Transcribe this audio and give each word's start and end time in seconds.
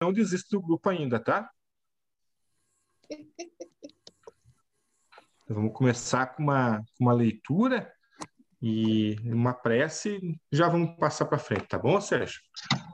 não 0.00 0.12
desista 0.12 0.48
do 0.50 0.60
grupo 0.60 0.88
ainda, 0.88 1.18
tá? 1.18 1.50
Vamos 5.48 5.72
começar 5.72 6.26
com 6.34 6.42
uma, 6.42 6.84
uma 6.98 7.12
leitura 7.12 7.92
e 8.60 9.16
uma 9.24 9.54
prece, 9.54 10.18
já 10.50 10.68
vamos 10.68 10.98
passar 10.98 11.26
para 11.26 11.38
frente, 11.38 11.68
tá 11.68 11.78
bom, 11.78 12.00
Sérgio? 12.00 12.40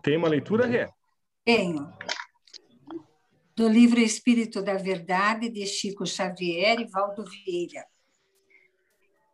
Tem 0.02 0.18
uma 0.18 0.28
leitura, 0.28 0.66
Ré? 0.66 0.86
Tenho. 1.46 1.90
Do 3.56 3.66
livro 3.66 4.00
Espírito 4.00 4.62
da 4.62 4.74
Verdade, 4.74 5.48
de 5.48 5.64
Chico 5.64 6.04
Xavier 6.04 6.80
e 6.80 6.90
Valdo 6.90 7.24
Vieira. 7.24 7.86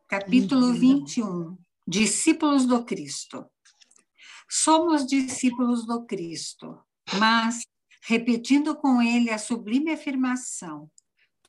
Capítulo 0.07 0.73
21. 0.75 1.59
Discípulos 1.89 2.67
do 2.67 2.85
Cristo. 2.85 3.51
Somos 4.49 5.05
discípulos 5.05 5.85
do 5.85 6.07
Cristo, 6.07 6.79
mas, 7.19 7.63
repetindo 8.03 8.77
com 8.77 9.01
ele 9.01 9.31
a 9.31 9.39
sublime 9.39 9.93
afirmação, 9.93 10.91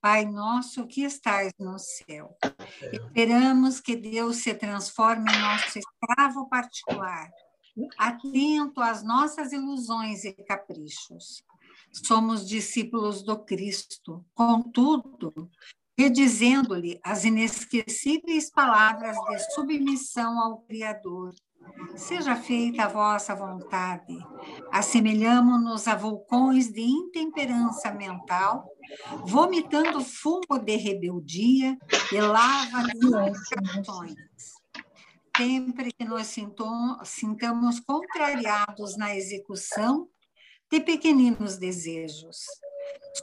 Pai 0.02 0.24
nosso 0.24 0.88
que 0.88 1.04
estais 1.04 1.52
no 1.60 1.78
céu. 1.78 2.34
Esperamos 2.82 3.82
que 3.82 3.98
Deus 3.98 4.38
se 4.38 4.54
transforme 4.54 5.30
em 5.30 5.42
nosso 5.42 5.78
escravo 5.78 6.48
particular, 6.48 7.30
atento 7.98 8.80
às 8.80 9.04
nossas 9.04 9.52
ilusões 9.52 10.24
e 10.24 10.32
caprichos. 10.32 11.44
Somos 11.92 12.48
discípulos 12.48 13.22
do 13.22 13.38
Cristo, 13.44 14.26
contudo, 14.34 15.52
redizendo-lhe 15.98 16.98
as 17.04 17.26
inesquecíveis 17.26 18.50
palavras 18.50 19.18
de 19.18 19.54
submissão 19.54 20.40
ao 20.40 20.60
Criador 20.62 21.36
Seja 21.96 22.36
feita 22.36 22.86
a 22.86 22.88
vossa 22.88 23.36
vontade. 23.36 24.18
Assemelhamo-nos 24.72 25.88
a 25.88 25.96
vulcões 25.96 26.72
de 26.72 26.82
intemperança 26.82 27.92
mental, 27.92 28.66
vomitando 29.26 30.04
fumo 30.04 30.60
de 30.64 30.76
rebeldia 30.76 31.78
e 32.12 32.22
lava 32.22 32.84
de 32.84 33.00
corações. 33.00 34.16
Sempre 35.36 35.92
que 35.92 36.06
nos 36.06 36.28
sintamos 37.06 37.80
contrariados 37.82 38.98
na 38.98 39.16
execução 39.16 40.08
de 40.72 40.80
pequeninos 40.80 41.58
desejos. 41.58 42.46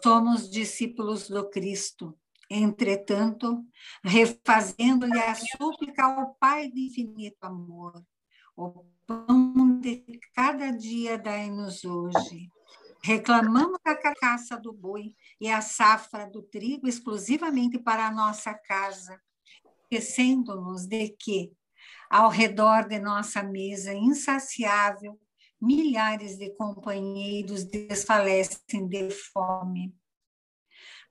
Somos 0.03 0.51
discípulos 0.51 1.29
do 1.29 1.49
Cristo, 1.49 2.17
entretanto, 2.51 3.65
refazendo-lhe 4.03 5.19
a 5.19 5.35
súplica 5.35 6.05
ao 6.05 6.35
Pai 6.35 6.69
de 6.71 6.87
infinito 6.87 7.43
amor 7.45 8.03
o 8.57 8.87
pão 9.07 9.79
de 9.81 10.03
cada 10.35 10.71
dia 10.71 11.19
dai-nos 11.19 11.85
hoje. 11.85 12.51
Reclamamos 13.05 13.79
a 13.85 13.95
carcaça 13.95 14.57
do 14.57 14.73
boi 14.73 15.15
e 15.41 15.49
a 15.49 15.61
safra 15.61 16.29
do 16.29 16.43
trigo 16.43 16.89
exclusivamente 16.89 17.79
para 17.79 18.07
a 18.07 18.11
nossa 18.11 18.55
casa, 18.55 19.21
esquecendo-nos 19.83 20.87
de 20.87 21.11
que, 21.11 21.53
ao 22.11 22.31
redor 22.31 22.89
de 22.89 22.99
nossa 22.99 23.43
mesa 23.43 23.93
insaciável, 23.93 25.21
milhares 25.61 26.39
de 26.39 26.51
companheiros 26.57 27.65
desfalecem 27.65 28.89
de 28.89 29.11
fome. 29.11 29.95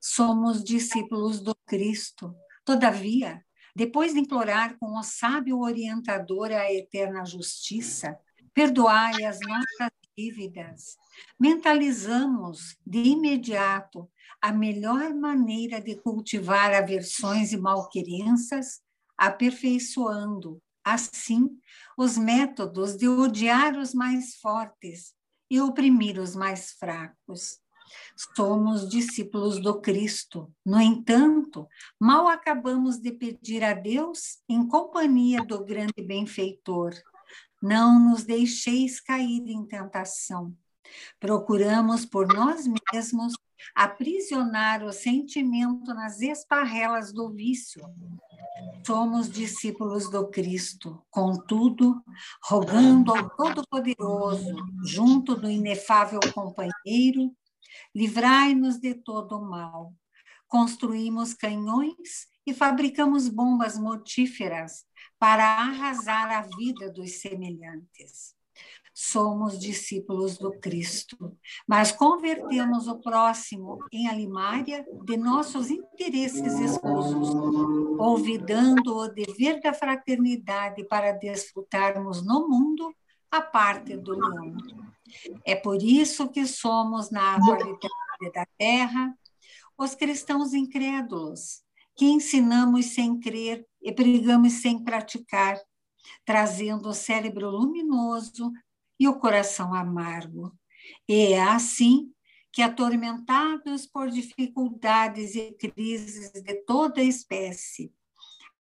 Somos 0.01 0.63
discípulos 0.63 1.39
do 1.39 1.55
Cristo. 1.65 2.35
Todavia, 2.63 3.44
depois 3.75 4.13
de 4.13 4.19
implorar 4.19 4.77
com 4.79 4.97
o 4.97 5.03
sábio 5.03 5.59
orientador 5.59 6.51
a 6.51 6.71
eterna 6.71 7.25
justiça, 7.25 8.17
perdoai 8.53 9.25
as 9.25 9.37
nossas 9.41 9.91
dívidas, 10.17 10.95
mentalizamos 11.37 12.77
de 12.87 12.99
imediato 12.99 14.09
a 14.41 14.53
melhor 14.53 15.13
maneira 15.13 15.81
de 15.81 15.95
cultivar 15.95 16.73
aversões 16.73 17.51
e 17.51 17.57
malquerenças, 17.57 18.79
aperfeiçoando, 19.17 20.61
assim, 20.83 21.49
os 21.97 22.17
métodos 22.17 22.95
de 22.95 23.09
odiar 23.09 23.77
os 23.77 23.93
mais 23.93 24.35
fortes 24.35 25.13
e 25.49 25.59
oprimir 25.59 26.19
os 26.19 26.35
mais 26.35 26.71
fracos. 26.71 27.59
Somos 28.35 28.89
discípulos 28.89 29.59
do 29.59 29.79
Cristo. 29.81 30.51
No 30.65 30.79
entanto, 30.79 31.67
mal 31.99 32.27
acabamos 32.27 32.97
de 32.97 33.11
pedir 33.11 33.63
a 33.63 33.73
Deus 33.73 34.39
em 34.47 34.67
companhia 34.67 35.43
do 35.43 35.63
grande 35.63 36.01
benfeitor. 36.01 36.93
Não 37.61 37.99
nos 37.99 38.23
deixeis 38.23 38.99
cair 38.99 39.43
em 39.47 39.65
tentação. 39.65 40.55
Procuramos 41.19 42.05
por 42.05 42.27
nós 42.27 42.65
mesmos 42.93 43.33
aprisionar 43.73 44.83
o 44.83 44.91
sentimento 44.91 45.93
nas 45.93 46.21
esparrelas 46.21 47.11
do 47.11 47.29
vício. 47.29 47.81
Somos 48.85 49.29
discípulos 49.29 50.09
do 50.09 50.27
Cristo, 50.27 51.01
contudo, 51.09 52.01
rogando 52.43 53.11
ao 53.15 53.29
Todo-Poderoso, 53.31 54.55
junto 54.83 55.35
do 55.35 55.49
inefável 55.49 56.19
companheiro, 56.33 57.35
livrai-nos 57.93 58.79
de 58.79 58.93
todo 58.95 59.37
o 59.37 59.49
mal. 59.49 59.93
Construímos 60.47 61.33
canhões 61.33 62.27
e 62.45 62.53
fabricamos 62.53 63.27
bombas 63.27 63.77
mortíferas 63.77 64.85
para 65.17 65.43
arrasar 65.43 66.31
a 66.31 66.41
vida 66.55 66.91
dos 66.91 67.19
semelhantes. 67.21 68.35
Somos 68.97 69.59
discípulos 69.59 70.37
do 70.37 70.57
Cristo, 70.57 71.37
mas 71.67 71.91
convertemos 71.91 72.87
o 72.87 72.97
próximo 73.01 73.79
em 73.91 74.07
alimária 74.07 74.85
de 75.03 75.17
nossos 75.17 75.69
interesses 75.69 76.59
escusos, 76.59 77.35
olvidando 77.99 78.95
o 78.95 79.09
dever 79.09 79.59
da 79.59 79.73
fraternidade 79.73 80.85
para 80.85 81.11
desfrutarmos 81.11 82.25
no 82.25 82.47
mundo 82.47 82.95
a 83.29 83.41
parte 83.41 83.97
do 83.97 84.17
mundo. 84.17 84.94
É 85.45 85.55
por 85.55 85.81
isso 85.81 86.29
que 86.29 86.45
somos, 86.45 87.11
na 87.11 87.35
atualidade 87.35 88.31
da 88.33 88.45
Terra, 88.57 89.17
os 89.77 89.93
cristãos 89.93 90.53
incrédulos, 90.53 91.63
que 91.95 92.05
ensinamos 92.05 92.87
sem 92.87 93.19
crer 93.19 93.65
e 93.81 93.91
pregamos 93.91 94.53
sem 94.53 94.83
praticar, 94.83 95.59
trazendo 96.25 96.89
o 96.89 96.93
cérebro 96.93 97.49
luminoso 97.49 98.51
e 98.99 99.07
o 99.07 99.19
coração 99.19 99.73
amargo. 99.73 100.53
E 101.07 101.33
é 101.33 101.41
assim 101.41 102.11
que, 102.51 102.61
atormentados 102.61 103.85
por 103.85 104.09
dificuldades 104.09 105.35
e 105.35 105.51
crises 105.53 106.31
de 106.31 106.53
toda 106.65 107.01
espécie, 107.01 107.93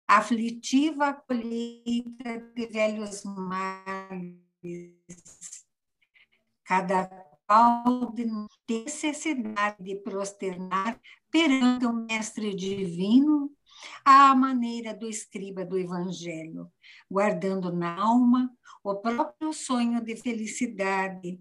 aflitiva 0.09 1.13
colheita 1.13 2.39
de 2.55 2.67
velhos 2.67 3.25
males, 3.25 4.41
cada 6.67 7.07
qual 7.47 8.13
de 8.13 8.27
necessidade 8.69 9.83
de 9.83 9.97
prosternar 9.97 11.01
perante 11.31 11.87
o 11.87 11.93
Mestre 11.93 12.55
Divino 12.55 13.53
à 14.05 14.35
maneira 14.35 14.93
do 14.93 15.09
escriba 15.09 15.65
do 15.65 15.79
Evangelho, 15.79 16.71
guardando 17.09 17.73
na 17.73 18.01
alma 18.01 18.51
o 18.83 18.97
próprio 18.97 19.53
sonho 19.53 20.03
de 20.03 20.17
felicidade, 20.17 21.39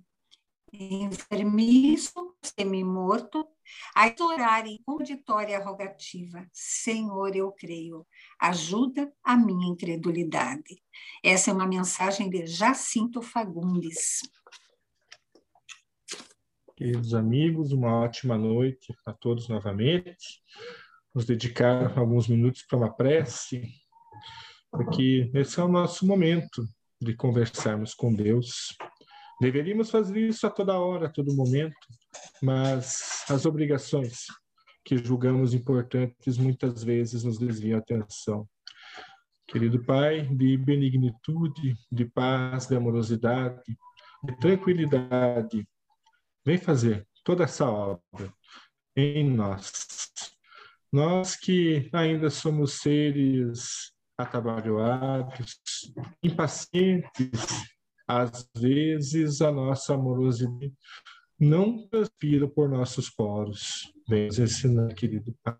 enfermiço, 0.71 2.35
semi-morto, 2.43 3.47
a 3.95 4.13
orar 4.23 4.67
em 4.67 4.79
conditória 4.83 5.63
rogativa: 5.63 6.47
Senhor, 6.53 7.35
eu 7.35 7.51
creio, 7.51 8.05
ajuda 8.39 9.11
a 9.23 9.35
minha 9.35 9.67
incredulidade. 9.67 10.83
Essa 11.23 11.49
é 11.49 11.53
uma 11.53 11.67
mensagem 11.67 12.29
de 12.29 12.45
Jacinto 12.45 13.21
Fagundes. 13.21 14.21
Queridos 16.77 17.13
amigos, 17.13 17.71
uma 17.71 18.01
ótima 18.01 18.37
noite 18.37 18.93
a 19.05 19.13
todos 19.13 19.47
novamente. 19.47 20.43
Vamos 21.13 21.25
dedicar 21.25 21.97
alguns 21.97 22.27
minutos 22.27 22.63
para 22.63 22.77
uma 22.77 22.93
prece, 22.93 23.63
porque 24.69 25.31
esse 25.33 25.57
é 25.57 25.63
o 25.63 25.69
nosso 25.69 26.05
momento 26.05 26.67
de 26.99 27.15
conversarmos 27.15 27.93
com 27.93 28.13
Deus. 28.13 28.75
Deveríamos 29.39 29.89
fazer 29.89 30.19
isso 30.19 30.45
a 30.45 30.49
toda 30.49 30.77
hora, 30.77 31.05
a 31.05 31.09
todo 31.09 31.33
momento, 31.33 31.77
mas 32.43 33.23
as 33.29 33.45
obrigações 33.45 34.25
que 34.83 34.97
julgamos 34.97 35.53
importantes 35.53 36.37
muitas 36.37 36.83
vezes 36.83 37.23
nos 37.23 37.37
desviam 37.37 37.77
a 37.77 37.81
atenção. 37.81 38.45
Querido 39.47 39.81
Pai, 39.85 40.27
de 40.27 40.57
benignitude, 40.57 41.73
de 41.89 42.03
paz, 42.03 42.67
de 42.67 42.75
amorosidade, 42.75 43.63
de 44.21 44.37
tranquilidade, 44.39 45.65
Vem 46.45 46.57
fazer 46.57 47.07
toda 47.23 47.43
essa 47.43 47.65
obra 47.65 48.31
em 48.95 49.29
nós. 49.29 49.71
Nós 50.91 51.35
que 51.35 51.89
ainda 51.91 52.29
somos 52.29 52.73
seres 52.73 53.91
atabalhoados, 54.17 55.59
impacientes, 56.23 57.41
às 58.07 58.47
vezes 58.55 59.41
a 59.41 59.51
nossa 59.51 59.95
amorosidade 59.95 60.73
não 61.39 61.87
transpira 61.87 62.47
por 62.47 62.69
nossos 62.69 63.09
poros. 63.09 63.91
Vem 64.07 64.27
nos 64.27 64.39
ensinar, 64.39 64.93
querido 64.93 65.35
Pai. 65.43 65.57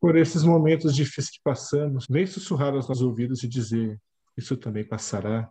Por 0.00 0.16
esses 0.16 0.44
momentos 0.44 0.94
difíceis 0.94 1.30
que 1.30 1.40
passamos, 1.42 2.06
vem 2.08 2.26
sussurrar 2.26 2.72
aos 2.72 2.88
nossos 2.88 3.02
ouvidos 3.02 3.42
e 3.42 3.48
dizer: 3.48 4.00
Isso 4.36 4.56
também 4.56 4.86
passará. 4.86 5.50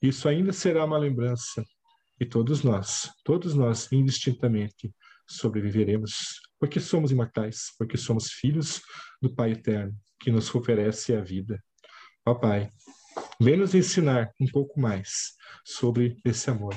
Isso 0.00 0.28
ainda 0.28 0.52
será 0.52 0.84
uma 0.84 0.98
lembrança. 0.98 1.64
E 2.20 2.24
todos 2.24 2.62
nós, 2.62 3.10
todos 3.24 3.54
nós, 3.54 3.90
indistintamente, 3.92 4.94
sobreviveremos, 5.26 6.40
porque 6.58 6.78
somos 6.78 7.10
imortais, 7.10 7.72
porque 7.78 7.96
somos 7.96 8.30
filhos 8.30 8.80
do 9.20 9.34
Pai 9.34 9.52
Eterno, 9.52 9.96
que 10.20 10.30
nos 10.30 10.54
oferece 10.54 11.14
a 11.14 11.20
vida. 11.20 11.62
Ó 12.24 12.34
Pai, 12.34 12.70
vem 13.40 13.56
nos 13.56 13.74
ensinar 13.74 14.30
um 14.40 14.46
pouco 14.46 14.80
mais 14.80 15.34
sobre 15.64 16.16
esse 16.24 16.50
amor. 16.50 16.76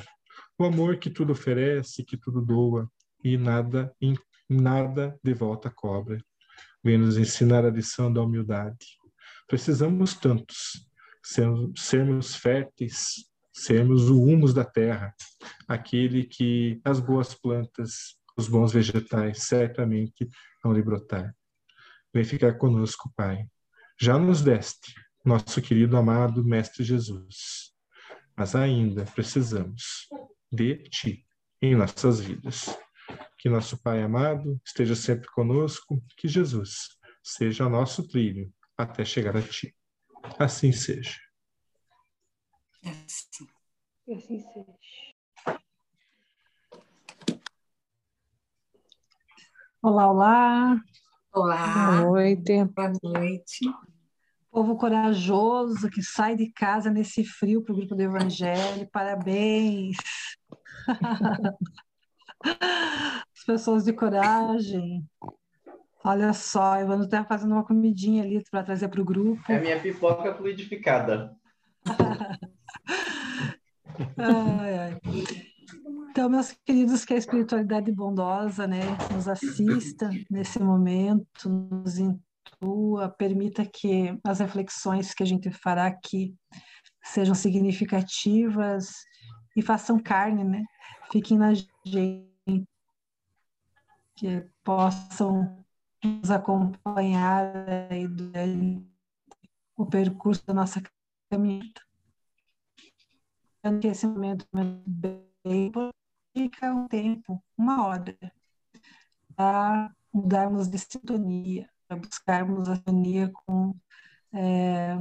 O 0.58 0.66
amor 0.66 0.98
que 0.98 1.10
tudo 1.10 1.34
oferece, 1.34 2.04
que 2.04 2.18
tudo 2.18 2.42
doa 2.42 2.90
e 3.24 3.38
nada, 3.38 3.94
nada 4.50 5.20
de 5.24 5.34
volta 5.34 5.70
cobra. 5.70 6.18
Vem 6.84 6.98
nos 6.98 7.18
ensinar 7.18 7.66
a 7.66 7.70
lição 7.70 8.12
da 8.12 8.22
humildade. 8.22 8.98
Precisamos 9.48 10.16
tantos 10.16 10.88
sermos 11.76 12.36
férteis, 12.36 13.30
sermos 13.58 14.10
o 14.10 14.22
humus 14.22 14.54
da 14.54 14.64
terra, 14.64 15.14
aquele 15.68 16.24
que 16.24 16.80
as 16.84 17.00
boas 17.00 17.34
plantas, 17.34 18.16
os 18.38 18.48
bons 18.48 18.72
vegetais 18.72 19.44
certamente 19.44 20.30
vão 20.64 20.74
lhe 20.74 20.82
brotar. 20.82 21.36
Vem 22.14 22.24
ficar 22.24 22.54
conosco, 22.54 23.12
Pai. 23.16 23.46
Já 24.00 24.18
nos 24.18 24.44
deste, 24.44 24.94
nosso 25.26 25.62
querido 25.62 25.98
amado 25.98 26.44
Mestre 26.46 26.84
Jesus, 26.84 27.74
mas 28.36 28.56
ainda 28.56 29.04
precisamos 29.06 30.08
de 30.52 30.78
Ti 30.90 31.26
em 31.60 31.76
nossas 31.76 32.20
vidas. 32.20 32.78
Que 33.40 33.50
nosso 33.50 33.82
Pai 33.82 34.04
amado 34.04 34.60
esteja 34.64 34.96
sempre 34.96 35.28
conosco, 35.30 36.02
que 36.16 36.28
Jesus 36.28 36.90
seja 37.24 37.68
nosso 37.68 38.08
trilho 38.08 38.54
até 38.78 39.04
chegar 39.04 39.36
a 39.36 39.42
Ti. 39.42 39.76
Assim 40.38 40.72
seja. 40.72 41.27
Assim. 42.88 43.48
Assim 44.16 44.40
seja. 44.40 44.72
Olá, 49.82 50.10
olá. 50.10 50.82
Olá. 51.34 51.74
Boa 51.74 52.02
noite. 52.12 52.66
Boa 52.66 52.94
noite. 53.04 53.66
Povo 54.50 54.78
corajoso 54.78 55.90
que 55.90 56.02
sai 56.02 56.38
de 56.38 56.50
casa 56.52 56.90
nesse 56.90 57.26
frio 57.26 57.62
para 57.62 57.74
o 57.74 57.76
grupo 57.76 57.94
do 57.94 58.02
Evangelho. 58.02 58.90
Parabéns. 58.90 59.98
As 62.42 63.44
pessoas 63.46 63.84
de 63.84 63.92
coragem. 63.92 65.06
Olha 66.06 66.32
só, 66.32 66.78
eu 66.80 66.88
vou 66.88 67.02
estar 67.02 67.26
fazendo 67.26 67.52
uma 67.52 67.66
comidinha 67.66 68.24
ali 68.24 68.42
para 68.50 68.64
trazer 68.64 68.88
para 68.88 69.02
o 69.02 69.06
grupo. 69.06 69.44
É 69.52 69.58
a 69.58 69.62
minha 69.62 69.82
pipoca 69.82 70.34
fluidificada. 70.34 71.36
ai, 74.18 74.78
ai. 74.78 75.00
Então, 76.10 76.30
meus 76.30 76.52
queridos, 76.66 77.06
que 77.06 77.14
a 77.14 77.18
espiritualidade 77.18 77.92
bondosa 77.92 78.66
né, 78.68 78.82
nos 79.14 79.28
assista 79.28 80.10
nesse 80.32 80.60
momento, 80.60 81.48
nos 81.48 82.00
intua, 82.00 83.10
permita 83.10 83.66
que 83.66 84.18
as 84.24 84.40
reflexões 84.40 85.14
que 85.14 85.22
a 85.22 85.26
gente 85.26 85.52
fará 85.52 85.86
aqui 85.86 86.36
sejam 87.04 87.36
significativas 87.36 88.90
e 89.56 89.62
façam 89.62 90.00
carne, 90.00 90.44
né? 90.44 90.64
Fiquem 91.12 91.38
na 91.38 91.54
gente, 91.54 92.68
que 94.16 94.50
possam 94.64 95.64
nos 96.04 96.32
acompanhar 96.32 97.54
aí 97.92 98.08
durante 98.08 98.84
o 99.76 99.86
percurso 99.86 100.44
da 100.48 100.54
nossa 100.54 100.82
caminhada 101.30 101.87
que 103.80 103.88
esse 103.88 104.08
momento 104.08 104.48
bem 104.86 105.28
fica 106.36 106.74
um 106.74 106.88
tempo, 106.88 107.44
uma 107.58 107.86
hora, 107.88 108.16
para 109.36 109.92
mudarmos 110.14 110.68
de 110.68 110.78
sintonia, 110.78 111.70
para 111.88 111.98
buscarmos 111.98 112.70
a 112.70 112.76
sintonia 112.76 113.32
com 113.46 113.76
é, 114.34 114.96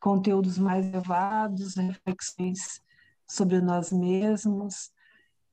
conteúdos 0.00 0.58
mais 0.58 0.86
elevados, 0.86 1.76
reflexões 1.76 2.82
sobre 3.26 3.60
nós 3.60 3.92
mesmos. 3.92 4.90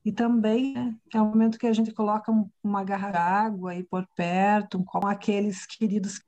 E 0.04 0.12
também 0.12 0.74
né, 0.74 0.96
é 1.14 1.20
o 1.20 1.26
momento 1.26 1.58
que 1.58 1.66
a 1.66 1.72
gente 1.72 1.92
coloca 1.92 2.32
uma 2.62 2.84
garra 2.84 3.10
d'água 3.10 3.72
aí 3.72 3.84
por 3.84 4.06
perto, 4.16 4.82
com 4.84 5.06
aqueles 5.06 5.66
queridos 5.66 6.18
que 6.18 6.24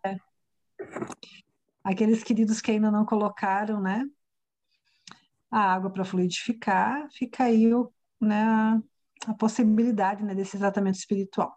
aqueles 1.85 2.23
queridos 2.23 2.61
que 2.61 2.71
ainda 2.71 2.91
não 2.91 3.05
colocaram, 3.05 3.81
né? 3.81 4.09
A 5.53 5.61
água 5.61 5.91
para 5.91 6.05
fluidificar, 6.05 7.07
fica 7.13 7.45
aí 7.45 7.73
o, 7.75 7.93
né, 8.19 8.83
a 9.27 9.35
possibilidade 9.35 10.25
né, 10.25 10.35
desse 10.35 10.59
tratamento 10.59 10.97
espiritual. 10.97 11.55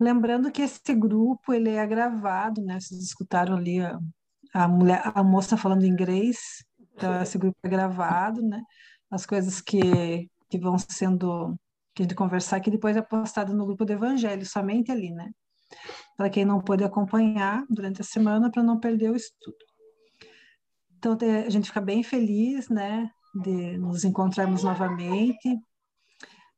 Lembrando 0.00 0.50
que 0.50 0.62
esse 0.62 0.94
grupo 0.94 1.52
ele 1.52 1.70
é 1.70 1.86
gravado, 1.86 2.60
né? 2.62 2.80
Vocês 2.80 3.00
escutaram 3.02 3.56
ali 3.56 3.80
a, 3.80 3.98
a 4.52 4.66
mulher, 4.66 5.00
a 5.04 5.22
moça 5.22 5.56
falando 5.56 5.84
inglês, 5.84 6.38
então 6.92 7.22
esse 7.22 7.38
grupo 7.38 7.56
é 7.62 7.68
gravado, 7.68 8.42
né? 8.42 8.62
As 9.10 9.24
coisas 9.26 9.60
que, 9.60 10.28
que 10.50 10.58
vão 10.58 10.76
sendo 10.78 11.56
que 11.94 12.02
a 12.02 12.04
gente 12.04 12.14
conversar 12.14 12.56
aqui 12.56 12.70
depois 12.70 12.96
é 12.96 13.02
postado 13.02 13.54
no 13.54 13.66
grupo 13.66 13.84
do 13.84 13.92
Evangelho, 13.92 14.44
somente 14.46 14.90
ali, 14.90 15.10
né? 15.10 15.30
Para 16.16 16.30
quem 16.30 16.44
não 16.44 16.60
pôde 16.60 16.84
acompanhar 16.84 17.64
durante 17.68 18.00
a 18.00 18.04
semana, 18.04 18.50
para 18.50 18.62
não 18.62 18.80
perder 18.80 19.10
o 19.10 19.16
estudo. 19.16 19.71
Então, 21.04 21.18
a 21.44 21.50
gente 21.50 21.66
fica 21.66 21.80
bem 21.80 22.04
feliz, 22.04 22.68
né, 22.68 23.10
de 23.34 23.76
nos 23.76 24.04
encontrarmos 24.04 24.62
novamente. 24.62 25.60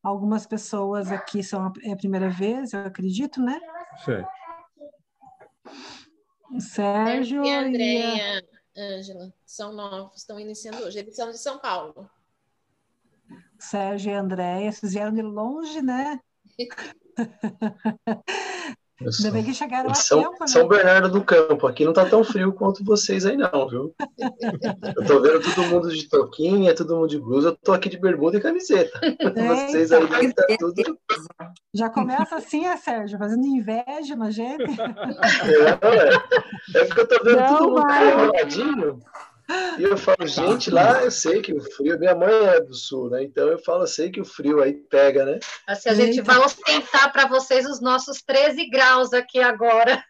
Algumas 0.02 0.46
pessoas 0.46 1.10
aqui 1.10 1.42
são 1.42 1.72
é 1.82 1.92
a 1.92 1.96
primeira 1.96 2.28
vez, 2.28 2.74
eu 2.74 2.80
acredito, 2.80 3.40
né? 3.40 3.58
Certo. 4.04 4.28
O 6.52 6.60
Sérgio 6.60 7.42
e 7.42 7.50
a 7.50 7.60
Andréia, 7.60 8.44
Ângela, 8.76 9.32
são 9.46 9.72
novos, 9.72 10.18
estão 10.18 10.38
iniciando 10.38 10.84
hoje. 10.84 10.98
Eles 10.98 11.16
são 11.16 11.30
de 11.30 11.38
São 11.38 11.58
Paulo. 11.58 12.10
Sérgio 13.58 14.12
e 14.12 14.14
a 14.14 14.20
Andréia, 14.20 14.70
vocês 14.70 14.92
vieram 14.92 15.14
de 15.14 15.22
longe, 15.22 15.80
né? 15.80 16.20
Ainda 19.00 19.30
bem 19.32 19.44
que 19.44 19.52
chegaram 19.52 19.90
a 19.90 19.94
São, 19.94 20.22
tempo, 20.22 20.36
né? 20.40 20.46
São 20.46 20.68
Bernardo 20.68 21.10
do 21.10 21.24
Campo, 21.24 21.66
aqui 21.66 21.84
não 21.84 21.92
tá 21.92 22.06
tão 22.06 22.22
frio 22.22 22.52
quanto 22.52 22.84
vocês 22.84 23.26
aí 23.26 23.36
não, 23.36 23.68
viu? 23.68 23.92
Eu 24.96 25.04
tô 25.04 25.20
vendo 25.20 25.42
todo 25.42 25.66
mundo 25.66 25.92
de 25.92 26.08
toquinha, 26.08 26.72
todo 26.74 26.94
mundo 26.94 27.08
de 27.08 27.18
blusa, 27.18 27.48
eu 27.48 27.56
tô 27.56 27.72
aqui 27.72 27.88
de 27.88 27.98
bermuda 27.98 28.38
e 28.38 28.40
camiseta. 28.40 29.00
É, 29.34 29.48
vocês 29.48 29.90
aí 29.90 30.06
devem 30.06 30.32
tá 30.32 30.44
tudo... 30.58 30.98
Já 31.74 31.90
começa 31.90 32.36
assim, 32.36 32.66
é, 32.66 32.76
Sérgio, 32.76 33.18
fazendo 33.18 33.44
inveja 33.44 34.14
na 34.14 34.30
gente. 34.30 34.62
É, 34.62 36.76
é. 36.76 36.80
é 36.80 36.84
porque 36.84 37.00
eu 37.00 37.08
tô 37.08 37.24
vendo 37.24 37.40
não, 37.40 37.56
todo 37.56 37.70
mundo 37.70 37.92
enroladinho. 37.92 39.00
E 39.78 39.82
eu 39.82 39.96
falo, 39.96 40.26
gente, 40.26 40.70
lá 40.70 41.02
eu 41.02 41.10
sei 41.10 41.42
que 41.42 41.52
o 41.52 41.60
frio, 41.60 41.98
minha 41.98 42.14
mãe 42.14 42.32
é 42.32 42.60
do 42.60 42.72
sul, 42.72 43.10
né? 43.10 43.24
Então 43.24 43.46
eu 43.48 43.58
falo, 43.58 43.82
eu 43.82 43.86
sei 43.86 44.10
que 44.10 44.20
o 44.20 44.24
frio 44.24 44.62
aí 44.62 44.72
pega, 44.72 45.24
né? 45.24 45.38
Assim, 45.66 45.90
a 45.90 45.94
gente 45.94 46.22
vai 46.22 46.38
ostentar 46.38 47.12
para 47.12 47.26
vocês 47.26 47.66
os 47.66 47.80
nossos 47.80 48.22
13 48.22 48.70
graus 48.70 49.12
aqui 49.12 49.40
agora. 49.40 50.02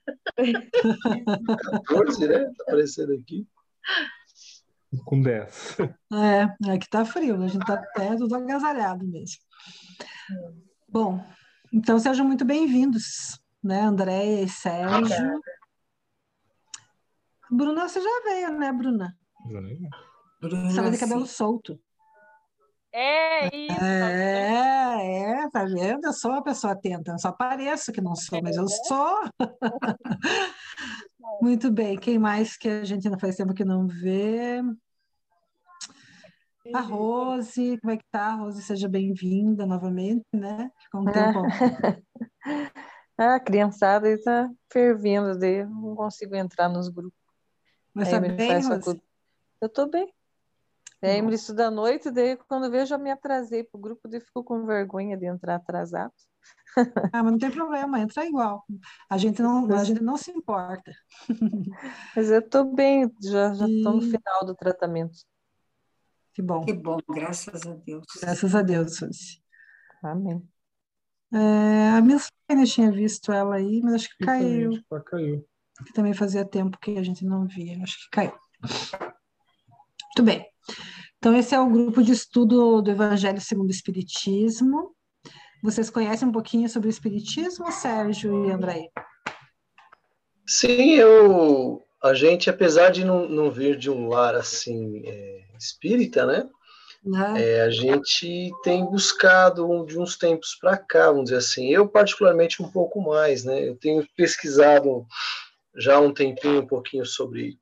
14, 1.87 2.29
né? 2.29 2.45
Tá 2.45 2.63
aparecendo 2.63 3.13
aqui. 3.13 3.47
Com 5.05 5.21
10. 5.21 5.79
É, 6.13 6.73
aqui 6.73 6.89
tá 6.89 7.05
frio, 7.05 7.43
a 7.43 7.49
gente 7.49 7.67
tá 7.67 7.75
até 7.75 8.17
tudo 8.17 8.37
agasalhado 8.37 9.05
mesmo. 9.05 9.39
Bom, 10.89 11.25
então 11.73 11.99
sejam 11.99 12.25
muito 12.25 12.45
bem-vindos, 12.45 13.41
né, 13.63 13.81
Andréia 13.81 14.43
e 14.43 14.49
Sérgio. 14.49 15.41
Bruna, 17.51 17.89
você 17.89 18.01
já 18.01 18.21
veio, 18.25 18.53
né, 18.53 18.73
Bruna? 18.73 19.17
Bruna, 19.45 19.69
Estava 20.69 20.91
de 20.91 20.99
cabelo 20.99 21.27
solto. 21.27 21.79
É 22.93 23.55
isso. 23.55 23.85
É, 23.85 25.43
é, 25.43 25.51
tá 25.51 25.65
vendo? 25.65 26.05
Eu 26.05 26.13
sou 26.13 26.31
uma 26.31 26.43
pessoa 26.43 26.73
atenta, 26.73 27.11
eu 27.11 27.19
só 27.19 27.33
pareço 27.33 27.93
que 27.93 28.01
não 28.01 28.15
sou, 28.15 28.41
mas 28.43 28.57
eu 28.57 28.67
sou. 28.69 29.21
Muito 31.43 31.71
bem, 31.71 31.99
quem 31.99 32.19
mais 32.19 32.57
que 32.57 32.69
a 32.69 32.85
gente 32.85 33.07
ainda 33.07 33.19
faz 33.19 33.37
tempo 33.37 33.53
que 33.53 33.65
não 33.65 33.87
vê? 33.87 34.63
A 36.73 36.81
Rose, 36.81 37.79
como 37.81 37.93
é 37.93 37.97
que 37.99 38.05
tá? 38.11 38.37
Rose, 38.37 38.63
seja 38.63 38.89
bem-vinda 38.89 39.67
novamente, 39.67 40.25
né? 40.33 40.71
Ficou 40.83 41.03
um 41.03 41.05
tempo. 41.05 41.43
Ah, 43.17 43.37
a 43.37 43.41
criançada 43.41 44.11
está 44.11 44.51
fervendo, 44.73 45.45
eu 45.45 45.71
não 45.71 45.95
consigo 45.95 46.35
entrar 46.35 46.69
nos 46.69 46.89
grupos. 46.89 47.17
Mas 47.95 48.09
Aí 48.09 48.15
tá 48.15 48.21
me 48.21 48.31
bem, 48.31 48.49
faz 48.49 48.67
Rose? 48.67 49.01
Eu 49.61 49.69
tô 49.69 49.87
bem. 49.87 50.13
Lembro 51.03 51.35
isso 51.35 51.55
da 51.55 51.71
noite, 51.71 52.11
daí 52.11 52.37
quando 52.49 52.71
vejo, 52.71 52.95
eu 52.95 52.99
me 52.99 53.11
atrasei 53.11 53.63
para 53.63 53.79
o 53.79 53.81
grupo, 53.81 54.09
daí 54.09 54.21
ficou 54.21 54.43
com 54.43 54.65
vergonha 54.65 55.17
de 55.19 55.27
entrar 55.27 55.57
atrasado. 55.57 56.13
Ah, 57.15 57.23
mas 57.23 57.33
não 57.33 57.39
tem 57.39 57.51
problema, 57.51 58.01
entra 58.01 58.27
igual. 58.27 58.65
A 59.09 59.17
gente 59.17 59.41
não, 59.41 59.71
a 59.73 59.85
gente 59.85 60.03
não 60.03 60.17
se 60.17 60.31
importa. 60.33 60.93
Mas 62.17 62.31
eu 62.31 62.41
estou 62.41 62.65
bem, 62.75 63.11
já 63.23 63.53
estou 63.53 63.69
E- 63.69 63.83
no 63.83 64.03
final 64.03 64.45
do 64.45 64.55
tratamento. 64.55 65.17
Que 66.35 66.43
bom. 66.43 66.65
Que 66.65 66.73
bom, 66.73 66.99
graças 67.09 67.65
a 67.67 67.75
Deus. 67.75 68.05
Graças 68.21 68.55
a 68.55 68.63
Deus, 68.63 68.97
Suzy. 68.97 69.41
Amém. 70.03 70.47
É, 71.33 71.91
a 71.97 72.01
Miss 72.03 72.29
Fênix 72.47 72.73
tinha 72.73 72.91
visto 72.91 73.31
ela 73.33 73.57
aí, 73.57 73.81
mas 73.83 73.95
acho 73.95 74.09
que 74.17 74.25
caiu. 74.25 74.83
Caiu. 75.07 75.47
que 75.87 75.93
também 75.93 76.13
fazia 76.13 76.45
tempo 76.45 76.79
que 76.79 76.99
a 76.99 77.03
gente 77.03 77.25
não 77.25 77.47
via, 77.47 77.83
acho 77.83 77.97
que 78.05 78.11
caiu. 78.11 78.37
Muito 80.17 80.27
bem. 80.27 80.47
Então, 81.19 81.37
esse 81.37 81.57
é 81.57 81.61
o 81.61 81.69
grupo 81.69 82.01
de 82.01 82.13
estudo 82.13 82.81
do 82.81 82.89
Evangelho 82.89 83.41
segundo 83.41 83.67
o 83.69 83.73
Espiritismo. 83.73 84.95
Vocês 85.61 85.91
conhecem 85.91 86.29
um 86.29 86.33
pouquinho 86.33 86.69
sobre 86.69 86.89
o 86.89 86.91
Espiritismo, 86.91 87.73
Sérgio 87.73 88.47
e 88.47 88.53
André? 88.53 88.91
Sim, 90.47 90.93
eu. 90.93 91.83
A 92.01 92.15
gente, 92.15 92.49
apesar 92.49 92.91
de 92.91 93.05
não, 93.05 93.29
não 93.29 93.51
vir 93.51 93.77
de 93.77 93.91
um 93.91 94.07
lar 94.09 94.37
assim 94.37 95.03
é, 95.05 95.45
espírita, 95.59 96.25
né? 96.25 96.49
Né? 97.05 97.43
É, 97.43 97.63
a 97.63 97.71
gente 97.71 98.53
tem 98.63 98.85
buscado 98.85 99.69
um- 99.69 99.85
de 99.85 99.99
uns 99.99 100.17
tempos 100.17 100.55
para 100.61 100.77
cá, 100.77 101.07
vamos 101.09 101.25
dizer 101.25 101.39
assim. 101.39 101.69
Eu, 101.71 101.89
particularmente, 101.89 102.63
um 102.63 102.71
pouco 102.71 103.01
mais, 103.01 103.43
né? 103.45 103.69
Eu 103.69 103.75
tenho 103.75 104.07
pesquisado 104.17 105.05
já 105.77 105.97
há 105.97 106.01
um 106.01 106.15
tempinho 106.15 106.61
um 106.61 106.67
pouquinho 106.67 107.05
sobre 107.05 107.59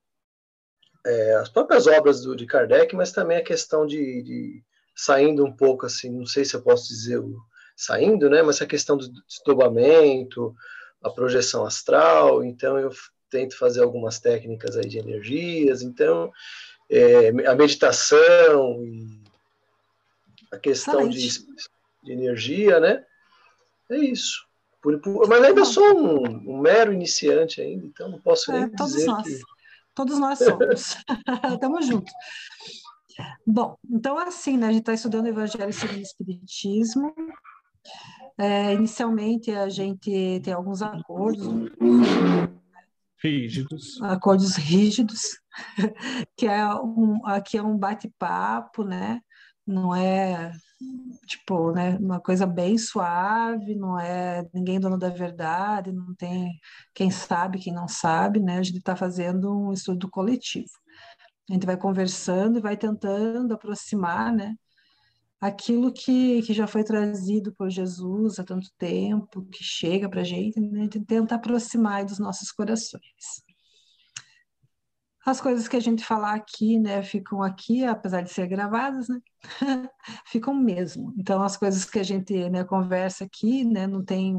é, 1.05 1.35
as 1.35 1.49
próprias 1.49 1.87
obras 1.87 2.23
do, 2.23 2.37
de 2.37 2.47
Kardec, 2.47 2.95
mas 2.95 3.13
também 3.13 3.39
a 3.39 3.45
questão 3.45 3.87
de, 3.87 4.23
de 4.23 4.63
saindo 4.95 5.45
um 5.45 5.53
pouco 5.53 5.87
assim, 5.87 6.11
não 6.11 6.27
sei 6.27 6.45
se 6.45 6.55
eu 6.55 6.63
posso 6.63 6.89
dizer 6.89 7.19
o 7.19 7.37
saindo, 7.77 8.29
né? 8.31 8.43
Mas 8.43 8.61
a 8.63 8.67
questão 8.67 8.97
do 8.97 9.09
desdobramento, 9.27 10.55
a 11.03 11.11
projeção 11.11 11.65
astral. 11.65 12.45
Então, 12.45 12.79
eu 12.79 12.91
tento 13.31 13.57
fazer 13.57 13.83
algumas 13.83 14.21
técnicas 14.21 14.77
aí 14.77 14.87
de 14.87 14.99
energias. 14.99 15.83
Então, 15.83 16.31
é, 16.91 17.29
a 17.47 17.55
meditação 17.55 18.85
e 18.85 19.23
a 20.53 20.59
questão 20.59 21.09
de, 21.09 21.29
de 22.05 22.13
energia, 22.13 22.79
né? 22.79 23.05
É 23.91 23.97
isso. 23.97 24.47
Por- 24.81 25.01
por- 25.01 25.29
mas 25.29 25.43
ainda 25.43 25.65
sou 25.65 25.97
um, 25.97 26.55
um 26.55 26.59
mero 26.59 26.93
iniciante 26.93 27.61
ainda, 27.61 27.87
então 27.87 28.09
não 28.11 28.21
posso 28.21 28.51
nem 28.53 28.65
É, 28.65 28.67
dizer 28.67 29.07
que 29.23 29.41
Todos 29.95 30.19
nós 30.19 30.39
somos. 30.39 30.97
Estamos 31.55 31.87
juntos. 31.87 32.13
Bom, 33.47 33.77
então 33.91 34.19
assim, 34.19 34.57
né, 34.57 34.69
a 34.69 34.73
gente 34.73 34.81
está 34.81 34.95
estudando 34.95 35.27
o 35.27 35.29
Evangelho 35.29 35.73
segundo 35.73 35.99
o 35.99 36.03
Espiritismo. 36.03 37.15
É, 38.39 38.73
inicialmente, 38.73 39.51
a 39.51 39.69
gente 39.69 40.41
tem 40.43 40.53
alguns 40.55 40.81
acordos, 40.83 41.47
Rígidos. 43.23 44.01
acordos 44.03 44.57
rígidos, 44.57 45.39
que 46.37 46.47
é 46.47 46.67
um, 46.75 47.25
aqui 47.27 47.59
é 47.59 47.63
um 47.63 47.77
bate-papo, 47.77 48.83
né? 48.85 49.21
Não 49.67 49.95
é 49.95 50.51
tipo, 51.27 51.73
né, 51.73 51.97
uma 51.99 52.21
coisa 52.21 52.47
bem 52.47 52.77
suave, 52.79 53.75
não 53.75 53.99
é 53.99 54.47
ninguém 54.53 54.81
dono 54.81 54.99
da 54.99 55.09
verdade, 55.09 55.93
não 55.93 56.15
tem 56.15 56.59
quem 56.95 57.11
sabe, 57.11 57.59
quem 57.59 57.73
não 57.73 57.89
sabe, 57.89 58.41
né? 58.41 58.59
A 58.59 58.63
gente 58.63 58.79
está 58.79 58.97
fazendo 58.97 59.51
um 59.57 59.73
estudo 59.73 60.11
coletivo. 60.11 60.71
A 61.51 61.55
gente 61.55 61.67
vai 61.67 61.77
conversando 61.77 62.59
e 62.59 62.63
vai 62.63 62.77
tentando 62.77 63.55
aproximar, 63.55 64.33
né? 64.33 64.57
Aquilo 65.41 65.93
que, 65.93 66.43
que 66.43 66.55
já 66.55 66.67
foi 66.67 66.85
trazido 66.85 67.53
por 67.55 67.69
Jesus 67.71 68.39
há 68.39 68.45
tanto 68.45 68.69
tempo, 68.79 69.43
que 69.47 69.65
chega 69.65 70.09
para 70.09 70.21
a 70.23 70.25
gente, 70.25 70.61
né? 70.61 70.81
A 70.81 70.83
gente 70.85 71.01
tenta 71.05 71.35
aproximar 71.35 72.05
dos 72.05 72.19
nossos 72.19 72.53
corações. 72.53 73.03
As 75.25 75.41
coisas 75.41 75.69
que 75.69 75.77
a 75.77 75.81
gente 75.81 76.05
falar 76.05 76.35
aqui, 76.35 76.79
né, 76.79 77.03
ficam 77.03 77.43
aqui, 77.43 77.85
apesar 77.85 78.23
de 78.23 78.31
ser 78.31 78.49
gravadas, 78.49 79.09
né, 79.09 79.21
ficam 80.27 80.53
mesmo. 80.53 81.15
Então, 81.17 81.43
as 81.43 81.57
coisas 81.57 81.85
que 81.85 81.99
a 81.99 82.03
gente 82.03 82.51
né, 82.51 82.65
conversa 82.65 83.25
aqui, 83.25 83.65
né, 83.65 83.87
não 83.87 84.05
tem 84.05 84.37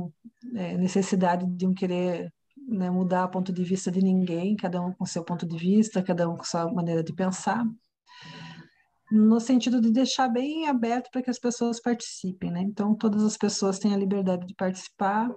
é, 0.55 0.77
necessidade 0.77 1.45
de 1.45 1.65
um 1.65 1.73
querer 1.73 2.33
né, 2.67 2.89
mudar 2.89 3.25
o 3.25 3.29
ponto 3.29 3.53
de 3.53 3.63
vista 3.63 3.89
de 3.89 4.01
ninguém, 4.01 4.55
cada 4.55 4.81
um 4.81 4.91
com 4.93 5.05
seu 5.05 5.23
ponto 5.23 5.47
de 5.47 5.57
vista, 5.57 6.03
cada 6.03 6.29
um 6.29 6.35
com 6.35 6.43
sua 6.43 6.71
maneira 6.71 7.03
de 7.03 7.13
pensar, 7.13 7.65
no 9.11 9.39
sentido 9.39 9.79
de 9.79 9.91
deixar 9.91 10.27
bem 10.27 10.67
aberto 10.67 11.09
para 11.11 11.21
que 11.21 11.29
as 11.29 11.39
pessoas 11.39 11.79
participem, 11.79 12.51
né? 12.51 12.61
Então, 12.61 12.95
todas 12.95 13.23
as 13.23 13.37
pessoas 13.37 13.77
têm 13.77 13.93
a 13.93 13.97
liberdade 13.97 14.47
de 14.47 14.55
participar 14.55 15.29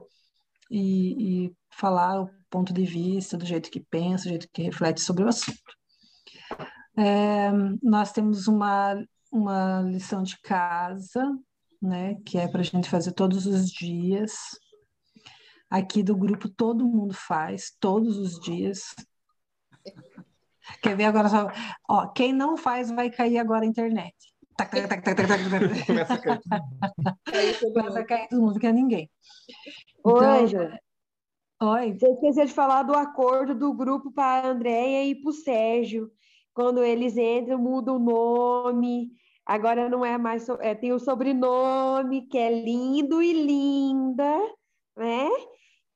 e, 0.71 1.47
e 1.47 1.57
falar 1.71 2.23
o 2.23 2.31
ponto 2.51 2.73
de 2.73 2.85
vista, 2.85 3.37
do 3.37 3.45
jeito 3.47 3.71
que 3.71 3.81
pensa, 3.81 4.25
do 4.25 4.31
jeito 4.31 4.49
que 4.53 4.63
reflete 4.63 5.01
sobre 5.01 5.25
o 5.25 5.29
assunto. 5.29 5.77
É, 6.97 7.51
nós 7.83 8.13
temos 8.13 8.49
uma, 8.49 9.05
uma 9.31 9.83
lição 9.83 10.23
de 10.23 10.41
casa, 10.41 11.23
né, 11.81 12.15
que 12.25 12.39
é 12.39 12.49
para 12.49 12.61
a 12.61 12.65
gente 12.65 12.89
fazer 12.89 13.13
todos 13.13 13.47
os 13.47 13.71
dias. 13.71 14.33
Aqui 15.69 16.03
do 16.03 16.17
grupo 16.17 16.49
todo 16.49 16.87
mundo 16.87 17.13
faz, 17.13 17.77
todos 17.79 18.17
os 18.17 18.41
dias. 18.41 18.95
Quer 20.83 20.97
ver 20.97 21.05
agora 21.05 21.29
só? 21.29 21.49
Ó, 21.89 22.09
quem 22.09 22.33
não 22.33 22.57
faz 22.57 22.91
vai 22.91 23.11
cair 23.11 23.39
agora 23.39 23.65
a 23.65 23.69
internet. 23.69 24.15
Tac, 24.57 24.71
tac, 24.71 24.89
tac, 24.89 25.03
tac, 25.05 25.17
tac, 25.17 25.27
tac, 25.27 25.51
tac. 25.51 25.87
Começa 25.87 26.15
a 26.15 26.19
cair. 26.19 26.41
Começa 27.61 27.99
a 28.01 28.05
cair 28.05 28.29
todo 28.29 28.41
mundo, 28.43 28.59
que 28.59 28.67
é 28.67 28.73
ninguém. 28.73 29.11
Ô, 30.03 30.11
Então, 30.11 30.45
Ângela, 30.45 30.79
Oi, 31.63 31.95
você 31.95 32.09
esqueceu 32.11 32.45
de 32.47 32.53
falar 32.53 32.83
do 32.83 32.95
acordo 32.95 33.55
do 33.55 33.73
grupo 33.73 34.11
para 34.13 34.47
a 34.47 34.51
Andréia 34.51 35.05
e 35.05 35.15
para 35.15 35.31
o 35.31 35.33
Sérgio. 35.33 36.11
Quando 36.53 36.83
eles 36.83 37.17
entram, 37.17 37.59
muda 37.59 37.93
o 37.93 37.99
nome. 37.99 39.11
Agora 39.45 39.89
não 39.89 40.05
é 40.05 40.19
mais. 40.19 40.45
so- 40.45 40.59
é, 40.61 40.75
tem 40.75 40.93
o 40.93 40.99
sobrenome, 40.99 42.27
que 42.27 42.37
é 42.37 42.51
lindo 42.63 43.23
e 43.23 43.33
linda, 43.33 44.39
né? 44.97 45.29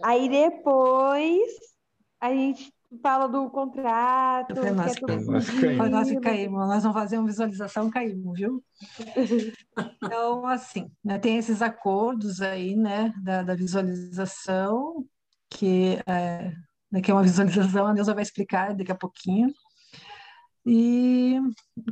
Aí 0.03 0.29
depois 0.29 1.47
a 2.21 2.33
gente 2.33 2.73
fala 3.03 3.29
do 3.29 3.49
contrato, 3.51 4.51
Eu 4.51 4.57
falei, 4.57 4.73
que 4.73 4.81
é 4.81 4.83
nossa, 4.83 5.01
tudo 5.01 5.33
nós 5.33 5.51
caímos. 5.51 5.91
Nós 5.91 6.21
caímos, 6.21 6.69
nós 6.69 6.83
vamos 6.83 6.99
fazer 6.99 7.19
uma 7.19 7.27
visualização, 7.27 7.91
caímos, 7.91 8.39
viu? 8.39 8.65
Então, 10.03 10.47
assim, 10.47 10.91
né, 11.05 11.19
tem 11.19 11.37
esses 11.37 11.63
acordos 11.63 12.41
aí, 12.41 12.75
né, 12.75 13.13
da, 13.23 13.43
da 13.43 13.55
visualização, 13.55 15.07
que 15.49 15.99
é, 16.07 16.53
né, 16.91 17.01
que 17.01 17.11
é 17.11 17.15
uma 17.15 17.23
visualização, 17.23 17.87
a 17.87 17.95
Neuza 17.95 18.15
vai 18.15 18.23
explicar 18.23 18.75
daqui 18.75 18.91
a 18.91 18.97
pouquinho. 18.97 19.53
E, 20.67 21.39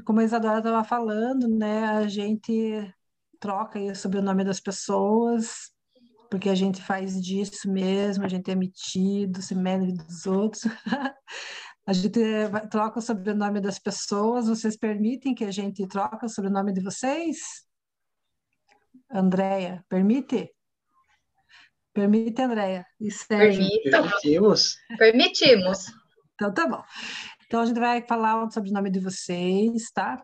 como 0.05 0.21
a 0.21 0.25
Isadora 0.25 0.59
estava 0.59 0.85
falando, 0.85 1.49
né, 1.49 1.85
a 1.85 2.09
gente 2.09 2.93
troca 3.39 3.79
aí 3.79 3.95
sobre 3.95 4.19
o 4.19 4.23
nome 4.23 4.45
das 4.45 4.61
pessoas, 4.61 5.71
porque 6.31 6.49
a 6.49 6.55
gente 6.55 6.83
faz 6.83 7.21
disso 7.21 7.71
mesmo, 7.71 8.25
a 8.25 8.29
gente 8.29 8.51
é 8.51 8.55
metido, 8.55 9.41
se 9.41 9.55
mede 9.55 9.93
dos 9.93 10.27
outros. 10.27 10.63
A 11.87 11.93
gente 11.95 12.21
troca 12.71 12.99
o 12.99 13.03
sobrenome 13.03 13.63
das 13.63 13.79
pessoas. 13.79 14.47
Vocês 14.47 14.77
permitem 14.77 15.35
que 15.35 15.43
a 15.43 15.51
gente 15.51 15.87
troque 15.89 16.27
o 16.27 16.29
sobrenome 16.29 16.71
de 16.71 16.83
vocês? 16.83 17.39
Andréia, 19.11 19.83
permite? 19.89 20.55
Permite, 21.95 22.43
Andréia? 22.43 22.87
E 23.01 23.11
Sérgio? 23.11 23.67
Permitimos. 23.91 24.77
permitimos. 24.99 25.87
Então, 26.35 26.53
tá 26.53 26.69
bom. 26.69 26.85
Então, 27.47 27.63
a 27.63 27.65
gente 27.65 27.81
vai 27.81 28.07
falar 28.07 28.45
o 28.45 28.51
sobrenome 28.51 28.91
de 28.91 29.01
vocês, 29.01 29.91
tá? 29.91 30.23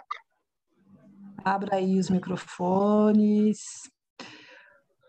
Abra 1.43 1.77
aí 1.77 1.99
os 1.99 2.11
microfones. 2.11 3.59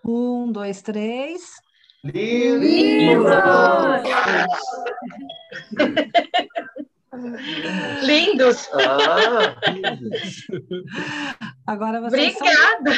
Um, 0.08 0.52
dois, 0.52 0.84
três. 0.84 1.56
Lindos. 8.04 8.70
Ah, 8.74 9.56
Agora 11.66 12.02
vocês 12.02 12.38
são... 12.38 12.46
Obrigada. 12.46 12.92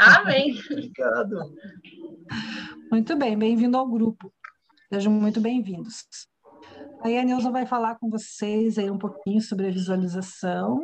Amém. 0.00 0.58
obrigado. 0.70 1.36
Muito 2.90 3.16
bem, 3.16 3.38
bem-vindo 3.38 3.76
ao 3.76 3.86
grupo. 3.86 4.32
Sejam 4.90 5.12
muito 5.12 5.38
bem-vindos. 5.38 6.06
Aí 7.02 7.18
a 7.18 7.24
Neuza 7.24 7.50
vai 7.50 7.66
falar 7.66 7.96
com 7.96 8.08
vocês 8.08 8.78
aí 8.78 8.90
um 8.90 8.96
pouquinho 8.96 9.42
sobre 9.42 9.66
a 9.66 9.70
visualização. 9.70 10.82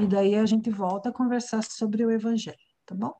E 0.00 0.06
daí 0.06 0.36
a 0.36 0.46
gente 0.46 0.70
volta 0.70 1.08
a 1.08 1.12
conversar 1.12 1.64
sobre 1.64 2.04
o 2.04 2.10
Evangelho, 2.10 2.56
tá 2.92 2.94
bom? 2.94 3.14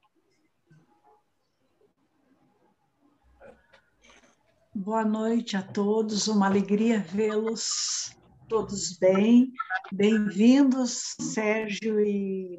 Boa 4.74 5.04
noite 5.04 5.56
a 5.56 5.62
todos, 5.62 6.28
uma 6.28 6.46
alegria 6.46 7.00
vê-los 7.00 8.14
todos 8.48 8.98
bem. 8.98 9.52
Bem-vindos, 9.90 11.14
Sérgio 11.20 11.98
e 12.00 12.58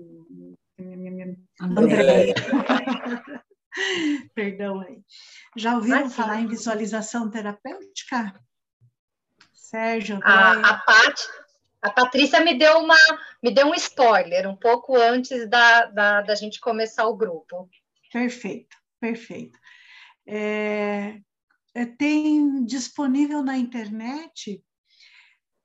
André. 1.61 2.33
Perdão 4.33 4.81
aí. 4.81 5.03
Já 5.55 5.75
ouviram 5.75 6.09
falar 6.09 6.41
em 6.41 6.47
visualização 6.47 7.29
terapêutica? 7.29 8.33
Sérgio, 9.53 10.19
A, 10.23 10.53
André. 10.53 10.69
a, 10.69 10.77
Pat, 10.79 11.19
a 11.83 11.89
Patrícia 11.91 12.39
me 12.39 12.57
deu, 12.57 12.77
uma, 12.79 12.95
me 13.43 13.51
deu 13.51 13.67
um 13.67 13.75
spoiler 13.75 14.49
um 14.49 14.55
pouco 14.55 14.95
antes 14.95 15.49
da, 15.49 15.85
da, 15.87 16.21
da 16.21 16.33
gente 16.33 16.61
começar 16.61 17.05
o 17.05 17.15
grupo. 17.15 17.69
Perfeito, 18.11 18.77
perfeito. 19.01 19.59
É, 20.25 21.19
é, 21.75 21.85
tem 21.85 22.63
disponível 22.63 23.43
na 23.43 23.57
internet, 23.57 24.63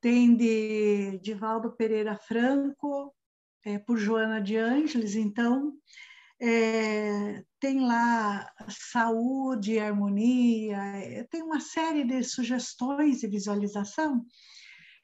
tem 0.01 0.35
de 0.35 1.21
Divaldo 1.23 1.71
Pereira 1.77 2.17
Franco, 2.17 3.15
é, 3.65 3.79
por 3.79 3.97
Joana 3.97 4.41
de 4.41 4.57
Ângeles, 4.57 5.15
então 5.15 5.73
é, 6.41 7.45
tem 7.61 7.87
lá 7.87 8.51
saúde 8.69 9.79
harmonia, 9.79 10.79
é, 10.97 11.23
tem 11.31 11.43
uma 11.43 11.61
série 11.61 12.03
de 12.03 12.25
sugestões 12.25 13.21
de 13.21 13.29
visualização, 13.29 14.27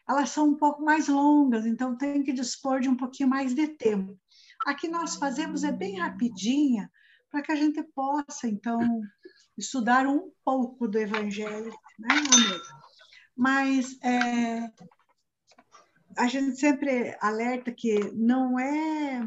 elas 0.09 0.31
são 0.31 0.51
um 0.51 0.55
pouco 0.55 0.83
mais 0.83 1.09
longas, 1.09 1.67
então 1.67 1.97
tem 1.97 2.23
que 2.23 2.33
dispor 2.33 2.81
de 2.81 2.89
um 2.89 2.97
pouquinho 2.97 3.29
mais 3.29 3.55
de 3.55 3.69
tempo. 3.69 4.19
A 4.67 4.75
que 4.75 4.89
nós 4.89 5.17
fazemos 5.17 5.65
é 5.65 5.73
bem 5.73 5.99
rapidinha, 5.99 6.91
para 7.31 7.43
que 7.43 7.53
a 7.53 7.57
gente 7.57 7.83
possa, 7.83 8.47
então, 8.47 8.81
estudar 9.57 10.07
um 10.07 10.31
pouco 10.45 10.87
do 10.87 10.99
Evangelho, 10.99 11.73
né, 11.99 12.09
amor? 12.11 12.61
Mas 13.37 13.99
é, 14.03 14.71
a 16.17 16.29
gente 16.29 16.57
sempre 16.57 17.17
alerta 17.21 17.73
que 17.73 17.99
não 18.13 18.59
é 18.59 19.27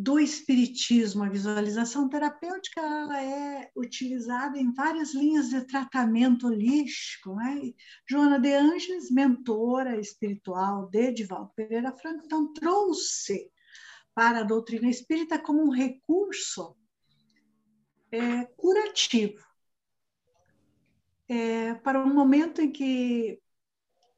do 0.00 0.16
espiritismo 0.20 1.24
a 1.24 1.28
visualização 1.28 2.08
terapêutica 2.08 2.80
ela 2.80 3.20
é 3.20 3.68
utilizada 3.74 4.56
em 4.56 4.72
várias 4.72 5.12
linhas 5.12 5.48
de 5.48 5.60
tratamento 5.62 6.46
holístico 6.46 7.34
né? 7.34 7.72
Joana 8.08 8.38
de 8.38 8.54
Ângeles 8.54 9.10
mentora 9.10 9.98
espiritual 9.98 10.88
de 10.88 11.08
Edivaldo 11.08 11.50
Pereira 11.56 11.90
Franco 11.96 12.22
então 12.24 12.52
trouxe 12.52 13.50
para 14.14 14.40
a 14.40 14.44
doutrina 14.44 14.88
espírita 14.88 15.36
como 15.36 15.64
um 15.64 15.70
recurso 15.70 16.76
é, 18.12 18.44
curativo 18.56 19.44
é, 21.28 21.74
para 21.74 22.00
um 22.04 22.14
momento 22.14 22.62
em 22.62 22.70
que 22.70 23.40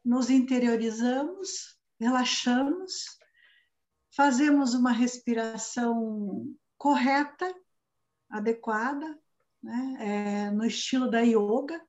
nos 0.04 0.28
interiorizamos 0.28 1.80
relaxamos 1.98 3.18
fazemos 4.20 4.74
uma 4.74 4.92
respiração 4.92 6.44
correta, 6.76 7.50
adequada, 8.28 9.18
né? 9.62 9.96
É, 9.98 10.50
no 10.50 10.66
estilo 10.66 11.10
da 11.10 11.20
yoga, 11.20 11.80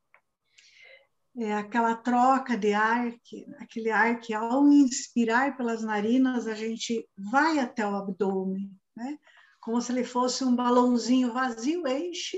é 1.37 1.53
aquela 1.55 1.93
troca 1.93 2.55
de 2.55 2.71
ar, 2.71 3.11
que, 3.21 3.45
aquele 3.59 3.91
ar 3.91 4.17
que 4.21 4.33
ao 4.33 4.65
inspirar 4.69 5.57
pelas 5.57 5.83
narinas 5.83 6.47
a 6.47 6.53
gente 6.53 7.05
vai 7.17 7.59
até 7.59 7.85
o 7.85 7.97
abdômen, 7.97 8.71
né? 8.95 9.19
como 9.59 9.81
se 9.81 9.91
ele 9.91 10.05
fosse 10.05 10.45
um 10.45 10.55
balãozinho 10.55 11.33
vazio, 11.33 11.85
enche, 11.85 12.37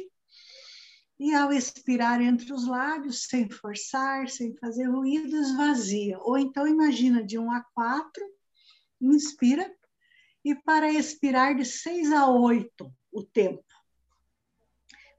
e 1.19 1.35
ao 1.35 1.53
expirar 1.53 2.19
entre 2.19 2.51
os 2.51 2.67
lábios, 2.67 3.27
sem 3.27 3.47
forçar, 3.47 4.27
sem 4.27 4.57
fazer 4.57 4.85
ruído, 4.85 5.35
esvazia. 5.37 6.17
Ou 6.21 6.35
então 6.35 6.67
imagina 6.67 7.23
de 7.23 7.37
1 7.37 7.51
a 7.51 7.63
4, 7.75 8.23
inspira, 8.99 9.71
e 10.43 10.55
para 10.55 10.91
expirar 10.91 11.55
de 11.55 11.65
6 11.65 12.11
a 12.11 12.27
8 12.27 12.93
o 13.11 13.23
tempo. 13.23 13.63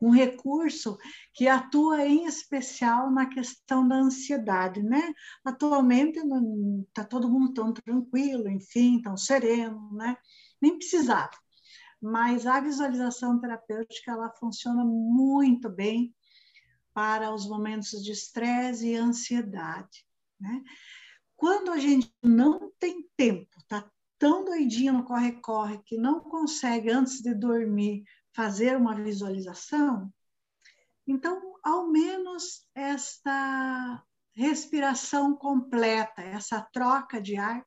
Um 0.01 0.11
recurso 0.11 0.99
que 1.33 1.49
atua 1.49 2.05
em 2.05 2.27
especial 2.27 3.11
na 3.11 3.27
questão 3.27 3.87
da 3.89 3.97
ansiedade, 3.97 4.83
né? 4.83 5.15
Atualmente 5.45 6.19
está 6.89 7.05
todo 7.05 7.31
mundo 7.31 7.55
tão 7.55 7.73
tranquilo, 7.73 8.49
enfim, 8.51 9.01
tão 9.01 9.17
sereno, 9.17 9.93
né? 9.95 10.17
Nem 10.61 10.77
precisava. 10.77 11.31
Mas 12.03 12.47
a 12.47 12.61
visualização 12.61 13.41
terapêutica 13.41 14.13
ela 14.13 14.31
funciona 14.33 14.85
muito 14.85 15.71
bem 15.71 16.15
para 16.93 17.33
os 17.33 17.49
momentos 17.49 18.05
de 18.05 18.13
estresse 18.13 18.89
e 18.89 18.97
ansiedade, 18.97 20.07
né? 20.39 20.63
Quando 21.35 21.71
a 21.73 21.79
gente 21.79 22.15
não 22.23 22.71
tem 22.79 23.09
tempo, 23.17 23.49
está 23.59 23.91
tão 24.25 24.43
doidinho 24.43 24.95
no 24.95 25.05
corre-corre 25.05 25.83
que 25.85 25.99
não 25.99 26.19
consegue, 26.19 26.89
antes 26.89 27.21
de 27.21 27.35
dormir, 27.35 28.05
fazer 28.33 28.75
uma 28.75 28.95
visualização, 28.95 30.11
então, 31.07 31.59
ao 31.63 31.89
menos 31.89 32.67
esta 32.75 34.03
respiração 34.35 35.37
completa, 35.37 36.23
essa 36.23 36.63
troca 36.73 37.21
de 37.21 37.37
ar, 37.37 37.63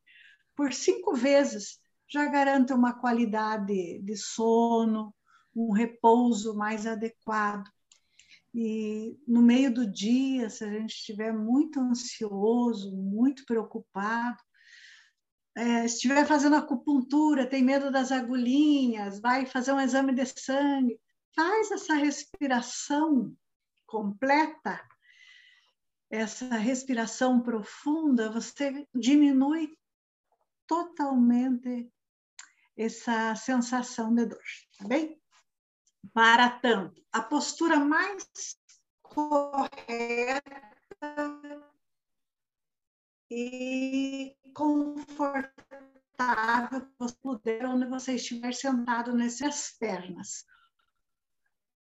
por 0.56 0.74
cinco 0.74 1.13
vezes, 1.13 1.80
já 2.10 2.26
garante 2.26 2.74
uma 2.74 3.00
qualidade 3.00 4.00
de 4.00 4.17
sono, 4.17 5.13
um 5.56 5.72
repouso 5.72 6.56
mais 6.56 6.88
adequado. 6.88 7.70
E 8.52 9.15
no 9.28 9.43
meio 9.43 9.72
do 9.72 9.86
dia, 9.86 10.50
se 10.50 10.63
a 10.63 10.72
gente 10.72 10.96
estiver 10.96 11.32
muito 11.32 11.80
ansioso, 11.80 12.98
muito 12.98 13.46
preocupado, 13.46 14.39
é, 15.58 15.86
estiver 15.86 16.24
fazendo 16.28 16.56
acupuntura, 16.56 17.50
tem 17.50 17.63
medo 17.63 17.91
das 17.91 18.12
agulhinhas, 18.12 19.20
vai 19.20 19.43
fazer 19.48 19.72
um 19.72 19.80
exame 19.80 20.13
de 20.13 20.24
sangue, 20.24 21.02
faz 21.36 21.72
essa 21.72 21.96
respiração 21.96 23.36
completa, 23.88 24.80
essa 26.12 26.56
respiração 26.56 27.41
profunda, 27.41 28.30
você 28.30 28.88
diminui 28.93 29.76
totalmente 30.67 31.91
essa 32.78 33.34
sensação 33.34 34.13
de 34.13 34.28
dor, 34.28 34.43
tá 34.78 34.88
bem? 34.88 35.20
Para 36.13 36.52
tanto, 36.52 37.04
a 37.12 37.20
postura 37.20 37.80
mais 37.80 38.30
correta 39.02 40.43
e 43.30 44.36
confortável 44.54 45.52
que 46.82 46.94
você 46.98 47.16
puder, 47.22 47.66
onde 47.66 47.86
você 47.88 48.16
estiver 48.16 48.54
sentado 48.54 49.13
nessas 49.13 49.72
pernas. 49.78 50.46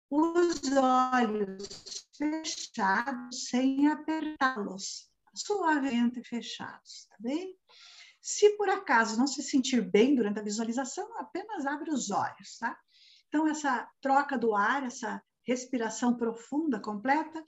Os 0.09 0.61
olhos 0.77 2.07
fechados 2.17 3.49
sem 3.49 3.87
apertá-los, 3.87 5.09
suavemente 5.33 6.23
fechados, 6.23 7.07
tá 7.09 7.15
bem? 7.19 7.57
Se 8.21 8.57
por 8.57 8.69
acaso 8.69 9.17
não 9.17 9.27
se 9.27 9.43
sentir 9.43 9.81
bem 9.81 10.15
durante 10.15 10.39
a 10.39 10.43
visualização, 10.43 11.07
apenas 11.17 11.65
abre 11.65 11.91
os 11.91 12.09
olhos, 12.09 12.57
tá? 12.59 12.75
Então, 13.27 13.47
essa 13.47 13.87
troca 14.01 14.37
do 14.37 14.55
ar, 14.55 14.83
essa 14.83 15.21
respiração 15.43 16.15
profunda, 16.15 16.79
completa, 16.79 17.45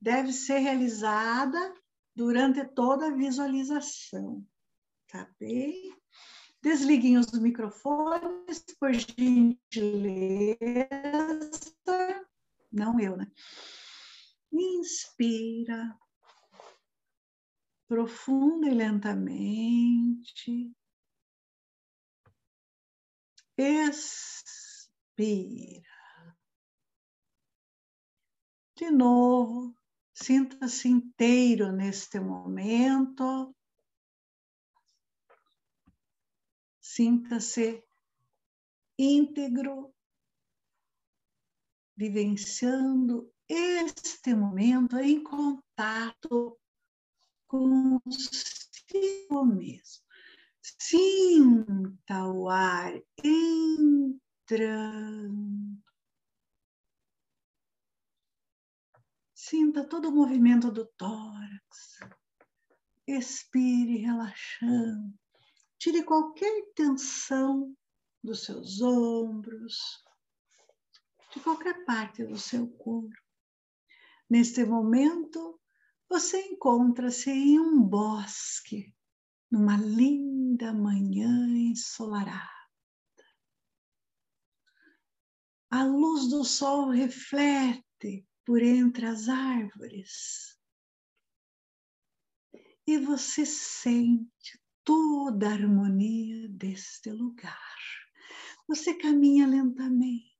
deve 0.00 0.32
ser 0.32 0.58
realizada 0.58 1.74
durante 2.14 2.64
toda 2.74 3.06
a 3.06 3.14
visualização, 3.14 4.46
tá 5.08 5.28
bem? 5.38 5.94
Desliguem 6.62 7.18
os 7.18 7.32
microfones, 7.32 8.64
por 8.78 8.92
gentileza. 8.92 10.56
Não 12.70 13.00
eu, 13.00 13.16
né? 13.16 13.26
Inspira. 14.52 15.98
Profunda 17.88 18.68
e 18.68 18.74
lentamente. 18.74 20.72
Expira. 23.58 24.82
De 28.76 28.90
novo, 28.90 29.81
Sinta-se 30.22 30.86
inteiro 30.88 31.72
neste 31.72 32.20
momento. 32.20 33.52
Sinta-se 36.80 37.82
íntegro, 38.96 39.92
vivenciando 41.96 43.34
este 43.48 44.32
momento 44.32 44.96
em 44.96 45.24
contato 45.24 46.56
consigo 47.48 49.44
mesmo. 49.44 50.04
Sinta 50.62 52.28
o 52.28 52.48
ar 52.48 52.92
entrando 53.24 54.22
Sinta 59.52 59.84
todo 59.84 60.08
o 60.08 60.12
movimento 60.12 60.70
do 60.70 60.86
tórax, 60.96 61.98
expire 63.06 63.98
relaxando. 63.98 65.12
Tire 65.78 66.02
qualquer 66.04 66.72
tensão 66.74 67.76
dos 68.24 68.44
seus 68.44 68.80
ombros, 68.80 70.02
de 71.34 71.40
qualquer 71.40 71.84
parte 71.84 72.24
do 72.24 72.38
seu 72.38 72.66
corpo. 72.66 73.14
Neste 74.30 74.64
momento, 74.64 75.60
você 76.08 76.40
encontra-se 76.46 77.28
em 77.28 77.60
um 77.60 77.82
bosque, 77.82 78.96
numa 79.50 79.76
linda 79.76 80.72
manhã 80.72 81.46
ensolarada. 81.58 82.48
A 85.70 85.84
luz 85.84 86.30
do 86.30 86.42
sol 86.42 86.88
reflete 86.88 88.26
por 88.44 88.62
entre 88.62 89.06
as 89.06 89.28
árvores 89.28 90.52
e 92.86 92.98
você 92.98 93.46
sente 93.46 94.60
toda 94.84 95.48
a 95.48 95.52
harmonia 95.52 96.48
deste 96.48 97.10
lugar. 97.10 97.78
Você 98.68 98.94
caminha 98.94 99.46
lentamente, 99.46 100.32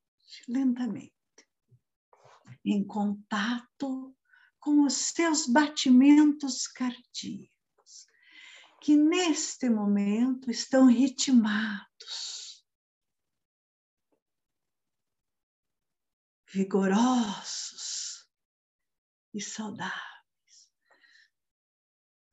lentamente, 0.49 1.13
em 2.65 2.85
contato 2.85 4.17
com 4.59 4.85
os 4.85 4.95
seus 4.95 5.47
batimentos 5.47 6.67
cardíacos, 6.67 8.07
que 8.81 8.97
neste 8.97 9.69
momento 9.69 10.51
estão 10.51 10.87
ritmados, 10.87 12.65
vigorosos 16.49 17.82
e 19.35 19.41
saudáveis. 19.41 20.03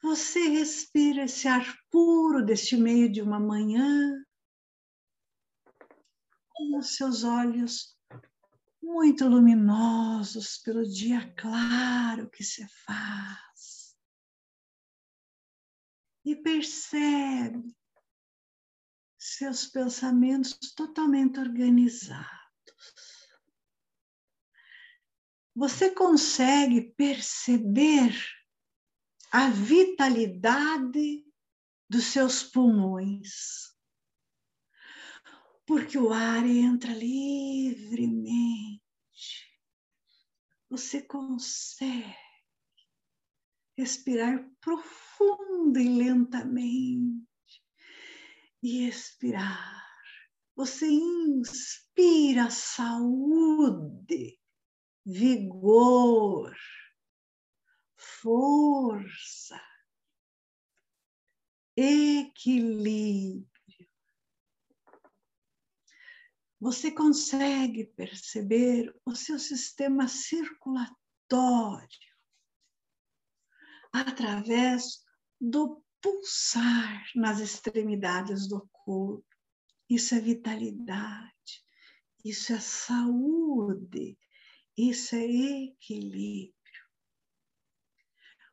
Você 0.01 0.47
respira 0.47 1.23
esse 1.23 1.47
ar 1.47 1.65
puro 1.89 2.45
deste 2.45 2.77
meio 2.77 3.11
de 3.11 3.21
uma 3.21 3.39
manhã, 3.39 4.23
com 6.49 6.77
os 6.77 6.95
seus 6.95 7.23
olhos 7.23 7.97
muito 8.81 9.27
luminosos 9.27 10.57
pelo 10.57 10.83
dia 10.83 11.33
claro 11.35 12.29
que 12.29 12.43
se 12.43 12.67
faz. 12.85 13.95
E 16.25 16.35
percebe 16.35 17.75
seus 19.17 19.67
pensamentos 19.67 20.57
totalmente 20.75 21.39
organizados. 21.39 22.38
Você 25.59 25.91
consegue 25.93 26.93
perceber 26.93 28.15
a 29.29 29.49
vitalidade 29.49 31.25
dos 31.89 32.05
seus 32.05 32.41
pulmões. 32.41 33.75
Porque 35.67 35.97
o 35.97 36.13
ar 36.13 36.45
entra 36.45 36.93
livremente. 36.93 38.79
Você 40.69 41.01
consegue 41.01 42.15
respirar 43.77 44.49
profunda 44.61 45.81
e 45.81 45.89
lentamente 45.89 47.27
e 48.63 48.87
expirar. 48.87 49.85
Você 50.55 50.87
inspira 50.87 52.49
saúde, 52.49 54.38
vigor, 55.11 56.55
força, 57.97 59.59
equilíbrio. 61.75 63.49
Você 66.59 66.91
consegue 66.91 67.85
perceber 67.85 68.93
o 69.03 69.15
seu 69.15 69.39
sistema 69.39 70.07
circulatório 70.07 70.99
através 73.91 75.03
do 75.41 75.83
pulsar 75.99 77.03
nas 77.15 77.39
extremidades 77.39 78.47
do 78.47 78.69
corpo. 78.71 79.25
Isso 79.89 80.13
é 80.13 80.19
vitalidade, 80.19 81.65
isso 82.23 82.53
é 82.53 82.59
saúde, 82.59 83.88
isso 84.87 85.15
é 85.15 85.25
equilíbrio. 85.25 86.53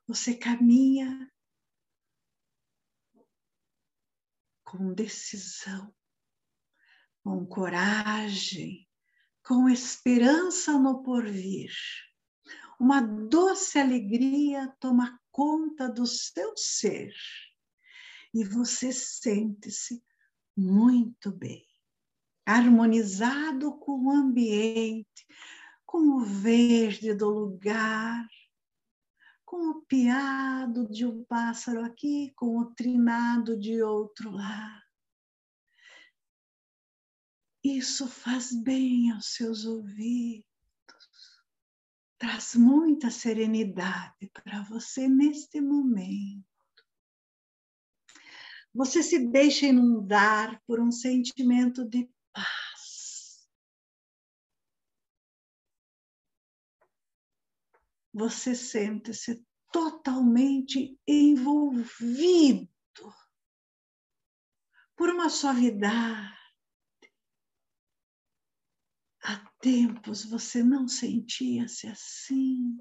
Você 0.09 0.35
caminha 0.35 1.31
com 4.65 4.93
decisão, 4.93 5.95
com 7.23 7.47
coragem, 7.47 8.89
com 9.45 9.69
esperança 9.69 10.77
no 10.79 11.03
porvir. 11.05 11.73
Uma 12.81 13.01
doce 13.01 13.79
alegria 13.79 14.69
toma 14.81 15.21
conta 15.31 15.89
do 15.89 16.07
seu 16.07 16.57
ser 16.57 17.15
e 18.35 18.45
você 18.45 18.93
sente-se 18.93 20.05
muito 20.57 21.31
bem, 21.31 21.65
harmonizado 22.45 23.79
com 23.79 24.07
o 24.07 24.11
ambiente, 24.11 25.27
com 25.87 26.17
o 26.17 26.21
verde 26.21 27.15
do 27.15 27.31
lugar, 27.31 28.29
com 29.45 29.71
o 29.71 29.83
piado 29.83 30.89
de 30.91 31.07
um 31.07 31.25
pássaro 31.25 31.85
aqui, 31.85 32.33
com 32.35 32.59
o 32.59 32.75
trinado 32.75 33.57
de 33.57 33.81
outro 33.81 34.33
lá. 34.33 34.83
Isso 37.63 38.07
faz 38.09 38.53
bem 38.53 39.13
aos 39.13 39.35
seus 39.35 39.65
ouvidos, 39.65 40.45
traz 42.19 42.55
muita 42.57 43.11
serenidade 43.11 44.31
para 44.33 44.63
você 44.63 45.09
neste 45.09 45.61
momento. 45.61 46.45
Você 48.75 49.03
se 49.03 49.19
deixa 49.31 49.67
inundar 49.67 50.63
por 50.67 50.81
um 50.81 50.93
sentimento 50.93 51.85
de 51.85 52.09
Você 58.19 58.55
sente-se 58.55 59.47
totalmente 59.71 60.99
envolvido 61.07 62.67
por 64.97 65.11
uma 65.11 65.29
suavidade. 65.29 66.35
Há 69.23 69.37
tempos 69.61 70.25
você 70.25 70.63
não 70.63 70.89
sentia-se 70.89 71.89
assim. 71.89 72.79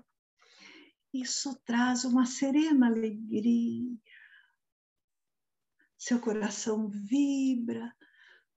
Isso 1.13 1.53
traz 1.65 2.05
uma 2.05 2.25
serena 2.25 2.87
alegria. 2.87 3.99
Seu 5.97 6.21
coração 6.21 6.87
vibra, 6.87 7.93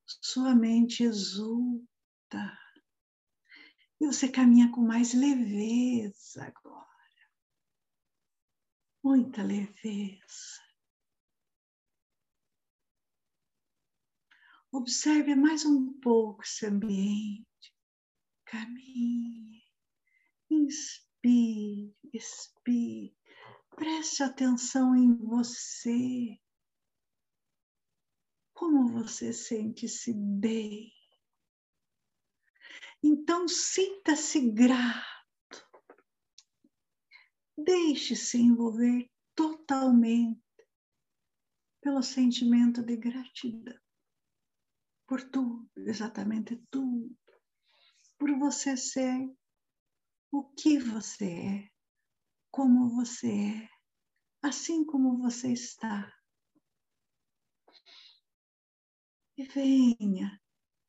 sua 0.07 0.55
mente 0.55 1.03
exulta. 1.03 1.88
E 4.01 4.07
você 4.07 4.29
caminha 4.29 4.71
com 4.71 4.81
mais 4.81 5.13
leveza 5.13 6.45
agora 6.45 6.89
muita 9.09 9.43
leveza. 9.43 10.63
Observe 14.71 15.35
mais 15.35 15.65
um 15.65 15.99
pouco 15.99 16.43
esse 16.43 16.67
ambiente. 16.67 17.47
Caminhe, 18.45 19.63
inspire, 20.51 21.97
expire. 22.13 23.17
Preste 23.75 24.23
atenção 24.23 24.95
em 24.95 25.17
você. 25.17 26.39
Como 28.53 28.89
você 28.89 29.33
sente-se 29.33 30.13
bem. 30.13 30.98
Então, 33.03 33.47
sinta-se 33.49 34.51
grato 34.51 35.19
Deixe-se 37.61 38.39
envolver 38.39 39.11
totalmente 39.35 40.41
pelo 41.81 42.05
sentimento 42.05 42.85
de 42.85 42.97
gratidão 42.97 43.77
por 45.09 45.29
tudo, 45.29 45.69
exatamente 45.77 46.57
tudo, 46.71 47.19
por 48.17 48.39
você 48.39 48.77
ser 48.77 49.29
o 50.31 50.45
que 50.55 50.79
você 50.79 51.25
é, 51.25 51.71
como 52.49 52.91
você 52.91 53.27
é, 53.27 53.69
assim 54.41 54.85
como 54.85 55.19
você 55.19 55.53
está. 55.53 56.15
E 59.37 59.45
venha 59.45 60.41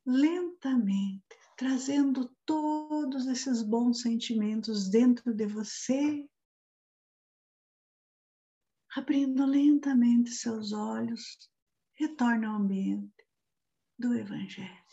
lentamente 0.06 1.39
trazendo 1.60 2.34
todos 2.46 3.28
esses 3.28 3.62
bons 3.62 4.02
sentimentos 4.02 4.90
dentro 4.90 5.34
de 5.34 5.46
você 5.46 6.26
abrindo 8.96 9.46
lentamente 9.46 10.30
seus 10.30 10.72
olhos, 10.72 11.52
retorne 11.96 12.46
ao 12.46 12.56
ambiente 12.56 13.28
do 13.98 14.16
Evangelho. 14.16 14.86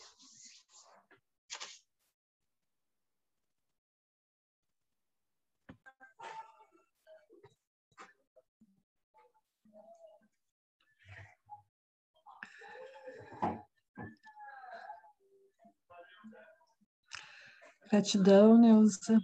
Gratidão, 17.89 18.57
Neuza. 18.57 19.17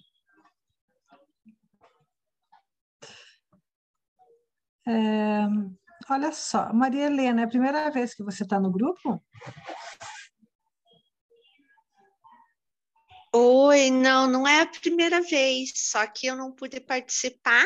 É, 4.88 5.44
olha 6.10 6.32
só, 6.32 6.74
Maria 6.74 7.06
Helena, 7.06 7.42
é 7.42 7.44
a 7.46 7.50
primeira 7.50 7.90
vez 7.90 8.14
que 8.14 8.24
você 8.24 8.44
está 8.44 8.60
no 8.60 8.72
grupo? 8.72 9.24
Oi, 13.36 13.90
não, 13.90 14.28
não 14.28 14.48
é 14.48 14.62
a 14.62 14.68
primeira 14.68 15.22
vez, 15.22 15.72
só 15.76 16.06
que 16.06 16.28
eu 16.28 16.36
não 16.36 16.52
pude 16.52 16.80
participar 16.80 17.66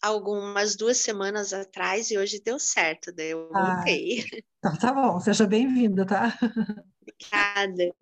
algumas 0.00 0.76
duas 0.76 0.98
semanas 0.98 1.52
atrás 1.52 2.10
e 2.10 2.18
hoje 2.18 2.40
deu 2.42 2.58
certo, 2.58 3.12
daí 3.12 3.30
eu 3.30 3.50
Ah. 3.54 3.76
voltei. 3.76 4.24
Então 4.58 4.78
tá 4.78 4.92
bom, 4.92 5.18
seja 5.20 5.46
bem-vinda, 5.46 6.06
tá? 6.06 6.26
Obrigada. 7.02 7.94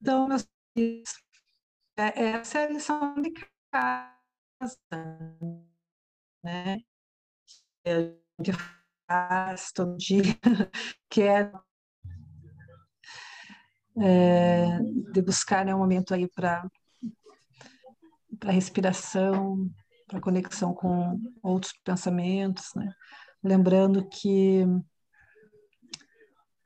Então, 0.00 0.28
meus 0.28 0.46
filhos, 0.76 1.10
é- 1.96 2.22
essa 2.32 2.60
é 2.60 2.64
a 2.66 2.70
lição 2.70 3.14
de 3.22 3.32
casa, 3.72 4.78
né? 6.42 6.80
Que 7.84 7.90
a 7.90 8.00
gente 8.42 8.52
faz 9.06 9.72
todo 9.72 9.96
dia, 9.96 10.22
que 11.10 11.22
é, 11.22 11.52
é, 13.98 14.78
de 15.12 15.22
buscar 15.22 15.64
né, 15.64 15.74
um 15.74 15.78
momento 15.78 16.14
aí 16.14 16.28
para 16.28 16.62
para 18.38 18.52
respiração, 18.52 19.70
para 20.06 20.20
conexão 20.20 20.72
com 20.74 21.20
outros 21.42 21.72
pensamentos, 21.84 22.72
né? 22.74 22.92
Lembrando 23.42 24.08
que 24.08 24.64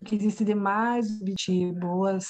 que 0.04 0.14
existe 0.14 0.44
demais 0.44 1.06
de 1.18 1.72
boas 1.72 2.26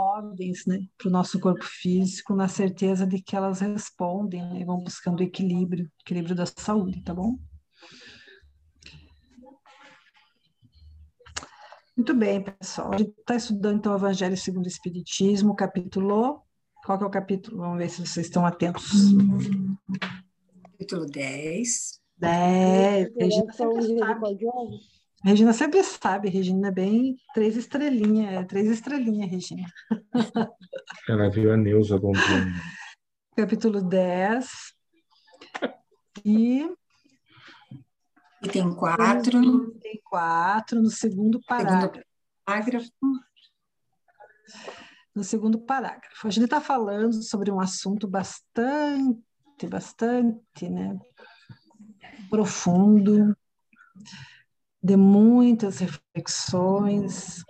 ordens, 0.00 0.64
né, 0.66 0.80
para 0.96 1.08
o 1.08 1.10
nosso 1.10 1.38
corpo 1.38 1.64
físico, 1.64 2.34
na 2.34 2.48
certeza 2.48 3.06
de 3.06 3.22
que 3.22 3.36
elas 3.36 3.60
respondem 3.60 4.42
né, 4.42 4.60
e 4.60 4.64
vão 4.64 4.78
buscando 4.78 5.22
equilíbrio, 5.22 5.90
equilíbrio 6.00 6.34
da 6.34 6.46
saúde, 6.46 7.02
tá 7.02 7.14
bom? 7.14 7.38
Muito 11.96 12.14
bem, 12.14 12.42
pessoal. 12.42 12.94
A 12.94 12.98
gente 12.98 13.10
está 13.10 13.36
estudando 13.36 13.76
então 13.76 13.92
o 13.92 13.96
Evangelho 13.96 14.36
segundo 14.36 14.64
o 14.64 14.68
Espiritismo, 14.68 15.54
capítulo. 15.54 16.42
Qual 16.84 16.96
que 16.96 17.04
é 17.04 17.06
o 17.06 17.10
capítulo? 17.10 17.58
Vamos 17.58 17.76
ver 17.76 17.90
se 17.90 18.06
vocês 18.06 18.26
estão 18.26 18.46
atentos. 18.46 18.90
Capítulo 20.62 21.04
10. 21.04 22.00
Dez. 22.16 23.08
Regina 23.18 23.52
São 23.52 23.72
sempre 23.72 23.82
sabe. 23.82 24.00
misericordiosos. 24.00 24.99
Regina 25.22 25.52
sempre 25.52 25.82
sabe. 25.84 26.28
Regina 26.28 26.68
é 26.68 26.72
bem 26.72 27.16
três 27.34 27.56
estrelinhas. 27.56 28.32
É 28.32 28.44
três 28.44 28.70
estrelinhas, 28.70 29.30
Regina. 29.30 29.68
Ela 31.08 31.30
viu 31.30 31.52
a 31.52 31.56
Neuza 31.56 31.98
bombando. 31.98 32.50
Capítulo 33.36 33.82
10. 33.82 34.48
E 36.24 36.68
Item 38.42 38.74
4, 38.74 39.72
tem 39.80 40.00
quatro 40.02 40.80
no 40.80 40.90
segundo 40.90 41.40
parágrafo. 41.46 42.06
parágrafo. 42.44 42.90
No 45.14 45.22
segundo 45.22 45.60
parágrafo. 45.60 46.26
A 46.26 46.30
gente 46.30 46.44
está 46.44 46.60
falando 46.60 47.22
sobre 47.22 47.50
um 47.50 47.60
assunto 47.60 48.08
bastante, 48.08 49.66
bastante, 49.68 50.68
né, 50.70 50.98
profundo, 52.30 53.36
de 54.82 54.96
muitas 54.96 55.78
reflexões, 55.78 57.44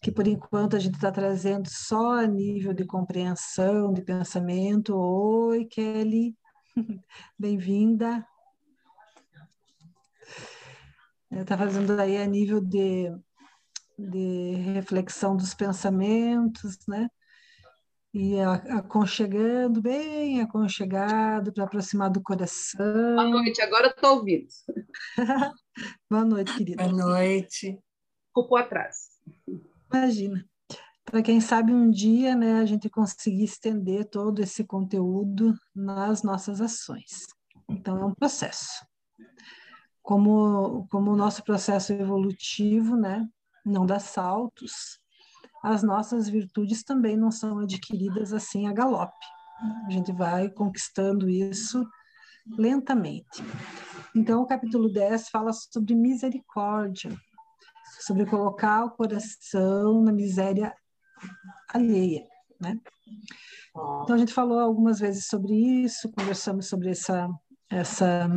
que 0.00 0.10
por 0.10 0.26
enquanto 0.26 0.76
a 0.76 0.78
gente 0.78 0.94
está 0.94 1.10
trazendo 1.10 1.68
só 1.68 2.18
a 2.18 2.26
nível 2.26 2.72
de 2.72 2.84
compreensão, 2.84 3.92
de 3.92 4.02
pensamento. 4.02 4.96
Oi, 4.96 5.66
Kelly, 5.66 6.34
bem-vinda. 7.38 8.26
Está 11.30 11.58
fazendo 11.58 11.98
aí 12.00 12.16
a 12.16 12.26
nível 12.26 12.60
de, 12.60 13.10
de 13.98 14.54
reflexão 14.74 15.36
dos 15.36 15.52
pensamentos, 15.52 16.78
né? 16.86 17.08
E 18.14 18.38
aconchegando, 18.40 19.82
bem 19.82 20.40
aconchegado, 20.40 21.52
para 21.52 21.64
aproximar 21.64 22.08
do 22.08 22.22
coração. 22.22 23.16
Boa 23.16 23.28
noite, 23.28 23.60
agora 23.60 23.88
eu 23.88 23.90
estou 23.90 24.18
ouvindo. 24.18 24.46
Boa 26.08 26.24
noite, 26.24 26.56
querida. 26.56 26.84
Boa 26.84 26.96
noite. 26.96 27.76
Ficou 28.28 28.56
atrás. 28.56 29.18
Imagina. 29.92 30.48
Para 31.04 31.22
quem 31.22 31.40
sabe 31.40 31.72
um 31.72 31.90
dia, 31.90 32.36
né, 32.36 32.60
a 32.60 32.64
gente 32.64 32.88
conseguir 32.88 33.42
estender 33.42 34.08
todo 34.08 34.40
esse 34.40 34.62
conteúdo 34.62 35.52
nas 35.74 36.22
nossas 36.22 36.60
ações. 36.60 37.26
Então, 37.68 37.98
é 37.98 38.04
um 38.04 38.14
processo. 38.14 38.86
Como, 40.00 40.86
como 40.88 41.10
o 41.10 41.16
nosso 41.16 41.42
processo 41.42 41.92
evolutivo, 41.92 42.94
né, 42.96 43.28
não 43.66 43.84
dá 43.84 43.98
saltos, 43.98 45.00
as 45.64 45.82
nossas 45.82 46.28
virtudes 46.28 46.84
também 46.84 47.16
não 47.16 47.30
são 47.30 47.58
adquiridas 47.58 48.34
assim 48.34 48.68
a 48.68 48.72
galope. 48.72 49.26
A 49.86 49.90
gente 49.90 50.12
vai 50.12 50.50
conquistando 50.50 51.28
isso 51.28 51.88
lentamente. 52.58 53.42
Então, 54.14 54.42
o 54.42 54.46
capítulo 54.46 54.92
10 54.92 55.30
fala 55.30 55.54
sobre 55.54 55.94
misericórdia, 55.94 57.10
sobre 58.00 58.26
colocar 58.26 58.84
o 58.84 58.90
coração 58.90 60.02
na 60.02 60.12
miséria 60.12 60.74
alheia, 61.72 62.26
né? 62.60 62.78
Então 64.02 64.14
a 64.14 64.18
gente 64.18 64.34
falou 64.34 64.60
algumas 64.60 65.00
vezes 65.00 65.26
sobre 65.26 65.54
isso, 65.54 66.12
conversamos 66.12 66.68
sobre 66.68 66.90
essa 66.90 67.28
essa 67.70 68.28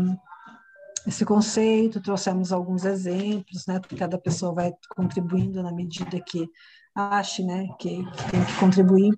esse 1.05 1.23
conceito, 1.25 2.01
trouxemos 2.01 2.51
alguns 2.51 2.83
exemplos, 2.85 3.65
né? 3.67 3.79
Cada 3.97 4.17
pessoa 4.17 4.53
vai 4.53 4.73
contribuindo 4.95 5.61
na 5.61 5.71
medida 5.71 6.19
que 6.19 6.49
ache, 6.97 7.43
né? 7.43 7.67
Que, 7.79 8.03
que 8.03 8.31
tem 8.31 8.45
que 8.45 8.59
contribuir. 8.59 9.13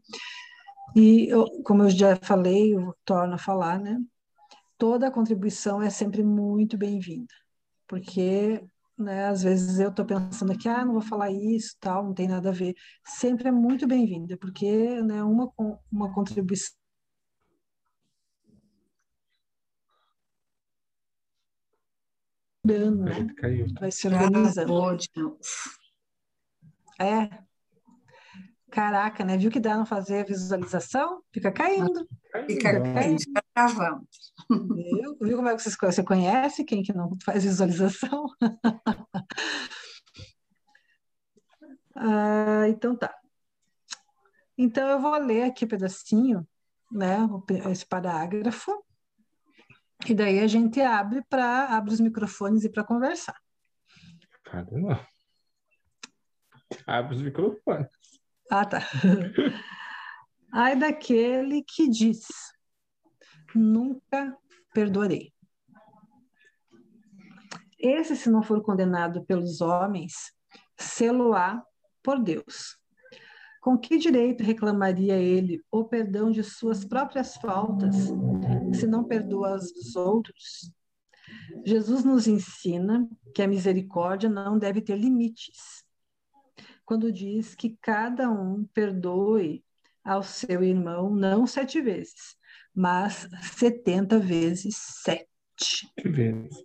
E 0.95 1.27
eu, 1.29 1.45
como 1.63 1.83
eu 1.83 1.89
já 1.89 2.15
falei, 2.17 2.75
eu 2.75 2.95
torno 3.05 3.35
a 3.35 3.37
falar, 3.37 3.79
né? 3.79 3.97
Toda 4.77 5.11
contribuição 5.11 5.81
é 5.81 5.89
sempre 5.89 6.23
muito 6.23 6.77
bem-vinda, 6.77 7.33
porque 7.87 8.63
né? 8.99 9.27
Às 9.27 9.43
vezes 9.43 9.79
eu 9.79 9.89
estou 9.89 10.05
pensando 10.05 10.51
aqui, 10.51 10.67
ah, 10.67 10.83
não 10.83 10.93
vou 10.93 11.01
falar 11.01 11.31
isso, 11.31 11.75
tal, 11.79 12.03
não 12.03 12.13
tem 12.13 12.27
nada 12.27 12.49
a 12.49 12.51
ver. 12.51 12.75
Sempre 13.05 13.47
é 13.47 13.51
muito 13.51 13.87
bem-vinda, 13.87 14.37
porque 14.37 15.01
né, 15.01 15.23
uma, 15.23 15.49
uma 15.89 16.13
contribuição 16.13 16.75
dando, 22.65 23.03
A 23.03 23.05
né? 23.05 23.27
Vai 23.79 23.91
se 23.91 24.07
organizando. 24.07 24.73
Novo. 24.73 25.39
É. 26.99 27.48
Caraca, 28.71 29.23
né? 29.23 29.37
Viu 29.37 29.49
que 29.49 29.59
dá 29.59 29.75
não 29.75 29.85
fazer 29.85 30.21
a 30.21 30.23
visualização? 30.23 31.21
Fica 31.33 31.51
caindo. 31.51 32.07
Fica 32.45 32.45
Fica 32.47 32.81
caindo, 32.81 33.19
fica 33.19 33.43
travando. 33.53 34.07
Viu? 34.49 35.17
Viu 35.19 35.37
como 35.37 35.49
é 35.49 35.55
que 35.55 35.61
vocês? 35.61 35.75
Você 35.75 36.03
conhece 36.03 36.63
quem 36.63 36.83
que 36.83 36.93
não 36.93 37.17
faz 37.23 37.43
visualização? 37.43 38.25
Ah, 42.01 42.65
então 42.69 42.95
tá. 42.95 43.13
Então 44.57 44.87
eu 44.87 45.01
vou 45.01 45.17
ler 45.17 45.43
aqui 45.43 45.65
um 45.65 45.67
pedacinho, 45.67 46.47
né, 46.89 47.17
esse 47.69 47.85
parágrafo, 47.85 48.85
e 50.07 50.13
daí 50.13 50.39
a 50.39 50.47
gente 50.47 50.79
abre 50.79 51.21
para 51.29 51.65
abre 51.75 51.93
os 51.93 51.99
microfones 51.99 52.63
e 52.63 52.69
para 52.69 52.85
conversar. 52.85 53.35
Cara, 54.45 54.65
não. 54.71 54.97
Abre 56.87 57.15
os 57.15 57.21
microfones. 57.21 57.98
Ah, 58.49 58.65
tá. 58.65 58.79
Ai 60.51 60.75
daquele 60.75 61.61
que 61.63 61.87
diz: 61.87 62.27
Nunca 63.53 64.35
perdoarei. 64.73 65.31
Esse, 67.77 68.15
se 68.15 68.29
não 68.29 68.43
for 68.43 68.61
condenado 68.61 69.23
pelos 69.25 69.61
homens, 69.61 70.33
sê-lo-á 70.77 71.63
por 72.03 72.21
Deus. 72.21 72.77
Com 73.61 73.77
que 73.77 73.97
direito 73.97 74.43
reclamaria 74.43 75.15
ele 75.15 75.61
o 75.71 75.83
perdão 75.85 76.31
de 76.31 76.43
suas 76.43 76.83
próprias 76.83 77.35
faltas, 77.37 77.95
se 78.73 78.87
não 78.87 79.03
perdoa 79.03 79.55
as 79.55 79.71
dos 79.71 79.95
outros? 79.95 80.71
Jesus 81.65 82.03
nos 82.03 82.27
ensina 82.27 83.07
que 83.35 83.41
a 83.41 83.47
misericórdia 83.47 84.29
não 84.29 84.57
deve 84.57 84.81
ter 84.81 84.97
limites. 84.97 85.83
Quando 86.89 87.13
diz 87.13 87.53
que 87.53 87.77
cada 87.83 88.31
um 88.31 88.65
perdoe 88.73 89.63
ao 90.03 90.23
seu 90.23 90.63
irmão 90.63 91.11
não 91.11 91.45
sete 91.45 91.79
vezes, 91.79 92.35
mas 92.73 93.29
setenta 93.43 94.17
vezes 94.17 94.75
sete. 95.03 95.87
vezes. 96.03 96.57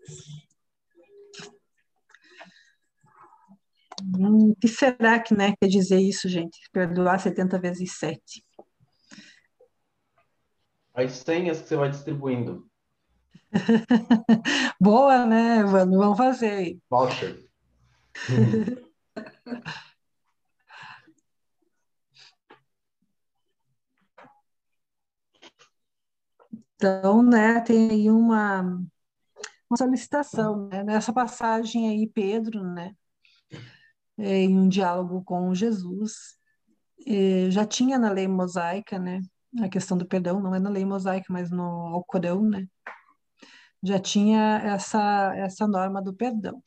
Hum, 4.18 4.52
o 4.52 4.56
que 4.56 4.66
será 4.66 5.20
que 5.20 5.34
né, 5.34 5.52
quer 5.60 5.68
dizer 5.68 6.00
isso, 6.00 6.26
gente? 6.26 6.58
Perdoar 6.72 7.20
70 7.20 7.58
vezes 7.58 7.92
7. 7.98 8.42
As 10.94 11.12
senhas 11.12 11.60
que 11.60 11.68
você 11.68 11.76
vai 11.76 11.90
distribuindo. 11.90 12.66
Boa, 14.80 15.26
né, 15.26 15.58
Evandro? 15.58 15.98
Vamos 15.98 16.16
fazer 16.16 16.50
aí. 16.50 16.78
Voucher. 16.88 17.44
Então, 26.84 27.22
né, 27.22 27.62
tem 27.62 27.90
aí 27.90 28.10
uma, 28.10 28.60
uma 28.60 29.76
solicitação, 29.78 30.68
né? 30.68 30.84
Nessa 30.84 31.14
passagem 31.14 31.88
aí, 31.88 32.06
Pedro, 32.06 32.62
né, 32.62 32.94
é, 34.18 34.42
em 34.42 34.54
um 34.54 34.68
diálogo 34.68 35.24
com 35.24 35.54
Jesus, 35.54 36.36
é, 37.06 37.50
já 37.50 37.64
tinha 37.64 37.98
na 37.98 38.10
lei 38.10 38.28
mosaica, 38.28 38.98
né, 38.98 39.22
a 39.62 39.68
questão 39.70 39.96
do 39.96 40.06
perdão, 40.06 40.40
não 40.40 40.54
é 40.54 40.60
na 40.60 40.68
lei 40.68 40.84
mosaica, 40.84 41.24
mas 41.30 41.50
no 41.50 41.62
Alcorão, 41.62 42.42
né, 42.42 42.68
já 43.82 43.98
tinha 43.98 44.60
essa, 44.62 45.34
essa 45.36 45.66
norma 45.66 46.02
do 46.02 46.12
perdão, 46.12 46.62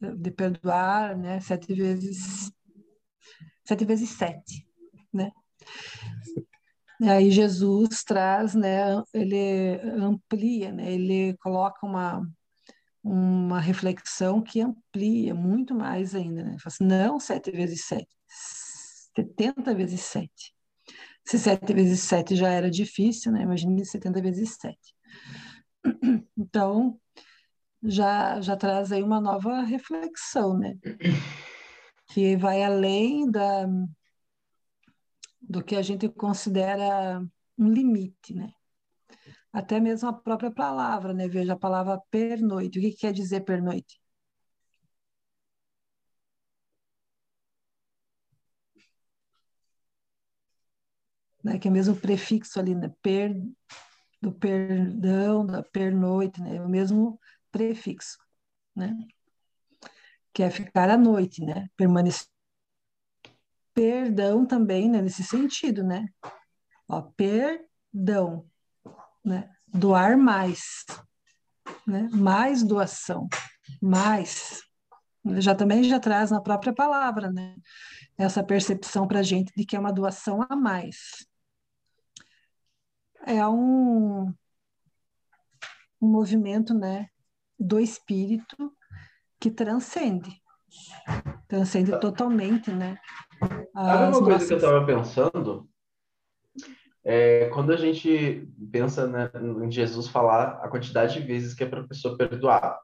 de 0.00 0.30
perdoar, 0.30 1.16
né, 1.16 1.40
sete 1.40 1.74
vezes, 1.74 2.52
sete 3.64 3.84
vezes 3.84 4.10
sete, 4.10 4.64
né, 5.12 5.32
aí 7.02 7.30
Jesus 7.30 8.02
traz, 8.04 8.54
né, 8.54 9.02
ele 9.12 9.80
amplia, 10.00 10.72
né, 10.72 10.92
ele 10.92 11.36
coloca 11.38 11.84
uma, 11.84 12.26
uma 13.02 13.60
reflexão 13.60 14.42
que 14.42 14.60
amplia 14.60 15.34
muito 15.34 15.74
mais 15.74 16.14
ainda, 16.14 16.42
né? 16.42 16.56
Fala 16.58 16.66
assim, 16.66 16.84
não 16.84 17.20
sete 17.20 17.50
vezes 17.50 17.84
sete, 17.84 18.08
setenta 18.28 19.74
vezes 19.74 20.00
sete. 20.00 20.54
Se 21.24 21.38
sete 21.38 21.72
vezes 21.72 22.00
sete 22.00 22.36
já 22.36 22.48
era 22.48 22.70
difícil, 22.70 23.32
né? 23.32 23.42
Imagine 23.42 23.84
setenta 23.84 24.20
vezes 24.22 24.56
sete. 24.60 24.94
Então, 26.36 26.98
já, 27.82 28.40
já 28.40 28.56
traz 28.56 28.92
aí 28.92 29.02
uma 29.02 29.20
nova 29.20 29.62
reflexão, 29.62 30.58
né? 30.58 30.76
Que 32.08 32.36
vai 32.36 32.62
além 32.62 33.30
da, 33.30 33.66
do 35.48 35.62
que 35.64 35.76
a 35.76 35.82
gente 35.82 36.08
considera 36.08 37.20
um 37.58 37.68
limite, 37.70 38.34
né? 38.34 38.52
Até 39.52 39.80
mesmo 39.80 40.08
a 40.08 40.12
própria 40.12 40.50
palavra, 40.52 41.14
né? 41.14 41.28
Veja 41.28 41.54
a 41.54 41.58
palavra 41.58 42.00
pernoite. 42.10 42.78
O 42.78 42.82
que, 42.82 42.90
que 42.92 42.98
quer 42.98 43.12
dizer 43.12 43.42
pernoite? 43.44 43.98
Né? 51.42 51.58
Que 51.58 51.68
é 51.68 51.70
mesmo 51.70 51.94
o 51.94 52.00
prefixo 52.00 52.58
ali, 52.60 52.74
né? 52.74 52.92
Per, 53.02 53.34
do 54.20 54.32
perdão, 54.32 55.46
da 55.46 55.62
pernoite, 55.62 56.40
né? 56.42 56.56
É 56.56 56.62
o 56.62 56.68
mesmo 56.68 57.18
prefixo, 57.50 58.18
né? 58.74 58.96
Que 60.32 60.42
é 60.42 60.50
ficar 60.50 60.90
à 60.90 60.96
noite, 60.98 61.44
né? 61.44 61.68
Permanecer. 61.76 62.35
Perdão 63.76 64.46
também, 64.46 64.88
né? 64.88 65.02
Nesse 65.02 65.22
sentido, 65.22 65.84
né? 65.84 66.08
Ó, 66.88 67.02
perdão, 67.14 68.48
né? 69.22 69.54
Doar 69.68 70.16
mais, 70.16 70.86
né? 71.86 72.08
Mais 72.10 72.62
doação, 72.62 73.28
mais. 73.82 74.62
Já 75.40 75.54
também 75.54 75.84
já 75.84 76.00
traz 76.00 76.30
na 76.30 76.40
própria 76.40 76.72
palavra, 76.72 77.30
né? 77.30 77.54
Essa 78.16 78.42
percepção 78.42 79.06
para 79.06 79.18
a 79.18 79.22
gente 79.22 79.52
de 79.54 79.66
que 79.66 79.76
é 79.76 79.78
uma 79.78 79.92
doação 79.92 80.40
a 80.48 80.56
mais. 80.56 81.26
É 83.26 83.46
um, 83.46 84.32
um 86.00 86.08
movimento, 86.08 86.72
né? 86.72 87.10
Do 87.58 87.78
espírito 87.78 88.74
que 89.38 89.50
transcende, 89.50 90.42
transcende 91.48 91.98
totalmente, 92.00 92.70
né? 92.70 92.98
Sabe 93.74 94.16
uma 94.16 94.24
coisa 94.24 94.46
que 94.46 94.52
eu 94.52 94.56
estava 94.56 94.86
pensando? 94.86 95.68
É, 97.04 97.48
quando 97.50 97.72
a 97.72 97.76
gente 97.76 98.48
pensa 98.72 99.06
né, 99.06 99.30
em 99.62 99.70
Jesus 99.70 100.08
falar 100.08 100.58
a 100.62 100.68
quantidade 100.68 101.20
de 101.20 101.26
vezes 101.26 101.54
que 101.54 101.62
é 101.62 101.66
para 101.66 101.82
a 101.82 101.86
pessoa 101.86 102.16
perdoar. 102.16 102.80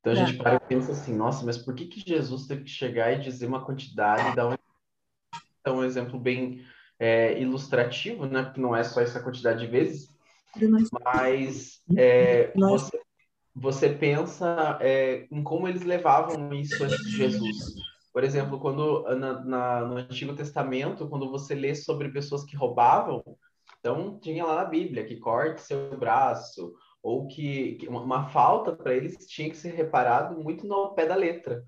Então 0.00 0.12
a 0.12 0.16
é. 0.16 0.26
gente 0.26 0.36
para 0.36 0.56
e 0.56 0.60
pensa 0.60 0.92
assim, 0.92 1.16
nossa, 1.16 1.46
mas 1.46 1.56
por 1.56 1.74
que, 1.74 1.86
que 1.86 2.04
Jesus 2.06 2.46
teve 2.46 2.64
que 2.64 2.70
chegar 2.70 3.12
e 3.12 3.20
dizer 3.20 3.46
uma 3.46 3.64
quantidade, 3.64 4.36
dar 4.36 4.48
um, 4.48 4.56
dar 5.64 5.72
um 5.72 5.82
exemplo 5.82 6.20
bem 6.20 6.62
é, 6.98 7.40
ilustrativo, 7.40 8.26
né? 8.26 8.42
Porque 8.42 8.60
não 8.60 8.76
é 8.76 8.84
só 8.84 9.00
essa 9.00 9.22
quantidade 9.22 9.60
de 9.60 9.66
vezes, 9.66 10.14
mas 11.02 11.82
é, 11.96 12.52
você, 12.54 13.00
você, 13.54 13.88
pensa 13.88 14.78
é, 14.80 15.26
em 15.30 15.42
como 15.42 15.68
eles 15.68 15.82
levavam 15.82 16.52
isso 16.54 16.82
antes 16.82 16.98
de 17.04 17.16
Jesus. 17.16 17.56
Por 18.12 18.24
exemplo, 18.24 18.58
quando 18.60 19.02
na, 19.16 19.44
na, 19.44 19.80
no 19.80 19.96
Antigo 19.96 20.34
Testamento, 20.34 21.08
quando 21.08 21.30
você 21.30 21.54
lê 21.54 21.74
sobre 21.74 22.08
pessoas 22.10 22.44
que 22.44 22.56
roubavam, 22.56 23.22
então, 23.84 24.18
tinha 24.18 24.46
lá 24.46 24.56
na 24.56 24.64
Bíblia 24.64 25.04
que 25.04 25.16
corte 25.16 25.60
seu 25.60 25.94
braço, 25.98 26.72
ou 27.02 27.26
que, 27.26 27.74
que 27.74 27.86
uma 27.86 28.30
falta 28.30 28.74
para 28.74 28.94
eles 28.94 29.26
tinha 29.26 29.50
que 29.50 29.56
ser 29.58 29.74
reparado 29.74 30.42
muito 30.42 30.66
no 30.66 30.94
pé 30.94 31.04
da 31.04 31.14
letra. 31.14 31.62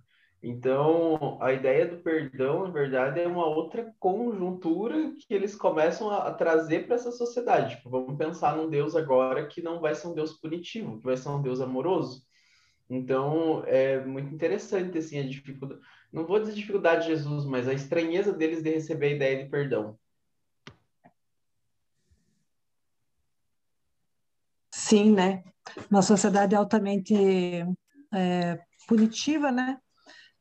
Então, 0.49 1.39
a 1.43 1.53
ideia 1.53 1.89
do 1.89 1.97
perdão, 1.97 2.67
na 2.67 2.71
verdade, 2.71 3.19
é 3.19 3.27
uma 3.27 3.45
outra 3.47 3.93
conjuntura 3.99 5.13
que 5.19 5.35
eles 5.35 5.57
começam 5.57 6.09
a, 6.09 6.33
trazer 6.33 6.87
para 6.87 6.95
essa 6.95 7.11
sociedade. 7.11 7.75
Tipo, 7.75 7.91
vamos 7.91 8.17
pensar 8.17 8.57
num 8.57 8.71
Deus 8.71 8.95
agora 8.95 9.49
que 9.49 9.61
não 9.61 9.81
vai 9.81 9.93
ser 9.93 10.07
um 10.07 10.15
Deus 10.15 10.35
punitivo, 10.35 10.99
que 10.99 11.05
vai 11.05 11.17
ser 11.17 11.31
um 11.31 11.43
Deus 11.43 11.61
amoroso. 11.61 12.25
Então, 12.89 13.65
é 13.67 14.05
muito 14.05 14.33
interessante, 14.33 14.97
assim, 14.99 15.19
a 15.19 15.27
dificuldade... 15.29 15.81
Não 16.13 16.25
vou 16.25 16.39
dizer 16.39 16.55
dificuldade 16.55 17.03
de 17.03 17.09
Jesus, 17.09 17.45
mas 17.45 17.67
a 17.67 17.75
estranheza 17.75 18.33
deles 18.33 18.63
de 18.63 18.71
receber 18.71 19.07
a 19.07 19.17
ideia 19.17 19.43
de 19.43 19.51
perdão. 19.51 19.99
Sim, 24.73 25.13
né? 25.13 25.43
Uma 25.91 26.03
sociedade 26.03 26.55
altamente 26.55 27.13
é, 28.15 28.61
punitiva, 28.87 29.51
né? 29.51 29.81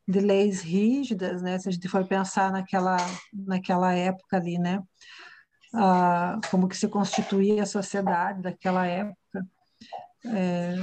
De 0.08 0.20
leis 0.20 0.60
rígidas, 0.62 1.42
né? 1.42 1.58
Se 1.58 1.68
a 1.68 1.72
gente 1.72 1.88
for 1.88 2.06
pensar 2.06 2.52
naquela, 2.52 2.96
naquela 3.32 3.92
época 3.92 4.36
ali, 4.36 4.58
né? 4.58 4.80
Ah, 5.74 6.40
como 6.50 6.68
que 6.68 6.76
se 6.76 6.88
constituía 6.88 7.62
a 7.62 7.66
sociedade 7.66 8.42
daquela 8.42 8.86
época. 8.86 9.46
É, 10.26 10.76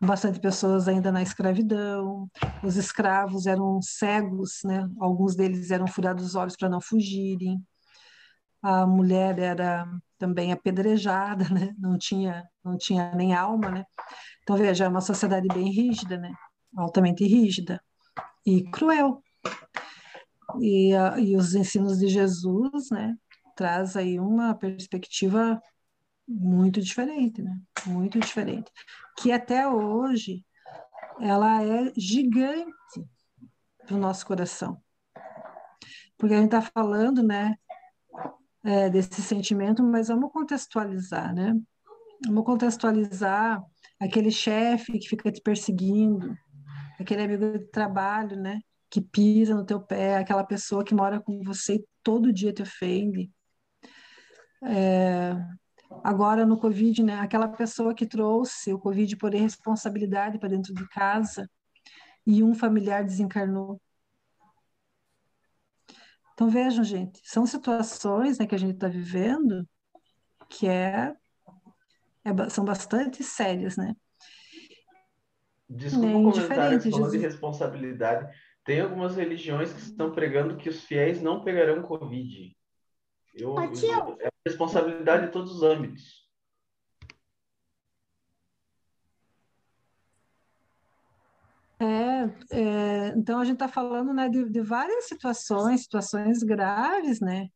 bastante 0.00 0.40
pessoas 0.40 0.88
ainda 0.88 1.12
na 1.12 1.22
escravidão, 1.22 2.28
os 2.62 2.76
escravos 2.76 3.46
eram 3.46 3.80
cegos, 3.82 4.60
né? 4.64 4.88
Alguns 4.98 5.36
deles 5.36 5.70
eram 5.70 5.86
furados 5.86 6.24
os 6.24 6.34
olhos 6.34 6.56
para 6.56 6.68
não 6.68 6.80
fugirem. 6.80 7.62
A 8.62 8.86
mulher 8.86 9.38
era 9.38 9.86
também 10.18 10.52
apedrejada, 10.52 11.48
né? 11.50 11.74
Não 11.78 11.98
tinha, 11.98 12.44
não 12.64 12.76
tinha 12.76 13.14
nem 13.14 13.34
alma, 13.34 13.70
né? 13.70 13.84
Então 14.42 14.56
veja, 14.56 14.84
é 14.84 14.88
uma 14.88 15.00
sociedade 15.00 15.48
bem 15.48 15.70
rígida, 15.70 16.18
né? 16.18 16.32
Altamente 16.76 17.24
rígida 17.24 17.80
e 18.44 18.62
cruel. 18.70 19.22
E, 20.60 20.94
a, 20.94 21.18
e 21.18 21.36
os 21.36 21.54
ensinos 21.54 21.98
de 21.98 22.08
Jesus, 22.08 22.90
né? 22.90 23.16
Traz 23.54 23.96
aí 23.96 24.18
uma 24.18 24.54
perspectiva 24.54 25.60
muito 26.26 26.80
diferente, 26.80 27.42
né? 27.42 27.60
Muito 27.86 28.18
diferente. 28.18 28.70
Que 29.18 29.32
até 29.32 29.68
hoje 29.68 30.44
ela 31.20 31.62
é 31.62 31.92
gigante 31.96 32.72
para 33.86 33.96
o 33.96 34.00
nosso 34.00 34.26
coração. 34.26 34.80
Porque 36.16 36.34
a 36.34 36.38
gente 36.38 36.54
está 36.54 36.62
falando, 36.62 37.22
né, 37.22 37.56
é, 38.62 38.90
desse 38.90 39.22
sentimento, 39.22 39.82
mas 39.82 40.08
vamos 40.08 40.32
contextualizar, 40.32 41.34
né? 41.34 41.58
Vamos 42.26 42.44
contextualizar 42.44 43.62
aquele 43.98 44.30
chefe 44.30 44.98
que 44.98 45.08
fica 45.08 45.32
te 45.32 45.40
perseguindo, 45.40 46.36
aquele 47.02 47.22
amigo 47.22 47.58
de 47.58 47.66
trabalho, 47.66 48.36
né? 48.36 48.60
Que 48.88 49.00
pisa 49.00 49.54
no 49.54 49.64
teu 49.64 49.80
pé, 49.80 50.16
aquela 50.16 50.44
pessoa 50.44 50.84
que 50.84 50.94
mora 50.94 51.20
com 51.20 51.42
você 51.42 51.84
todo 52.02 52.32
dia 52.32 52.52
te 52.52 52.62
ofende. 52.62 53.30
É, 54.62 55.34
agora 56.04 56.44
no 56.46 56.58
Covid, 56.58 57.02
né? 57.02 57.20
Aquela 57.20 57.48
pessoa 57.48 57.94
que 57.94 58.06
trouxe 58.06 58.72
o 58.72 58.78
Covid 58.78 59.16
por 59.16 59.34
irresponsabilidade 59.34 60.38
para 60.38 60.48
dentro 60.48 60.74
de 60.74 60.86
casa 60.88 61.48
e 62.26 62.42
um 62.42 62.54
familiar 62.54 63.04
desencarnou. 63.04 63.80
Então 66.34 66.48
vejam, 66.48 66.82
gente, 66.82 67.20
são 67.24 67.44
situações 67.44 68.38
né, 68.38 68.46
que 68.46 68.54
a 68.54 68.58
gente 68.58 68.74
está 68.74 68.88
vivendo 68.88 69.68
que 70.48 70.66
é, 70.66 71.14
é, 72.24 72.48
são 72.50 72.64
bastante 72.64 73.22
sérias, 73.22 73.76
né? 73.76 73.94
Desculpa 75.70 76.08
o 76.08 76.32
comentário 76.32 76.80
falando 76.90 77.10
de 77.12 77.18
responsabilidade. 77.18 78.36
Tem 78.64 78.80
algumas 78.80 79.16
religiões 79.16 79.72
que 79.72 79.80
estão 79.80 80.12
pregando 80.12 80.56
que 80.56 80.68
os 80.68 80.84
fiéis 80.84 81.22
não 81.22 81.44
pegarão 81.44 81.80
Covid. 81.82 82.56
Eu, 83.32 83.54
eu, 83.54 84.18
é 84.20 84.28
responsabilidade 84.46 85.26
em 85.26 85.30
todos 85.30 85.54
os 85.54 85.62
âmbitos. 85.62 86.28
É, 91.78 92.58
é, 92.58 93.08
então 93.16 93.38
a 93.38 93.44
gente 93.44 93.54
está 93.54 93.68
falando 93.68 94.12
né, 94.12 94.28
de, 94.28 94.50
de, 94.50 94.60
várias 94.60 95.04
situações, 95.04 95.82
situações 95.82 96.42
graves, 96.42 97.20
né? 97.20 97.48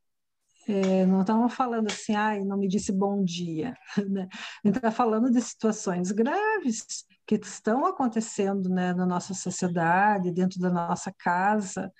É, 0.66 1.04
não 1.04 1.20
estamos 1.20 1.52
falando 1.54 1.90
assim, 1.90 2.14
ai, 2.14 2.40
não 2.42 2.56
me 2.56 2.68
disse 2.68 2.92
bom 2.92 3.22
dia. 3.22 3.76
Né? 4.08 4.28
A 4.32 4.68
gente 4.68 4.76
está 4.76 4.90
falando 4.90 5.30
de 5.30 5.40
situações 5.40 6.10
graves 6.10 7.04
que 7.26 7.36
estão 7.36 7.86
acontecendo 7.86 8.68
né, 8.68 8.92
na 8.92 9.06
nossa 9.06 9.34
sociedade, 9.34 10.32
dentro 10.32 10.60
da 10.60 10.70
nossa 10.70 11.12
casa. 11.12 11.92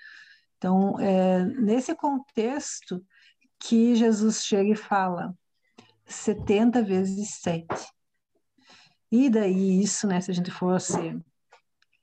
Então, 0.59 0.99
é 1.01 1.45
nesse 1.45 1.95
contexto 1.95 3.05
que 3.59 3.95
Jesus 3.95 4.45
chega 4.45 4.73
e 4.73 4.77
fala 4.77 5.35
70 6.07 6.83
vezes 6.83 7.37
7. 7.41 7.67
E 9.11 9.31
daí 9.31 9.83
isso, 9.83 10.07
né, 10.07 10.21
se 10.21 10.31
a 10.31 10.35
gente 10.35 10.51
fosse 10.51 11.19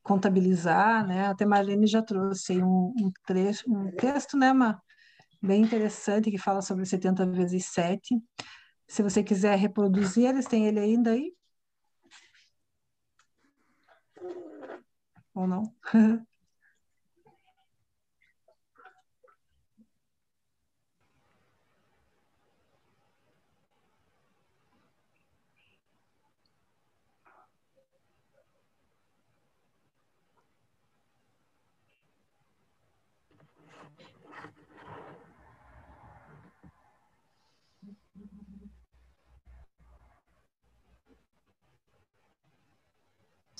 contabilizar, 0.02 1.06
né, 1.06 1.28
até 1.28 1.46
Marlene 1.46 1.86
já 1.86 2.02
trouxe 2.02 2.62
um, 2.62 2.94
um, 3.00 3.12
trecho, 3.26 3.72
um 3.72 3.92
texto, 3.92 4.38
né, 4.38 4.52
uma, 4.52 4.82
bem 5.42 5.64
interessante 5.64 6.32
que 6.32 6.38
fala 6.38 6.62
sobre 6.62 6.86
70 6.86 7.26
vezes 7.26 7.66
7. 7.68 8.16
Se 8.88 9.04
você 9.04 9.24
quiser 9.24 9.58
reproduzir, 9.58 10.28
eles 10.30 10.46
têm 10.46 10.68
ele 10.68 10.80
ainda 10.80 11.12
aí? 11.12 11.34
Ou 15.34 15.48
não? 15.48 15.76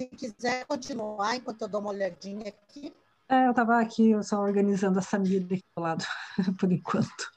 Se 0.02 0.08
quiser 0.08 0.66
continuar 0.66 1.36
enquanto 1.36 1.62
eu 1.62 1.68
dou 1.68 1.80
uma 1.80 1.92
olhadinha 1.92 2.48
aqui. 2.48 2.92
É, 3.30 3.46
eu 3.46 3.52
estava 3.52 3.80
aqui 3.80 4.12
só 4.24 4.42
organizando 4.42 4.98
a 4.98 5.02
Samira 5.02 5.46
aqui 5.46 5.64
do 5.78 5.84
lado, 5.84 6.04
por 6.60 6.72
enquanto. 6.72 7.32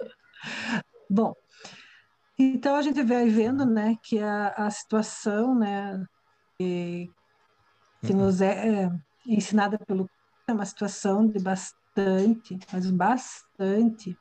Bom, 1.11 1.35
então 2.39 2.75
a 2.75 2.81
gente 2.81 3.03
vai 3.03 3.29
vendo, 3.29 3.67
né, 3.67 3.99
que 4.03 4.19
a, 4.19 4.49
a 4.57 4.71
situação, 4.71 5.55
né, 5.55 6.07
que, 6.57 7.12
que 8.01 8.12
uhum. 8.15 8.21
nos 8.21 8.41
é, 8.41 8.85
é 8.85 8.91
ensinada 9.27 9.79
pelo 9.79 10.09
é 10.49 10.53
uma 10.55 10.65
situação 10.65 11.27
de 11.27 11.39
bastante, 11.39 12.59
mas 12.73 12.91
bastante 12.91 14.19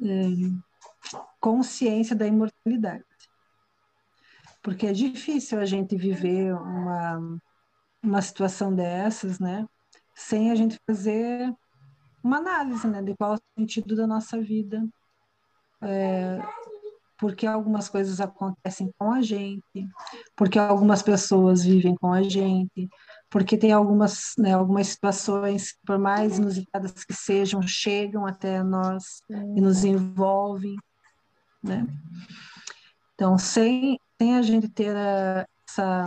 é, 0.00 0.24
consciência 1.40 2.14
da 2.14 2.28
imortalidade 2.28 3.04
porque 4.62 4.86
é 4.86 4.92
difícil 4.92 5.58
a 5.58 5.64
gente 5.64 5.96
viver 5.96 6.54
uma, 6.54 7.40
uma 8.02 8.22
situação 8.22 8.74
dessas, 8.74 9.38
né, 9.38 9.66
sem 10.14 10.50
a 10.50 10.54
gente 10.54 10.78
fazer 10.86 11.52
uma 12.22 12.38
análise, 12.38 12.86
né, 12.86 13.02
de 13.02 13.14
qual 13.16 13.34
é 13.34 13.36
o 13.36 13.60
sentido 13.60 13.96
da 13.96 14.06
nossa 14.06 14.40
vida, 14.40 14.86
é, 15.82 16.38
porque 17.18 17.46
algumas 17.46 17.88
coisas 17.88 18.20
acontecem 18.20 18.92
com 18.98 19.12
a 19.12 19.22
gente, 19.22 19.88
porque 20.36 20.58
algumas 20.58 21.02
pessoas 21.02 21.64
vivem 21.64 21.94
com 21.96 22.12
a 22.12 22.22
gente, 22.22 22.88
porque 23.30 23.56
tem 23.56 23.72
algumas, 23.72 24.32
né, 24.36 24.54
algumas 24.54 24.88
situações, 24.88 25.76
por 25.86 25.98
mais 25.98 26.38
inusitadas 26.38 27.04
que 27.04 27.14
sejam, 27.14 27.62
chegam 27.62 28.26
até 28.26 28.62
nós 28.62 29.22
e 29.30 29.60
nos 29.60 29.84
envolvem, 29.84 30.76
né? 31.62 31.86
Então, 33.14 33.38
sem 33.38 34.00
sem 34.22 34.36
a 34.36 34.42
gente 34.42 34.68
ter 34.68 34.96
a, 34.96 35.44
essa, 35.68 36.04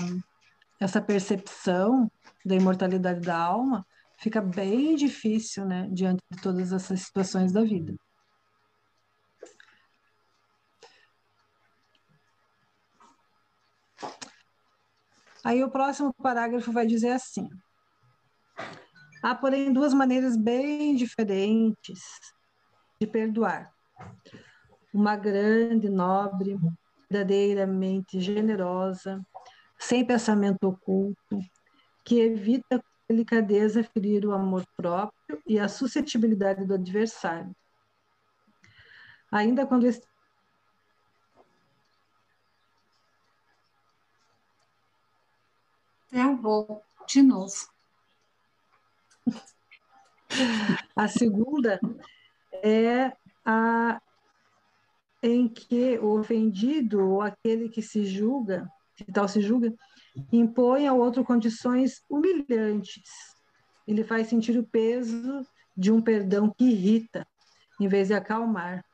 essa 0.79 1.01
percepção 1.01 2.09
da 2.45 2.55
imortalidade 2.55 3.19
da 3.19 3.37
alma, 3.37 3.85
fica 4.17 4.41
bem 4.41 4.95
difícil, 4.95 5.65
né, 5.65 5.89
diante 5.91 6.23
de 6.31 6.41
todas 6.41 6.71
essas 6.71 7.01
situações 7.01 7.51
da 7.51 7.61
vida. 7.61 7.93
Aí 15.43 15.61
o 15.61 15.69
próximo 15.69 16.13
parágrafo 16.13 16.71
vai 16.71 16.87
dizer 16.87 17.11
assim: 17.11 17.49
há, 19.21 19.35
porém, 19.35 19.73
duas 19.73 19.93
maneiras 19.93 20.37
bem 20.37 20.95
diferentes 20.95 21.99
de 22.99 23.05
perdoar. 23.05 23.73
Uma 24.93 25.17
grande, 25.17 25.89
nobre, 25.89 26.57
verdadeiramente 27.09 28.19
generosa, 28.19 29.25
sem 29.77 30.05
pensamento 30.05 30.67
oculto, 30.67 31.39
que 32.03 32.19
evita 32.19 32.79
com 32.79 32.85
delicadeza 33.09 33.83
ferir 33.83 34.25
o 34.25 34.33
amor 34.33 34.65
próprio 34.75 35.41
e 35.45 35.59
a 35.59 35.67
suscetibilidade 35.67 36.65
do 36.65 36.73
adversário. 36.73 37.55
Ainda 39.31 39.65
quando 39.65 39.85
este 39.85 40.07
Travou 46.15 46.81
de 47.09 47.21
novo. 47.21 47.53
A 50.95 51.09
segunda 51.09 51.77
é 52.63 53.11
a 53.45 54.01
em 55.25 55.47
que 55.47 55.97
o 55.97 56.19
ofendido 56.19 56.99
ou 56.99 57.21
aquele 57.21 57.67
que 57.67 57.81
se 57.81 58.05
julga, 58.05 58.69
que 58.95 59.11
tal 59.11 59.27
se 59.27 59.41
julga, 59.41 59.73
impõe 60.31 60.87
ao 60.87 60.99
outro 60.99 61.23
condições 61.23 62.03
humilhantes. 62.07 63.03
Ele 63.87 64.03
faz 64.03 64.27
sentir 64.27 64.57
o 64.57 64.63
peso 64.63 65.45
de 65.75 65.91
um 65.91 66.01
perdão 66.01 66.53
que 66.55 66.65
irrita, 66.65 67.27
em 67.79 67.87
vez 67.87 68.07
de 68.07 68.13
acalmar. 68.13 68.85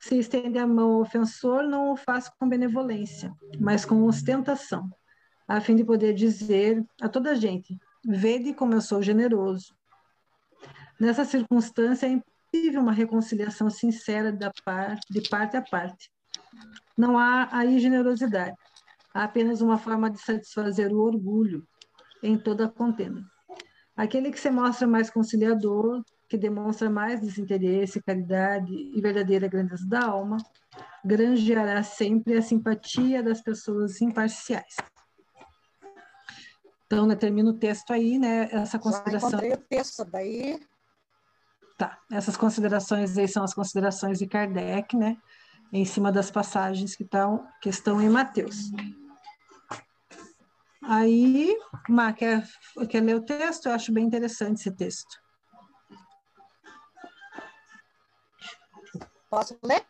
Se 0.00 0.18
estende 0.18 0.58
a 0.58 0.66
mão 0.66 0.94
ao 0.94 1.00
ofensor, 1.00 1.64
não 1.64 1.92
o 1.92 1.96
faz 1.96 2.28
com 2.28 2.48
benevolência, 2.48 3.32
mas 3.60 3.84
com 3.84 4.04
ostentação, 4.04 4.88
a 5.46 5.60
fim 5.60 5.76
de 5.76 5.84
poder 5.84 6.14
dizer 6.14 6.84
a 7.00 7.08
toda 7.08 7.32
a 7.32 7.34
gente: 7.34 7.76
Vede 8.04 8.54
como 8.54 8.74
eu 8.74 8.80
sou 8.80 9.02
generoso. 9.02 9.76
Nessa 10.98 11.24
circunstância, 11.24 12.06
é 12.06 12.10
possível 12.52 12.82
uma 12.82 12.92
reconciliação 12.92 13.70
sincera 13.70 14.30
da 14.30 14.52
parte, 14.64 15.06
de 15.10 15.26
parte 15.28 15.56
a 15.56 15.62
parte. 15.62 16.10
Não 16.96 17.18
há 17.18 17.48
aí 17.50 17.78
generosidade, 17.78 18.54
há 19.14 19.24
apenas 19.24 19.62
uma 19.62 19.78
forma 19.78 20.10
de 20.10 20.20
satisfazer 20.20 20.92
o 20.92 21.00
orgulho 21.00 21.66
em 22.22 22.36
toda 22.38 22.66
a 22.66 22.68
contenda. 22.68 23.22
Aquele 23.96 24.30
que 24.30 24.38
se 24.38 24.50
mostra 24.50 24.86
mais 24.86 25.08
conciliador, 25.08 26.02
que 26.28 26.36
demonstra 26.36 26.88
mais 26.90 27.20
desinteresse, 27.20 28.02
caridade 28.02 28.72
e 28.72 29.00
verdadeira 29.00 29.48
grandeza 29.48 29.86
da 29.86 30.04
alma, 30.04 30.36
granjeará 31.04 31.82
sempre 31.82 32.36
a 32.36 32.42
simpatia 32.42 33.22
das 33.22 33.40
pessoas 33.40 34.00
imparciais. 34.00 34.76
Então, 36.86 37.06
né, 37.06 37.16
termina 37.16 37.50
o 37.50 37.58
texto 37.58 37.90
aí, 37.90 38.18
né? 38.18 38.50
Essa 38.52 38.78
consideração. 38.78 39.30
Já 39.30 39.36
encontrei 39.38 39.52
o 39.52 39.68
texto, 39.68 40.04
daí 40.04 40.60
Tá, 41.82 41.98
essas 42.12 42.36
considerações 42.36 43.18
aí 43.18 43.26
são 43.26 43.42
as 43.42 43.52
considerações 43.52 44.16
de 44.16 44.24
Kardec, 44.24 44.96
né? 44.96 45.16
Em 45.72 45.84
cima 45.84 46.12
das 46.12 46.30
passagens 46.30 46.94
que, 46.94 47.04
tão, 47.04 47.44
que 47.60 47.68
estão 47.68 48.00
em 48.00 48.08
Mateus. 48.08 48.70
Aí, 50.84 51.58
Má, 51.88 52.12
quer, 52.12 52.48
quer 52.88 53.00
ler 53.00 53.16
o 53.16 53.24
texto? 53.24 53.66
Eu 53.66 53.72
acho 53.72 53.92
bem 53.92 54.04
interessante 54.04 54.60
esse 54.60 54.70
texto. 54.70 55.20
Posso 59.28 59.58
ler? 59.60 59.84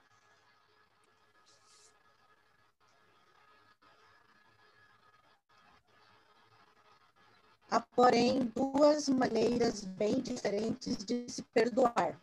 Há, 7.72 7.80
porém, 7.80 8.52
duas 8.54 9.08
maneiras 9.08 9.82
bem 9.82 10.20
diferentes 10.20 11.02
de 11.06 11.26
se 11.26 11.40
perdoar. 11.42 12.20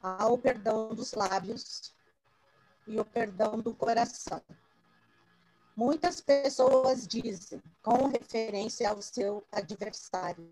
Há 0.00 0.26
o 0.26 0.38
perdão 0.38 0.94
dos 0.94 1.12
lábios 1.12 1.94
e 2.86 2.98
o 2.98 3.04
perdão 3.04 3.60
do 3.60 3.74
coração. 3.74 4.40
Muitas 5.76 6.18
pessoas 6.18 7.06
dizem, 7.06 7.62
com 7.82 8.06
referência 8.06 8.88
ao 8.88 9.02
seu 9.02 9.46
adversário, 9.52 10.50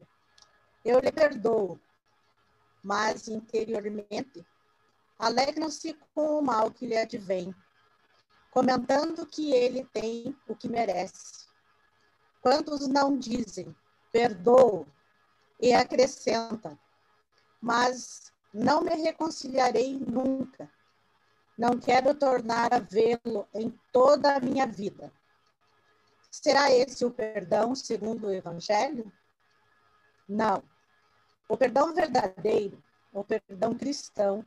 eu 0.84 0.98
lhe 0.98 1.10
perdoo, 1.10 1.80
mas 2.82 3.28
interiormente 3.28 4.46
alegram-se 5.18 5.94
com 6.14 6.38
o 6.38 6.42
mal 6.42 6.70
que 6.70 6.84
lhe 6.84 6.98
advém, 6.98 7.54
comentando 8.50 9.24
que 9.24 9.54
ele 9.54 9.86
tem 9.86 10.36
o 10.46 10.54
que 10.54 10.68
merece. 10.68 11.50
Quantos 12.42 12.88
não 12.88 13.16
dizem, 13.16 13.74
perdoo, 14.10 14.86
e 15.62 15.72
acrescenta, 15.72 16.76
mas 17.60 18.32
não 18.52 18.82
me 18.82 18.94
reconciliarei 18.96 19.96
nunca. 19.96 20.68
Não 21.56 21.78
quero 21.78 22.12
tornar 22.14 22.74
a 22.74 22.80
vê-lo 22.80 23.46
em 23.54 23.70
toda 23.92 24.34
a 24.34 24.40
minha 24.40 24.66
vida. 24.66 25.12
Será 26.30 26.72
esse 26.72 27.04
o 27.04 27.10
perdão 27.12 27.74
segundo 27.76 28.26
o 28.26 28.32
Evangelho? 28.32 29.12
Não. 30.28 30.64
O 31.48 31.56
perdão 31.56 31.94
verdadeiro, 31.94 32.82
o 33.12 33.22
perdão 33.22 33.74
cristão, 33.74 34.44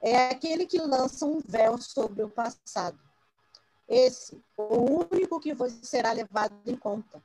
é 0.00 0.30
aquele 0.30 0.66
que 0.66 0.80
lança 0.80 1.24
um 1.24 1.38
véu 1.38 1.78
sobre 1.78 2.24
o 2.24 2.30
passado. 2.30 2.98
Esse, 3.88 4.42
o 4.56 5.06
único 5.10 5.40
que 5.40 5.54
será 5.82 6.12
levado 6.12 6.54
em 6.66 6.76
conta 6.76 7.22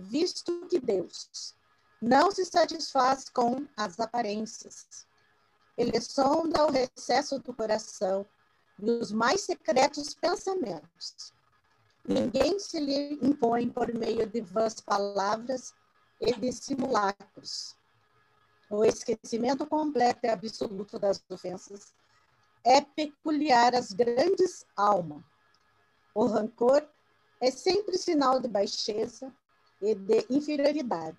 visto 0.00 0.66
que 0.66 0.78
Deus 0.78 1.54
não 2.00 2.30
se 2.30 2.44
satisfaz 2.44 3.28
com 3.28 3.66
as 3.76 4.00
aparências. 4.00 5.06
Ele 5.76 6.00
sonda 6.00 6.66
o 6.66 6.70
recesso 6.70 7.38
do 7.38 7.54
coração 7.54 8.26
e 8.78 8.90
os 8.90 9.12
mais 9.12 9.42
secretos 9.42 10.14
pensamentos. 10.14 11.32
Ninguém 12.06 12.58
se 12.58 12.80
lhe 12.80 13.18
impõe 13.22 13.68
por 13.68 13.92
meio 13.92 14.26
de 14.26 14.40
vãs 14.40 14.80
palavras 14.80 15.74
e 16.20 16.32
de 16.34 16.52
simulacros. 16.52 17.76
O 18.70 18.84
esquecimento 18.84 19.66
completo 19.66 20.20
e 20.24 20.28
absoluto 20.28 20.98
das 20.98 21.22
ofensas 21.28 21.92
é 22.64 22.80
peculiar 22.80 23.74
às 23.74 23.92
grandes 23.92 24.64
almas. 24.76 25.22
O 26.14 26.26
rancor 26.26 26.86
é 27.40 27.50
sempre 27.50 27.96
sinal 27.96 28.40
de 28.40 28.48
baixeza 28.48 29.32
e 29.80 29.94
de 29.94 30.26
inferioridade. 30.28 31.16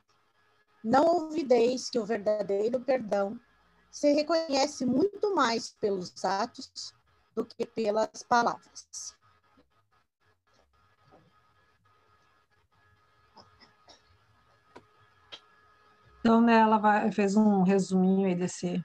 Não 0.83 1.05
ouvideis 1.05 1.89
que 1.89 1.99
o 1.99 2.05
verdadeiro 2.05 2.79
perdão 2.79 3.39
se 3.89 4.13
reconhece 4.13 4.85
muito 4.85 5.35
mais 5.35 5.71
pelos 5.79 6.23
atos 6.23 6.93
do 7.35 7.45
que 7.45 7.65
pelas 7.65 8.23
palavras. 8.23 9.15
Então, 16.19 16.39
né, 16.39 16.59
ela 16.59 16.77
vai, 16.77 17.11
fez 17.11 17.35
um 17.35 17.63
resuminho 17.63 18.27
aí 18.27 18.35
desse, 18.35 18.83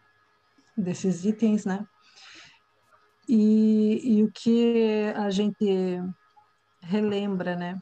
desses 0.76 1.24
itens, 1.24 1.66
né? 1.66 1.86
E, 3.28 4.18
e 4.18 4.24
o 4.24 4.30
que 4.30 5.12
a 5.16 5.30
gente 5.30 6.00
relembra, 6.80 7.56
né? 7.56 7.78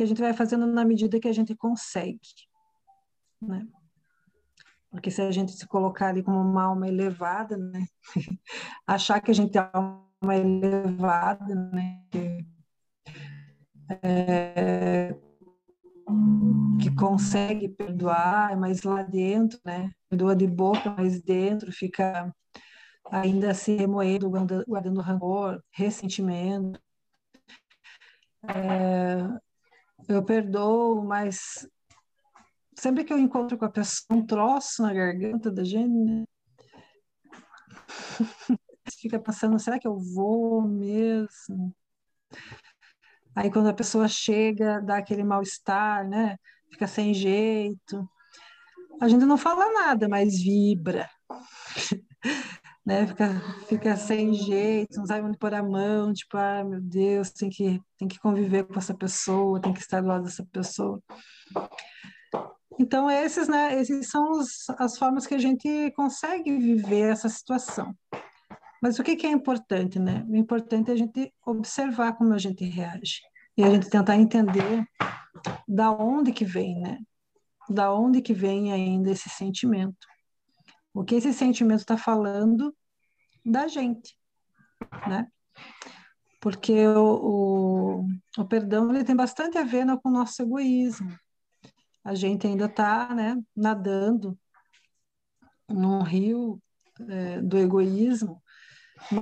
que 0.00 0.04
a 0.04 0.06
gente 0.06 0.20
vai 0.20 0.32
fazendo 0.32 0.66
na 0.66 0.82
medida 0.82 1.20
que 1.20 1.28
a 1.28 1.32
gente 1.32 1.54
consegue, 1.54 2.20
né? 3.40 3.66
Porque 4.90 5.10
se 5.10 5.20
a 5.20 5.30
gente 5.30 5.52
se 5.52 5.66
colocar 5.66 6.08
ali 6.08 6.22
como 6.22 6.40
uma 6.40 6.64
alma 6.64 6.88
elevada, 6.88 7.56
né? 7.56 7.86
Achar 8.86 9.20
que 9.20 9.30
a 9.30 9.34
gente 9.34 9.58
é 9.58 9.70
uma 10.22 10.34
elevada, 10.34 11.54
né? 11.54 12.02
É, 14.02 15.14
que 16.80 16.94
consegue 16.94 17.68
perdoar, 17.68 18.56
mas 18.58 18.82
lá 18.82 19.02
dentro, 19.02 19.60
né? 19.64 19.90
Perdoa 20.08 20.34
de 20.34 20.46
boca, 20.46 20.94
mas 20.96 21.20
dentro 21.20 21.70
fica 21.70 22.34
ainda 23.10 23.52
se 23.54 23.74
remoendo, 23.74 24.30
guardando, 24.30 25.00
rancor, 25.00 25.62
ressentimento. 25.70 26.80
É, 28.48 29.18
eu 30.08 30.24
perdoo, 30.24 31.04
mas 31.04 31.68
sempre 32.74 33.04
que 33.04 33.12
eu 33.12 33.18
encontro 33.18 33.58
com 33.58 33.64
a 33.64 33.70
pessoa 33.70 34.18
um 34.18 34.24
troço 34.24 34.82
na 34.82 34.94
garganta 34.94 35.50
da 35.50 35.64
gente, 35.64 35.90
né? 35.90 36.24
fica 39.00 39.18
pensando, 39.18 39.58
será 39.58 39.78
que 39.78 39.86
eu 39.86 39.98
vou 39.98 40.62
mesmo? 40.62 41.74
Aí 43.34 43.50
quando 43.50 43.68
a 43.68 43.74
pessoa 43.74 44.08
chega, 44.08 44.80
dá 44.80 44.98
aquele 44.98 45.22
mal-estar, 45.22 46.08
né? 46.08 46.36
Fica 46.70 46.86
sem 46.86 47.14
jeito. 47.14 48.08
A 49.00 49.08
gente 49.08 49.24
não 49.24 49.38
fala 49.38 49.72
nada, 49.72 50.08
mas 50.08 50.42
vibra. 50.42 51.08
né? 52.90 53.06
Fica, 53.06 53.40
fica 53.68 53.96
sem 53.96 54.34
jeito, 54.34 54.98
não 54.98 55.06
sabe 55.06 55.24
onde 55.24 55.38
pôr 55.38 55.54
a 55.54 55.62
mão, 55.62 56.12
tipo, 56.12 56.36
ah, 56.36 56.64
meu 56.64 56.80
Deus, 56.80 57.30
tem 57.30 57.48
que, 57.48 57.80
tem 57.96 58.08
que 58.08 58.18
conviver 58.18 58.64
com 58.64 58.76
essa 58.76 58.92
pessoa, 58.92 59.60
tem 59.60 59.72
que 59.72 59.78
estar 59.78 60.00
do 60.00 60.08
lado 60.08 60.24
dessa 60.24 60.44
pessoa. 60.52 61.00
Então, 62.80 63.08
esses, 63.08 63.46
né, 63.46 63.78
esses 63.80 64.10
são 64.10 64.32
os, 64.32 64.68
as 64.70 64.98
formas 64.98 65.24
que 65.24 65.34
a 65.34 65.38
gente 65.38 65.92
consegue 65.92 66.58
viver 66.58 67.12
essa 67.12 67.28
situação. 67.28 67.94
Mas 68.82 68.98
o 68.98 69.04
que, 69.04 69.14
que 69.14 69.26
é 69.26 69.30
importante, 69.30 70.00
né? 70.00 70.24
O 70.28 70.34
importante 70.34 70.90
é 70.90 70.94
a 70.94 70.96
gente 70.96 71.32
observar 71.46 72.14
como 72.14 72.32
a 72.32 72.38
gente 72.38 72.64
reage 72.64 73.20
e 73.56 73.62
a 73.62 73.70
gente 73.70 73.88
tentar 73.88 74.16
entender 74.16 74.84
da 75.68 75.92
onde 75.92 76.32
que 76.32 76.44
vem, 76.44 76.80
né? 76.80 76.98
Da 77.68 77.94
onde 77.94 78.20
que 78.20 78.32
vem 78.32 78.72
ainda 78.72 79.12
esse 79.12 79.28
sentimento. 79.28 80.08
O 80.92 81.04
que 81.04 81.14
esse 81.14 81.32
sentimento 81.32 81.80
está 81.80 81.96
falando 81.96 82.74
da 83.44 83.68
gente, 83.68 84.16
né? 85.08 85.26
Porque 86.40 86.86
o, 86.86 88.06
o, 88.06 88.06
o, 88.38 88.44
perdão 88.46 88.90
ele 88.90 89.04
tem 89.04 89.14
bastante 89.14 89.58
a 89.58 89.62
ver 89.62 89.84
né, 89.84 89.96
com 90.02 90.08
o 90.08 90.12
nosso 90.12 90.40
egoísmo. 90.40 91.14
A 92.02 92.14
gente 92.14 92.46
ainda 92.46 92.64
está 92.64 93.14
né, 93.14 93.36
nadando 93.54 94.38
num 95.68 96.02
rio 96.02 96.60
é, 97.08 97.42
do 97.42 97.58
egoísmo, 97.58 98.42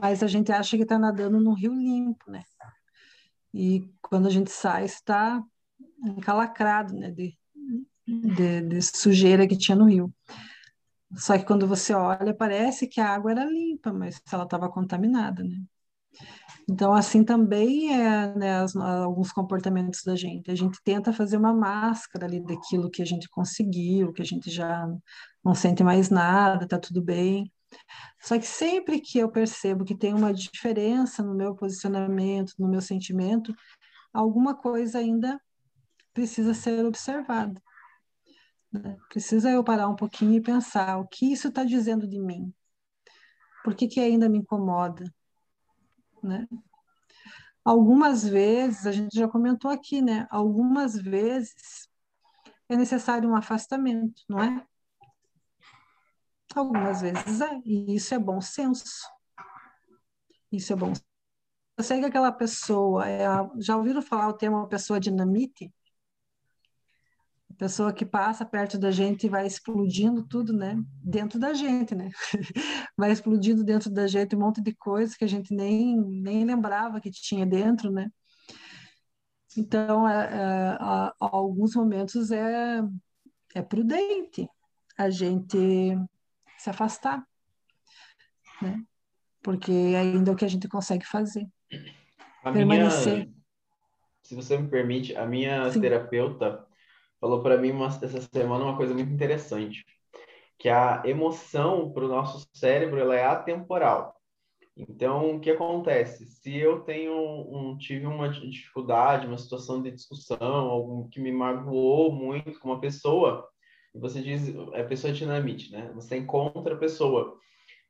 mas 0.01 0.23
a 0.23 0.29
gente 0.29 0.53
acha 0.53 0.77
que 0.77 0.85
está 0.85 0.99
nadando 0.99 1.41
num 1.41 1.55
rio 1.55 1.75
limpo, 1.75 2.31
né? 2.31 2.43
E 3.53 3.89
quando 4.01 4.29
a 4.29 4.31
gente 4.31 4.51
sai, 4.51 4.85
está 4.85 5.43
encalacrado, 6.05 6.95
né? 6.95 7.11
De, 7.11 7.37
de, 8.07 8.61
de 8.63 8.83
sujeira 8.83 9.47
que 9.47 9.57
tinha 9.57 9.77
no 9.77 9.87
rio. 9.87 10.13
Só 11.17 11.39
que 11.39 11.45
quando 11.45 11.67
você 11.67 11.95
olha, 11.95 12.35
parece 12.35 12.87
que 12.87 13.01
a 13.01 13.09
água 13.15 13.31
era 13.31 13.45
limpa, 13.45 13.93
mas 13.93 14.21
ela 14.31 14.45
estava 14.45 14.69
contaminada, 14.69 15.43
né? 15.43 15.57
Então, 16.69 16.93
assim 16.93 17.25
também 17.25 17.95
é 17.95 18.35
né, 18.35 18.61
as, 18.61 18.77
alguns 18.77 19.33
comportamentos 19.33 20.03
da 20.05 20.15
gente. 20.15 20.51
A 20.51 20.55
gente 20.55 20.79
tenta 20.85 21.13
fazer 21.13 21.39
uma 21.39 21.55
máscara 21.55 22.27
ali 22.27 22.41
daquilo 22.41 22.91
que 22.91 23.01
a 23.01 23.07
gente 23.07 23.29
conseguiu, 23.29 24.13
que 24.13 24.21
a 24.21 24.25
gente 24.25 24.51
já 24.51 24.87
não 25.43 25.55
sente 25.55 25.83
mais 25.83 26.11
nada, 26.11 26.69
tá 26.69 26.79
tudo 26.79 27.03
bem. 27.03 27.51
Só 28.21 28.39
que 28.39 28.47
sempre 28.47 29.01
que 29.01 29.19
eu 29.19 29.31
percebo 29.31 29.85
que 29.85 29.97
tem 29.97 30.15
uma 30.15 30.33
diferença 30.33 31.23
no 31.23 31.35
meu 31.35 31.55
posicionamento, 31.55 32.53
no 32.59 32.69
meu 32.69 32.81
sentimento, 32.83 33.55
alguma 34.13 34.55
coisa 34.55 34.99
ainda 34.99 35.41
precisa 36.13 36.53
ser 36.55 36.85
observada. 36.85 37.63
Né? 38.73 38.99
Precisa 39.09 39.51
eu 39.51 39.65
parar 39.65 39.89
um 39.89 39.97
pouquinho 39.97 40.35
e 40.35 40.41
pensar 40.41 40.99
o 40.99 41.07
que 41.07 41.33
isso 41.33 41.49
está 41.49 41.65
dizendo 41.65 42.07
de 42.07 42.19
mim. 42.19 42.53
Por 43.65 43.75
que, 43.75 43.89
que 43.89 44.01
ainda 44.01 44.29
me 44.29 44.39
incomoda? 44.39 45.05
Né? 46.23 46.47
Algumas 47.65 48.27
vezes, 48.27 48.87
a 48.87 48.93
gente 48.93 49.15
já 49.15 49.29
comentou 49.29 49.71
aqui, 49.71 50.01
né? 50.01 50.27
Algumas 50.31 50.97
vezes 50.97 51.89
é 52.69 52.77
necessário 52.77 53.29
um 53.29 53.37
afastamento, 53.37 54.23
não 54.29 54.41
é? 54.43 54.67
Algumas 56.55 57.03
vezes 57.03 57.41
é, 57.41 57.61
e 57.65 57.95
isso 57.95 58.15
é 58.15 58.19
bom 58.19 58.41
senso. 58.41 59.07
Isso 60.51 60.73
é 60.73 60.77
bom. 60.77 60.93
Eu 61.77 61.85
sei 61.85 62.01
que 62.01 62.07
aquela 62.07 62.33
pessoa, 62.33 63.09
é 63.09 63.27
já 63.59 63.77
ouviram 63.77 64.03
falar 64.03 64.29
o 64.29 64.33
termo 64.33 64.67
pessoa 64.67 64.99
dinamite? 64.99 65.73
Pessoa 67.59 67.93
que 67.93 68.07
passa 68.07 68.45
perto 68.45 68.79
da 68.79 68.91
gente 68.91 69.27
e 69.27 69.29
vai 69.29 69.45
explodindo 69.45 70.25
tudo, 70.25 70.53
né? 70.53 70.81
Dentro 71.03 71.41
da 71.41 71.53
gente, 71.53 71.95
né? 71.95 72.09
Vai 72.97 73.11
explodindo 73.11 73.65
dentro 73.65 73.91
da 73.91 74.07
gente 74.07 74.37
um 74.37 74.39
monte 74.39 74.63
de 74.63 74.73
coisa 74.75 75.17
que 75.19 75.25
a 75.25 75.29
gente 75.29 75.53
nem, 75.53 75.97
nem 75.97 76.45
lembrava 76.45 77.01
que 77.01 77.11
tinha 77.11 77.45
dentro, 77.45 77.91
né? 77.91 78.11
Então, 79.57 80.09
é, 80.09 80.15
é, 80.15 80.77
a, 80.81 81.09
a 81.09 81.15
alguns 81.21 81.75
momentos 81.75 82.31
é, 82.31 82.81
é 83.55 83.63
prudente 83.63 84.49
a 84.97 85.11
gente 85.11 85.59
se 86.59 86.71
afastar, 86.71 87.27
né? 88.63 88.85
Porque 89.43 89.73
ainda 89.73 90.31
é 90.31 90.35
o 90.35 90.37
que 90.37 90.45
a 90.45 90.49
gente 90.49 90.69
consegue 90.69 91.05
fazer. 91.05 91.47
A 92.45 92.53
Permanecer. 92.53 93.27
minha, 93.27 93.35
se 94.23 94.35
você 94.35 94.57
me 94.59 94.69
permite, 94.69 95.17
a 95.17 95.27
minha 95.27 95.71
Sim. 95.71 95.81
terapeuta 95.81 96.68
falou 97.21 97.43
para 97.43 97.57
mim 97.57 97.71
uma, 97.71 97.87
essa 97.87 98.21
semana 98.21 98.65
uma 98.65 98.77
coisa 98.77 98.95
muito 98.95 99.13
interessante, 99.13 99.85
que 100.59 100.69
a 100.69 101.03
emoção 101.05 101.93
para 101.93 102.05
o 102.05 102.09
nosso 102.09 102.47
cérebro 102.53 103.01
ela 103.01 103.17
é 103.17 103.25
atemporal. 103.25 104.15
Então, 104.77 105.37
o 105.37 105.41
que 105.41 105.51
acontece? 105.51 106.25
Se 106.27 106.57
eu 106.57 106.81
tenho 106.81 107.13
um, 107.13 107.77
tive 107.77 108.07
uma 108.07 108.29
dificuldade, 108.29 109.27
uma 109.27 109.39
situação 109.39 109.83
de 109.83 109.91
discussão, 109.91 110.39
algo 110.41 111.09
que 111.09 111.21
me 111.21 111.33
magoou 111.33 112.13
muito 112.13 112.61
com 112.61 112.69
uma 112.69 112.81
pessoa, 112.81 113.49
você 113.93 114.23
diz, 114.23 114.55
é 114.75 114.85
pessoa 114.85 115.13
dinamite, 115.13 115.73
né? 115.73 115.91
Você 115.95 116.17
encontra 116.17 116.75
a 116.75 116.79
pessoa. 116.79 117.37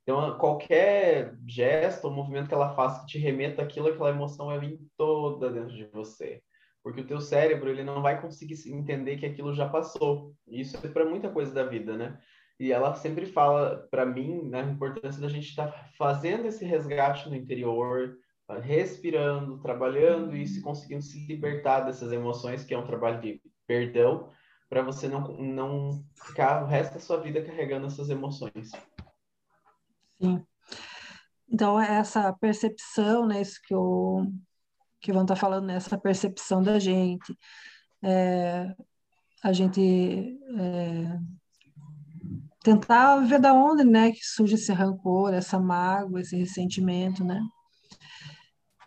Então, 0.03 0.39
qualquer 0.39 1.37
gesto 1.47 2.07
ou 2.07 2.11
movimento 2.11 2.49
que 2.49 2.55
ela 2.55 2.75
faça 2.75 3.01
que 3.01 3.09
te 3.09 3.19
remeta 3.19 3.61
aquilo, 3.61 3.89
aquela 3.89 4.09
emoção 4.09 4.47
vai 4.47 4.59
vir 4.59 4.81
toda 4.97 5.51
dentro 5.51 5.77
de 5.77 5.85
você. 5.93 6.43
Porque 6.89 7.03
o 7.03 7.07
teu 7.07 7.21
cérebro, 7.21 7.69
ele 7.69 7.85
não 7.85 8.01
vai 8.01 8.19
conseguir 8.19 8.55
entender 8.67 9.19
que 9.19 9.27
aquilo 9.27 9.53
já 9.53 9.69
passou. 9.69 10.35
Isso 10.47 10.75
é 10.79 10.89
para 10.89 11.05
muita 11.05 11.29
coisa 11.29 11.53
da 11.53 11.63
vida, 11.63 11.99
né? 11.99 12.19
E 12.59 12.73
ela 12.73 12.95
sempre 12.95 13.27
fala 13.27 13.87
para 13.91 14.07
mim 14.07 14.49
né, 14.49 14.63
a 14.63 14.71
importância 14.71 15.21
da 15.21 15.29
gente 15.29 15.51
estar 15.51 15.71
tá 15.71 15.91
fazendo 15.99 16.47
esse 16.47 16.65
resgate 16.65 17.29
no 17.29 17.37
interior, 17.37 18.17
respirando, 18.63 19.61
trabalhando 19.61 20.35
e 20.35 20.47
se 20.47 20.63
conseguindo 20.63 21.03
se 21.03 21.27
libertar 21.27 21.81
dessas 21.81 22.11
emoções, 22.11 22.65
que 22.65 22.73
é 22.73 22.79
um 22.79 22.87
trabalho 22.87 23.21
de 23.21 23.39
perdão, 23.67 24.31
para 24.71 24.81
você 24.81 25.09
não, 25.09 25.29
não 25.37 26.03
ficar 26.15 26.65
o 26.65 26.67
resto 26.67 26.95
da 26.95 27.01
sua 27.01 27.19
vida 27.19 27.45
carregando 27.45 27.87
essas 27.87 28.09
emoções. 28.09 28.71
Sim. 30.19 30.43
Então, 31.51 31.79
essa 31.79 32.33
percepção, 32.33 33.27
né, 33.27 33.43
isso 33.43 33.61
que 33.63 33.75
o 33.75 34.25
que 35.01 35.13
vão 35.13 35.23
estar 35.23 35.35
tá 35.35 35.41
falando, 35.41 35.67
né, 35.67 35.77
essa 35.77 35.99
percepção 35.99 36.63
da 36.63 36.79
gente, 36.79 37.37
é, 38.03 38.75
a 39.43 39.53
gente 39.53 40.39
é, 40.59 41.19
tentar 42.63 43.17
ver 43.27 43.41
da 43.41 43.53
onde, 43.53 43.85
né, 43.85 44.13
que 44.13 44.25
surge 44.25 44.55
esse 44.55 44.73
rancor, 44.73 45.33
essa 45.33 45.59
mágoa, 45.59 46.21
esse 46.21 46.37
ressentimento, 46.37 47.25
né? 47.25 47.41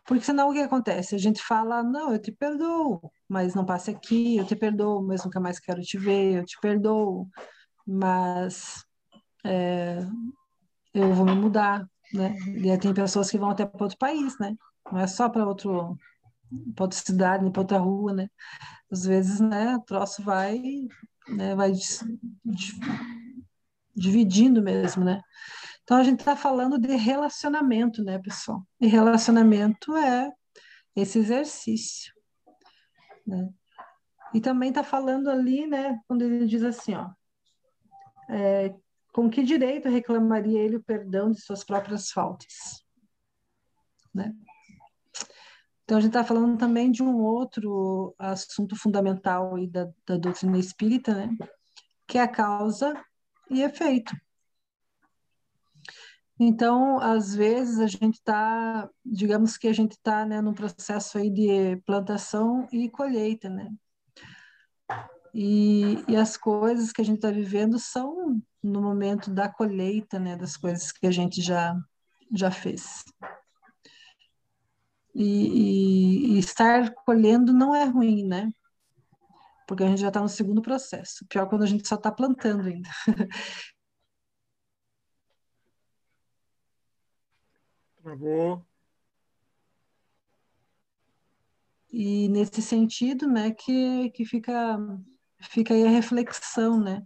Porque 0.05 0.26
senão 0.26 0.49
o 0.49 0.53
que 0.53 0.59
acontece? 0.59 1.16
A 1.16 1.18
gente 1.18 1.41
fala, 1.41 1.82
não, 1.82 2.12
eu 2.12 2.20
te 2.20 2.32
perdoo, 2.32 2.99
mas 3.30 3.55
não 3.55 3.66
passe 3.66 3.91
aqui, 3.91 4.38
eu 4.38 4.45
te 4.45 4.55
perdoo, 4.55 5.01
mas 5.01 5.24
nunca 5.24 5.39
mais 5.39 5.59
quero 5.59 5.82
te 5.82 5.97
ver, 5.97 6.39
eu 6.39 6.45
te 6.45 6.59
perdoo, 6.59 7.30
mas 7.88 8.84
é, 9.45 9.99
eu 10.93 11.14
vou 11.14 11.26
me 11.26 11.34
mudar, 11.36 11.88
né? 12.14 12.36
E 12.57 12.70
aí 12.70 12.78
tem 12.78 12.93
pessoas 12.93 13.32
que 13.32 13.38
vão 13.38 13.51
até 13.51 13.66
para 13.66 13.84
outro 13.84 13.97
país, 13.97 14.38
né? 14.38 14.53
Não 14.92 15.00
é 15.00 15.08
só 15.08 15.30
para 15.30 15.48
outro, 15.48 15.98
para 16.76 16.84
outra 16.84 17.00
cidade, 17.00 17.50
para 17.52 17.62
outra 17.62 17.78
rua, 17.78 18.14
né? 18.14 18.30
Às 18.92 19.06
vezes, 19.06 19.39
né, 19.39 19.76
o 19.76 19.82
troço 19.82 20.22
vai, 20.22 20.62
né, 21.28 21.56
vai 21.56 21.72
dividindo 23.96 24.62
mesmo, 24.62 25.04
né? 25.04 25.22
Então 25.84 25.98
a 25.98 26.04
gente 26.04 26.20
está 26.20 26.36
falando 26.36 26.78
de 26.80 26.96
relacionamento, 26.96 28.04
né, 28.04 28.20
pessoal? 28.20 28.66
E 28.80 28.88
relacionamento 28.88 29.96
é 29.96 30.32
esse 30.96 31.20
exercício, 31.20 32.14
né? 33.26 33.50
E 34.34 34.39
também 34.39 34.70
está 34.70 34.84
falando 34.84 35.30
ali, 35.30 35.68
né, 35.68 36.00
quando 36.08 36.22
ele 36.22 36.46
diz 36.46 36.64
assim, 36.64 36.96
ó, 36.96 37.10
é, 38.30 38.74
com 39.14 39.30
que 39.30 39.44
direito 39.44 39.89
reclamaria 39.89 40.60
ele 40.60 40.78
o 40.78 40.84
perdão 40.84 41.32
de 41.32 41.42
suas 41.42 41.64
próprias 41.64 42.12
faltas, 42.12 42.86
né? 44.14 44.34
Então 45.92 45.98
a 45.98 46.02
gente 46.02 46.12
está 46.12 46.24
falando 46.24 46.58
também 46.58 46.89
de 46.89 47.04
um 47.04 47.18
outro 47.18 48.16
assunto 48.18 48.78
fundamental 48.78 49.58
da, 49.68 49.89
da 50.08 50.16
doutrina 50.16 50.58
espírita, 50.58 51.14
né? 51.14 51.36
Que 52.08 52.18
é 52.18 52.22
a 52.22 52.30
causa 52.30 52.94
e 53.50 53.62
efeito. 53.62 54.16
Então, 56.39 56.98
às 56.98 57.36
vezes, 57.36 57.78
a 57.78 57.88
gente 57.88 58.14
está, 58.14 58.89
digamos 59.06 59.58
que 59.58 59.68
a 59.68 59.74
gente 59.74 59.92
está 59.92 60.26
né, 60.26 60.39
num 60.39 60.54
processo 60.54 61.18
aí 61.18 61.30
de 61.30 61.76
plantação 61.86 62.66
e 62.72 62.89
colheita, 62.89 63.50
né? 63.50 63.70
E, 65.34 66.06
e 66.08 66.16
as 66.16 66.38
coisas 66.38 66.94
que 66.94 67.02
a 67.02 67.06
gente 67.06 67.18
está 67.18 67.32
vivendo 67.32 67.78
são 67.78 68.42
no 68.64 68.82
momento 68.82 69.30
da 69.30 69.50
colheita, 69.50 70.18
né, 70.18 70.38
das 70.38 70.56
coisas 70.56 70.89
que 70.89 71.06
a 71.06 71.12
gente 71.12 71.42
já, 71.42 71.78
já 72.34 72.50
fez. 72.50 73.04
E, 75.14 76.34
e, 76.34 76.36
e 76.36 76.39
estar 76.39 76.93
colhendo 77.05 77.51
não 77.53 77.76
é 77.76 77.84
ruim, 77.84 78.26
né? 78.26 78.49
porque 79.72 79.86
a 79.86 79.88
gente 79.88 80.01
já 80.01 80.09
está 80.09 80.20
no 80.20 80.28
segundo 80.28 80.62
processo. 80.62 81.26
Pior 81.28 81.47
quando 81.47 81.64
a 81.64 81.66
gente 81.66 81.88
só 81.88 81.95
está 81.95 82.12
plantando 82.12 82.68
ainda. 82.68 82.89
Travou. 88.03 88.66
E 91.89 92.28
nesse 92.28 92.62
sentido, 92.62 93.30
né, 93.30 93.51
que, 93.51 94.09
que 94.09 94.26
fica, 94.26 94.78
fica 95.39 95.74
aí 95.74 95.86
a 95.86 95.89
reflexão, 95.89 96.78
né? 96.78 97.01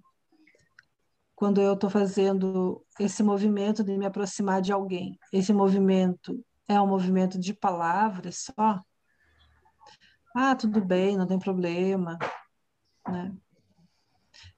Quando 1.35 1.61
eu 1.61 1.73
estou 1.73 1.89
fazendo 1.91 2.83
esse 2.99 3.21
movimento 3.21 3.83
de 3.83 3.95
me 3.95 4.07
aproximar 4.07 4.59
de 4.59 4.71
alguém, 4.71 5.19
esse 5.31 5.53
movimento 5.53 6.43
é 6.67 6.79
um 6.79 6.87
movimento 6.87 7.39
de 7.39 7.53
palavras 7.53 8.45
só? 8.45 8.81
Ah, 10.35 10.55
tudo 10.55 10.83
bem, 10.83 11.17
não 11.17 11.27
tem 11.27 11.39
problema 11.39 12.17
né? 13.09 13.33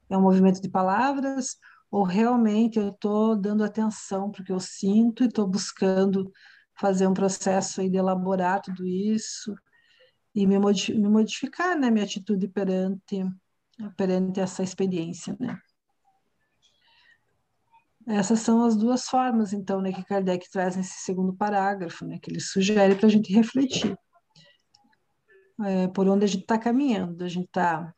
É 0.10 0.18
um 0.18 0.22
movimento 0.22 0.62
de 0.62 0.70
palavras 0.70 1.58
ou 1.92 2.04
realmente 2.04 2.78
eu 2.78 2.90
estou 2.90 3.36
dando 3.36 3.64
atenção 3.64 4.32
para 4.32 4.42
o 4.42 4.46
que 4.46 4.52
eu 4.52 4.60
sinto 4.60 5.24
e 5.24 5.28
estou 5.28 5.48
buscando 5.48 6.32
fazer 6.80 7.08
um 7.08 7.14
processo 7.14 7.82
aí 7.82 7.90
de 7.90 7.98
elaborar 7.98 8.62
tudo 8.62 8.86
isso 8.86 9.56
e 10.36 10.46
me, 10.46 10.60
modificar, 10.60 11.78
né, 11.78 11.90
minha 11.90 12.06
atitude 12.06 12.48
perante 12.48 13.26
perante 13.96 14.40
essa 14.40 14.64
experiência, 14.64 15.38
né? 15.40 15.60
Essas 18.08 18.40
são 18.40 18.64
as 18.64 18.76
duas 18.78 19.08
formas, 19.10 19.52
então, 19.52 19.82
né, 19.82 19.92
que 19.92 20.04
Kardec 20.04 20.50
traz 20.50 20.78
nesse 20.78 21.00
segundo 21.02 21.34
parágrafo, 21.34 22.06
né, 22.06 22.18
que 22.22 22.32
ele 22.32 22.40
sugere 22.40 22.96
para 22.96 23.08
a 23.08 23.10
gente 23.10 23.34
refletir 23.34 23.98
é, 25.64 25.88
por 25.88 26.08
onde 26.08 26.26
a 26.26 26.28
gente 26.28 26.42
está 26.42 26.58
caminhando. 26.58 27.24
A 27.24 27.28
gente 27.28 27.48
está 27.48 27.94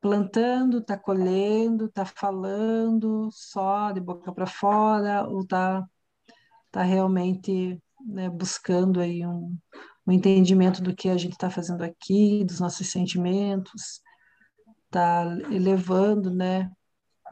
plantando, 0.00 0.78
está 0.78 0.96
colhendo, 0.96 1.86
está 1.86 2.04
falando 2.04 3.28
só 3.32 3.92
de 3.92 4.00
boca 4.00 4.32
para 4.32 4.46
fora, 4.46 5.26
ou 5.26 5.40
está 5.40 5.86
tá 6.70 6.82
realmente 6.82 7.80
né, 8.06 8.28
buscando 8.28 9.00
aí 9.00 9.26
um, 9.26 9.56
um 10.06 10.12
entendimento 10.12 10.82
do 10.82 10.94
que 10.94 11.08
a 11.08 11.16
gente 11.16 11.32
está 11.32 11.50
fazendo 11.50 11.82
aqui, 11.82 12.44
dos 12.44 12.60
nossos 12.60 12.90
sentimentos, 12.90 14.00
está 14.86 15.24
elevando 15.50 16.32
né, 16.32 16.70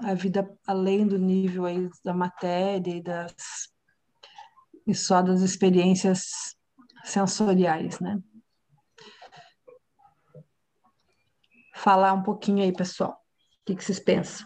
a 0.00 0.14
vida 0.14 0.48
além 0.66 1.06
do 1.06 1.18
nível 1.18 1.64
aí 1.66 1.88
da 2.04 2.14
matéria 2.14 2.96
e, 2.96 3.02
das, 3.02 3.72
e 4.86 4.94
só 4.94 5.22
das 5.22 5.40
experiências 5.40 6.56
sensoriais, 7.04 8.00
né? 8.00 8.20
falar 11.76 12.14
um 12.14 12.22
pouquinho 12.22 12.64
aí, 12.64 12.72
pessoal. 12.72 13.12
O 13.60 13.64
que, 13.64 13.76
que 13.76 13.84
vocês 13.84 14.00
pensam? 14.00 14.44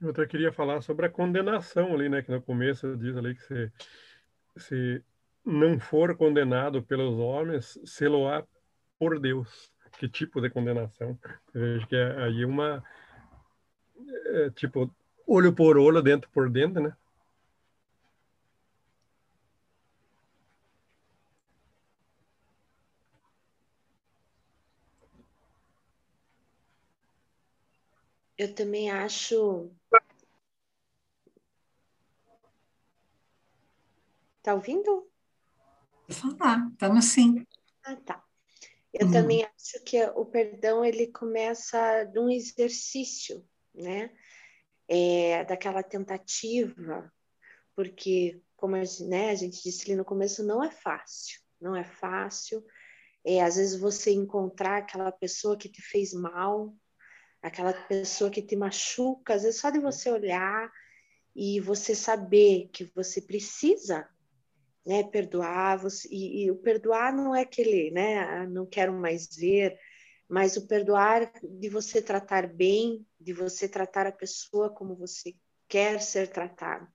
Eu 0.00 0.10
até 0.10 0.26
queria 0.26 0.52
falar 0.52 0.80
sobre 0.82 1.06
a 1.06 1.10
condenação 1.10 1.94
ali, 1.94 2.08
né? 2.08 2.20
Que 2.20 2.32
no 2.32 2.42
começo 2.42 2.96
diz 2.96 3.16
ali 3.16 3.34
que 3.34 3.42
se, 3.42 3.72
se 4.56 5.04
não 5.46 5.78
for 5.78 6.16
condenado 6.16 6.82
pelos 6.82 7.16
homens, 7.18 7.78
sê-lo-á 7.84 8.44
por 8.98 9.20
Deus. 9.20 9.70
Que 9.98 10.08
tipo 10.08 10.40
de 10.40 10.50
condenação? 10.50 11.18
Veja 11.54 11.86
que 11.86 11.96
é 11.96 12.24
aí 12.24 12.44
uma. 12.44 12.84
É, 14.26 14.50
tipo, 14.50 14.92
olho 15.26 15.54
por 15.54 15.78
olho, 15.78 16.02
dentro 16.02 16.28
por 16.30 16.50
dentro, 16.50 16.82
né? 16.82 16.94
Eu 28.36 28.54
também 28.54 28.90
acho. 28.90 29.70
Tá 34.42 34.54
ouvindo? 34.54 35.08
Falar, 36.08 36.68
estamos 36.72 37.04
sim. 37.06 37.44
Ah, 37.84 37.96
tá. 37.96 38.22
Eu 38.92 39.06
Hum. 39.06 39.12
também 39.12 39.44
acho 39.44 39.84
que 39.84 40.02
o 40.14 40.24
perdão 40.24 40.84
ele 40.84 41.08
começa 41.08 42.04
de 42.04 42.18
um 42.18 42.30
exercício, 42.30 43.44
né? 43.74 44.10
É, 44.88 45.44
daquela 45.44 45.82
tentativa, 45.82 47.12
porque 47.74 48.40
como 48.56 48.76
a, 48.76 48.82
né, 49.08 49.30
a 49.30 49.34
gente 49.34 49.62
disse 49.62 49.84
ali 49.84 49.96
no 49.96 50.04
começo, 50.04 50.44
não 50.44 50.62
é 50.62 50.70
fácil, 50.70 51.40
não 51.60 51.74
é 51.76 51.84
fácil. 51.84 52.64
É, 53.24 53.42
às 53.42 53.56
vezes 53.56 53.78
você 53.78 54.12
encontrar 54.12 54.78
aquela 54.78 55.12
pessoa 55.12 55.56
que 55.58 55.68
te 55.68 55.82
fez 55.82 56.12
mal, 56.14 56.74
aquela 57.42 57.72
pessoa 57.72 58.30
que 58.30 58.42
te 58.42 58.56
machuca, 58.56 59.34
às 59.34 59.42
vezes 59.42 59.60
só 59.60 59.70
de 59.70 59.80
você 59.80 60.10
olhar 60.10 60.70
e 61.34 61.60
você 61.60 61.94
saber 61.94 62.68
que 62.72 62.84
você 62.94 63.20
precisa 63.20 64.08
né, 64.86 65.02
perdoar, 65.02 65.82
e, 66.10 66.44
e 66.44 66.50
o 66.50 66.56
perdoar 66.56 67.12
não 67.12 67.34
é 67.34 67.42
aquele, 67.42 67.90
né, 67.90 68.20
ah, 68.20 68.46
não 68.46 68.64
quero 68.64 68.92
mais 68.92 69.28
ver, 69.34 69.76
mas 70.28 70.56
o 70.56 70.66
perdoar 70.66 71.32
de 71.42 71.68
você 71.68 72.00
tratar 72.00 72.46
bem, 72.46 73.04
de 73.18 73.32
você 73.32 73.68
tratar 73.68 74.06
a 74.06 74.12
pessoa 74.12 74.70
como 74.70 74.94
você 74.94 75.34
quer 75.68 76.00
ser 76.00 76.28
tratado. 76.28 76.86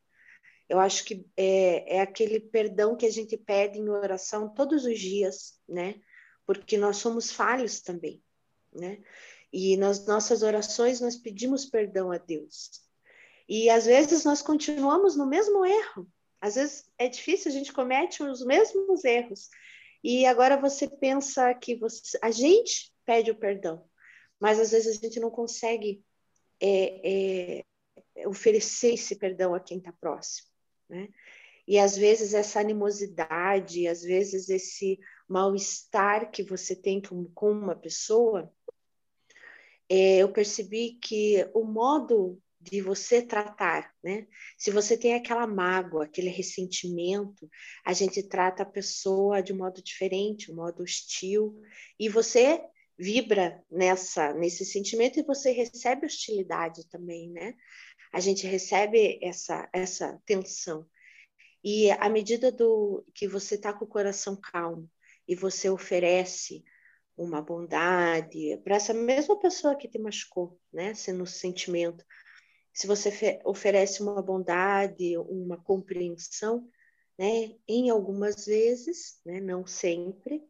Eu 0.69 0.79
acho 0.79 1.03
que 1.03 1.25
é, 1.35 1.97
é 1.97 1.99
aquele 1.99 2.39
perdão 2.39 2.95
que 2.95 3.05
a 3.05 3.11
gente 3.11 3.37
pede 3.37 3.77
em 3.77 3.89
oração 3.89 4.53
todos 4.53 4.85
os 4.85 4.97
dias, 4.97 5.59
né? 5.67 5.95
Porque 6.45 6.77
nós 6.77 6.95
somos 6.97 7.29
falhos 7.29 7.81
também, 7.81 8.23
né? 8.73 8.99
E 9.51 9.75
nas 9.75 10.05
nossas 10.05 10.43
orações 10.43 11.01
nós 11.01 11.17
pedimos 11.17 11.65
perdão 11.65 12.09
a 12.09 12.17
Deus. 12.17 12.69
E 13.49 13.69
às 13.69 13.85
vezes 13.85 14.23
nós 14.23 14.41
continuamos 14.41 15.17
no 15.17 15.25
mesmo 15.25 15.65
erro. 15.65 16.09
Às 16.41 16.55
vezes 16.55 16.91
é 16.97 17.07
difícil, 17.07 17.51
a 17.51 17.53
gente 17.53 17.71
comete 17.71 18.23
os 18.23 18.43
mesmos 18.43 19.05
erros. 19.05 19.47
E 20.03 20.25
agora 20.25 20.59
você 20.59 20.89
pensa 20.89 21.53
que 21.53 21.75
você, 21.75 22.17
a 22.21 22.31
gente 22.31 22.91
pede 23.05 23.29
o 23.29 23.35
perdão, 23.35 23.85
mas 24.39 24.59
às 24.59 24.71
vezes 24.71 24.97
a 24.97 24.99
gente 24.99 25.19
não 25.19 25.29
consegue 25.29 26.03
é, 26.59 27.61
é, 28.17 28.27
oferecer 28.27 28.95
esse 28.95 29.15
perdão 29.15 29.53
a 29.53 29.59
quem 29.59 29.77
está 29.77 29.93
próximo, 29.93 30.47
né? 30.89 31.07
E 31.67 31.77
às 31.77 31.95
vezes 31.95 32.33
essa 32.33 32.59
animosidade, 32.59 33.87
às 33.87 34.01
vezes 34.01 34.49
esse 34.49 34.99
mal-estar 35.27 36.31
que 36.31 36.43
você 36.43 36.75
tem 36.75 36.99
com, 36.99 37.25
com 37.35 37.51
uma 37.51 37.75
pessoa, 37.75 38.51
é, 39.87 40.17
eu 40.17 40.31
percebi 40.31 40.93
que 40.93 41.47
o 41.53 41.63
modo 41.63 42.41
de 42.61 42.81
você 42.81 43.21
tratar, 43.21 43.91
né? 44.03 44.27
Se 44.57 44.69
você 44.69 44.95
tem 44.95 45.15
aquela 45.15 45.47
mágoa, 45.47 46.05
aquele 46.05 46.29
ressentimento, 46.29 47.49
a 47.83 47.91
gente 47.91 48.21
trata 48.21 48.63
a 48.63 48.65
pessoa 48.65 49.41
de 49.41 49.51
um 49.51 49.57
modo 49.57 49.81
diferente, 49.81 50.51
um 50.51 50.55
modo 50.55 50.83
hostil, 50.83 51.59
e 51.99 52.07
você 52.07 52.61
vibra 52.97 53.63
nessa 53.69 54.33
nesse 54.33 54.63
sentimento 54.63 55.19
e 55.19 55.23
você 55.23 55.51
recebe 55.51 56.05
hostilidade 56.05 56.87
também, 56.89 57.31
né? 57.31 57.55
A 58.13 58.19
gente 58.19 58.45
recebe 58.45 59.19
essa 59.23 59.67
essa 59.73 60.21
tensão. 60.25 60.85
E 61.63 61.89
à 61.91 62.09
medida 62.09 62.51
do 62.51 63.03
que 63.13 63.27
você 63.27 63.55
está 63.55 63.73
com 63.73 63.85
o 63.85 63.87
coração 63.87 64.35
calmo 64.35 64.89
e 65.27 65.35
você 65.35 65.69
oferece 65.69 66.63
uma 67.17 67.41
bondade 67.41 68.57
para 68.63 68.75
essa 68.75 68.93
mesma 68.93 69.39
pessoa 69.39 69.75
que 69.75 69.87
te 69.87 69.99
machucou, 69.99 70.59
né? 70.71 70.93
Sendo 70.93 71.25
sentimento, 71.25 72.03
se 72.73 72.87
você 72.87 73.39
oferece 73.45 74.01
uma 74.01 74.21
bondade, 74.21 75.17
uma 75.17 75.57
compreensão, 75.57 76.67
né? 77.17 77.55
Em 77.67 77.89
algumas 77.89 78.45
vezes, 78.45 79.19
né? 79.25 79.39
Não 79.39 79.65
sempre, 79.65 80.43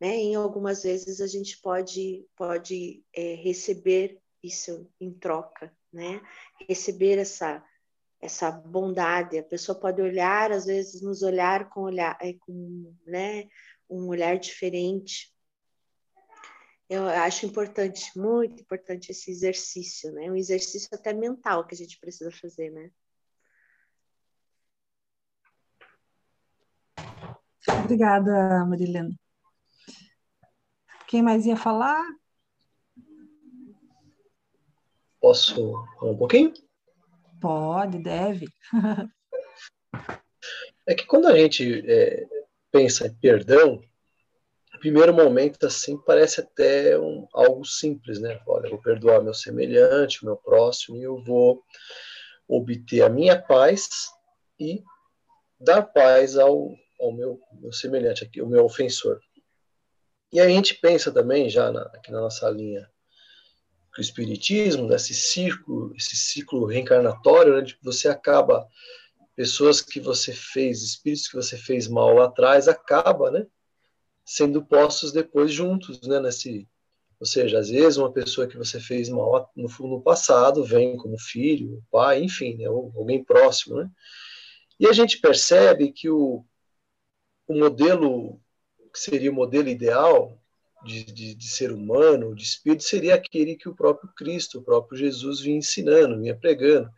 né? 0.00 0.14
Em 0.16 0.34
algumas 0.34 0.82
vezes 0.82 1.20
a 1.20 1.26
gente 1.26 1.60
pode 1.60 2.26
pode 2.36 3.04
é, 3.14 3.34
receber 3.34 4.20
isso 4.42 4.88
em 5.00 5.12
troca, 5.12 5.74
né? 5.92 6.20
Receber 6.68 7.18
essa 7.18 7.64
essa 8.22 8.52
bondade, 8.52 9.36
a 9.36 9.42
pessoa 9.42 9.76
pode 9.76 10.00
olhar, 10.00 10.52
às 10.52 10.66
vezes 10.66 11.02
nos 11.02 11.22
olhar 11.22 11.68
com 11.70 11.80
olhar, 11.80 12.16
é, 12.20 12.34
com, 12.34 12.94
né, 13.04 13.48
um 13.90 14.06
olhar 14.06 14.38
diferente. 14.38 15.31
Eu 16.94 17.08
acho 17.08 17.46
importante, 17.46 18.12
muito 18.14 18.60
importante 18.60 19.12
esse 19.12 19.30
exercício, 19.30 20.12
né? 20.12 20.30
Um 20.30 20.36
exercício 20.36 20.90
até 20.92 21.10
mental 21.14 21.66
que 21.66 21.74
a 21.74 21.78
gente 21.78 21.98
precisa 21.98 22.30
fazer, 22.30 22.70
né? 22.70 22.90
Obrigada, 27.82 28.66
Marilena. 28.66 29.18
Quem 31.08 31.22
mais 31.22 31.46
ia 31.46 31.56
falar? 31.56 32.04
Posso 35.18 35.72
falar 35.98 36.12
um 36.12 36.18
pouquinho? 36.18 36.52
Pode, 37.40 37.98
deve. 38.00 38.46
É 40.84 40.96
que 40.96 41.06
quando 41.06 41.28
a 41.28 41.38
gente 41.38 41.88
é, 41.88 42.26
pensa 42.72 43.06
em 43.06 43.14
perdão, 43.14 43.80
primeiro 44.82 45.14
momento, 45.14 45.64
assim, 45.64 45.96
parece 45.96 46.40
até 46.40 46.98
um, 46.98 47.24
algo 47.32 47.64
simples, 47.64 48.20
né? 48.20 48.40
Olha, 48.44 48.68
vou 48.68 48.82
perdoar 48.82 49.22
meu 49.22 49.32
semelhante, 49.32 50.24
meu 50.24 50.36
próximo, 50.36 50.96
e 50.96 51.04
eu 51.04 51.22
vou 51.22 51.62
obter 52.48 53.02
a 53.02 53.08
minha 53.08 53.40
paz 53.40 53.88
e 54.58 54.82
dar 55.60 55.82
paz 55.82 56.36
ao, 56.36 56.74
ao 56.98 57.12
meu, 57.12 57.38
meu 57.60 57.72
semelhante, 57.72 58.24
aqui, 58.24 58.42
o 58.42 58.48
meu 58.48 58.64
ofensor. 58.64 59.20
E 60.32 60.40
a 60.40 60.48
gente 60.48 60.74
pensa 60.74 61.12
também, 61.12 61.48
já 61.48 61.70
na, 61.70 61.82
aqui 61.82 62.10
na 62.10 62.20
nossa 62.20 62.50
linha, 62.50 62.90
que 63.94 64.00
o 64.00 64.02
espiritismo, 64.02 64.88
desse 64.88 65.14
ciclo, 65.14 65.94
esse 65.94 66.16
ciclo 66.16 66.66
reencarnatório, 66.66 67.54
né, 67.54 67.62
de 67.62 67.76
que 67.76 67.84
você 67.84 68.08
acaba 68.08 68.66
pessoas 69.36 69.80
que 69.80 70.00
você 70.00 70.32
fez, 70.32 70.82
espíritos 70.82 71.28
que 71.28 71.36
você 71.36 71.56
fez 71.56 71.86
mal 71.86 72.14
lá 72.14 72.24
atrás, 72.24 72.66
acaba, 72.66 73.30
né, 73.30 73.46
sendo 74.24 74.64
postos 74.64 75.12
depois 75.12 75.52
juntos, 75.52 76.00
né, 76.02 76.20
nesse, 76.20 76.68
ou 77.18 77.26
seja, 77.26 77.58
às 77.58 77.68
vezes 77.68 77.96
uma 77.96 78.12
pessoa 78.12 78.46
que 78.46 78.56
você 78.56 78.80
fez 78.80 79.08
mal 79.08 79.50
no, 79.56 79.68
no 79.88 80.02
passado 80.02 80.64
vem 80.64 80.96
como 80.96 81.18
filho, 81.18 81.82
pai, 81.90 82.22
enfim, 82.22 82.56
né, 82.56 82.68
ou 82.68 82.92
alguém 82.96 83.22
próximo, 83.24 83.76
né, 83.76 83.90
e 84.78 84.86
a 84.86 84.92
gente 84.92 85.20
percebe 85.20 85.92
que 85.92 86.08
o, 86.08 86.44
o 87.46 87.58
modelo 87.58 88.40
que 88.92 88.98
seria 88.98 89.30
o 89.30 89.34
modelo 89.34 89.68
ideal 89.68 90.38
de, 90.84 91.04
de, 91.04 91.34
de, 91.34 91.48
ser 91.48 91.72
humano, 91.72 92.34
de 92.34 92.42
espírito, 92.42 92.82
seria 92.82 93.14
aquele 93.14 93.56
que 93.56 93.68
o 93.68 93.74
próprio 93.74 94.10
Cristo, 94.14 94.58
o 94.58 94.62
próprio 94.62 94.98
Jesus 94.98 95.40
vinha 95.40 95.56
ensinando, 95.56 96.20
vinha 96.20 96.36
pregando. 96.36 96.90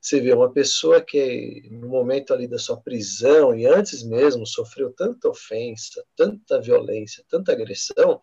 Você 0.00 0.20
vê 0.20 0.32
uma 0.32 0.52
pessoa 0.52 1.00
que, 1.00 1.68
no 1.70 1.88
momento 1.88 2.32
ali 2.32 2.46
da 2.46 2.58
sua 2.58 2.80
prisão, 2.80 3.54
e 3.54 3.66
antes 3.66 4.02
mesmo, 4.02 4.46
sofreu 4.46 4.92
tanta 4.92 5.28
ofensa, 5.28 6.04
tanta 6.16 6.60
violência, 6.60 7.24
tanta 7.28 7.52
agressão, 7.52 8.20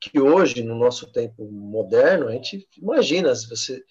que 0.00 0.20
hoje, 0.20 0.62
no 0.62 0.76
nosso 0.76 1.10
tempo 1.12 1.44
moderno, 1.50 2.28
a 2.28 2.32
gente 2.32 2.68
imagina 2.76 3.34
se 3.34 3.48
você 3.48 3.82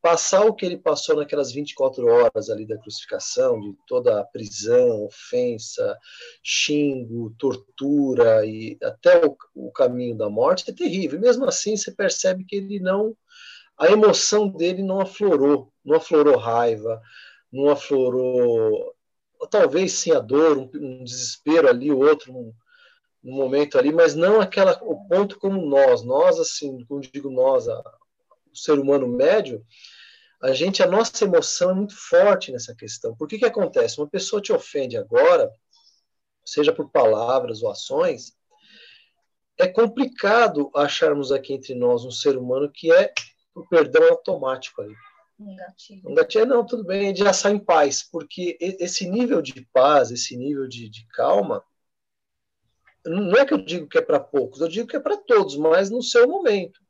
passar 0.00 0.44
o 0.44 0.54
que 0.54 0.64
ele 0.64 0.78
passou 0.78 1.16
naquelas 1.16 1.52
24 1.52 2.06
horas 2.06 2.48
ali 2.48 2.66
da 2.66 2.78
crucificação, 2.78 3.58
de 3.60 3.74
toda 3.86 4.20
a 4.20 4.24
prisão, 4.24 5.04
ofensa, 5.04 5.98
xingo, 6.42 7.34
tortura 7.38 8.46
e 8.46 8.78
até 8.82 9.24
o, 9.24 9.36
o, 9.54 9.72
caminho 9.72 10.16
da 10.16 10.30
morte, 10.30 10.70
é 10.70 10.74
terrível. 10.74 11.18
E 11.18 11.22
mesmo 11.22 11.44
assim, 11.44 11.76
você 11.76 11.90
percebe 11.90 12.44
que 12.44 12.56
ele 12.56 12.80
não. 12.80 13.14
A 13.78 13.86
emoção 13.86 14.48
dele 14.48 14.82
não 14.82 15.00
aflorou, 15.00 15.72
não 15.84 15.96
aflorou 15.96 16.36
raiva, 16.36 17.00
não 17.52 17.70
aflorou. 17.70 18.94
Talvez 19.50 19.92
sim 19.92 20.10
a 20.10 20.18
dor, 20.18 20.58
um, 20.58 20.70
um 20.74 21.04
desespero 21.04 21.68
ali, 21.68 21.92
outro, 21.92 22.32
um, 22.32 22.52
um, 23.22 23.32
momento 23.32 23.78
ali, 23.78 23.92
mas 23.92 24.16
não 24.16 24.40
aquela, 24.40 24.76
o 24.82 25.06
ponto 25.06 25.38
como 25.38 25.64
nós. 25.64 26.02
Nós, 26.02 26.40
assim, 26.40 26.84
como 26.86 27.00
digo 27.00 27.30
nós, 27.30 27.68
a, 27.68 27.78
o 28.52 28.56
ser 28.56 28.78
humano 28.78 29.06
médio, 29.06 29.64
a 30.42 30.52
gente, 30.52 30.82
a 30.82 30.86
nossa 30.86 31.24
emoção 31.24 31.70
é 31.70 31.74
muito 31.74 31.94
forte 31.96 32.50
nessa 32.50 32.74
questão. 32.74 33.16
Por 33.16 33.28
que 33.28 33.38
que 33.38 33.46
acontece? 33.46 34.00
Uma 34.00 34.08
pessoa 34.08 34.42
te 34.42 34.52
ofende 34.52 34.96
agora, 34.96 35.52
seja 36.44 36.72
por 36.72 36.90
palavras 36.90 37.62
ou 37.62 37.70
ações, 37.70 38.36
é 39.56 39.66
complicado 39.66 40.70
acharmos 40.74 41.32
aqui 41.32 41.52
entre 41.52 41.74
nós 41.74 42.04
um 42.04 42.10
ser 42.10 42.36
humano 42.36 42.70
que 42.72 42.92
é 42.92 43.12
o 43.60 43.68
perdão 43.68 44.08
automático 44.08 44.82
ali. 44.82 44.94
Um 45.38 45.54
gatilho. 45.54 46.10
Um 46.10 46.14
gatilho, 46.14 46.46
não, 46.46 46.66
tudo 46.66 46.84
bem, 46.84 47.14
já 47.14 47.32
sai 47.32 47.52
em 47.52 47.58
paz, 47.58 48.02
porque 48.02 48.56
esse 48.60 49.08
nível 49.08 49.40
de 49.40 49.66
paz, 49.72 50.10
esse 50.10 50.36
nível 50.36 50.66
de, 50.66 50.88
de 50.88 51.06
calma, 51.08 51.62
não 53.06 53.36
é 53.36 53.44
que 53.44 53.54
eu 53.54 53.58
digo 53.58 53.88
que 53.88 53.98
é 53.98 54.02
para 54.02 54.18
poucos, 54.18 54.60
eu 54.60 54.68
digo 54.68 54.88
que 54.88 54.96
é 54.96 55.00
para 55.00 55.16
todos, 55.16 55.56
mas 55.56 55.90
no 55.90 56.02
seu 56.02 56.26
momento. 56.26 56.80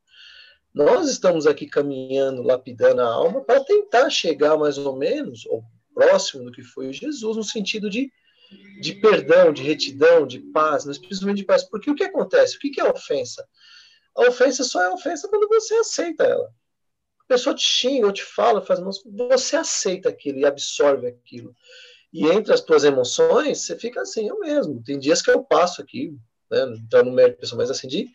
Nós 0.73 1.09
estamos 1.09 1.47
aqui 1.47 1.65
caminhando, 1.65 2.43
lapidando 2.43 3.01
a 3.01 3.07
alma 3.07 3.41
para 3.41 3.63
tentar 3.63 4.09
chegar 4.09 4.57
mais 4.57 4.77
ou 4.77 4.95
menos, 4.95 5.45
ou 5.47 5.63
próximo 5.93 6.45
do 6.45 6.51
que 6.51 6.63
foi 6.63 6.93
Jesus, 6.93 7.37
no 7.37 7.43
sentido 7.43 7.89
de, 7.89 8.11
de 8.81 8.95
perdão, 8.95 9.51
de 9.51 9.63
retidão, 9.63 10.25
de 10.25 10.39
paz, 10.39 10.85
mas 10.85 10.97
principalmente 10.97 11.39
de 11.39 11.45
paz. 11.45 11.63
Porque 11.63 11.89
o 11.89 11.95
que 11.95 12.03
acontece? 12.03 12.55
O 12.55 12.59
que 12.59 12.79
é 12.79 12.89
ofensa? 12.89 13.47
A 14.15 14.27
ofensa 14.27 14.63
só 14.63 14.81
é 14.81 14.89
ofensa 14.89 15.27
quando 15.27 15.47
você 15.47 15.75
aceita 15.75 16.23
ela. 16.23 16.49
Pessoa 17.29 17.55
te 17.55 17.61
xinga 17.61 18.07
ou 18.07 18.11
te 18.11 18.23
fala, 18.23 18.59
faz 18.59 18.79
você 19.05 19.55
aceita 19.55 20.09
aquilo 20.09 20.39
e 20.39 20.45
absorve 20.47 21.05
aquilo. 21.05 21.55
E 22.11 22.25
entre 22.25 22.51
as 22.51 22.59
tuas 22.59 22.83
emoções, 22.83 23.59
você 23.59 23.77
fica 23.77 24.01
assim, 24.01 24.27
eu 24.27 24.39
mesmo. 24.39 24.81
Tem 24.83 24.97
dias 24.97 25.21
que 25.21 25.29
eu 25.29 25.43
passo 25.43 25.79
aqui, 25.79 26.17
né, 26.49 26.63
entrar 26.63 27.03
no 27.03 27.11
mérito 27.11 27.39
pessoal, 27.39 27.59
mas 27.59 27.69
assim, 27.69 27.87
de, 27.87 28.09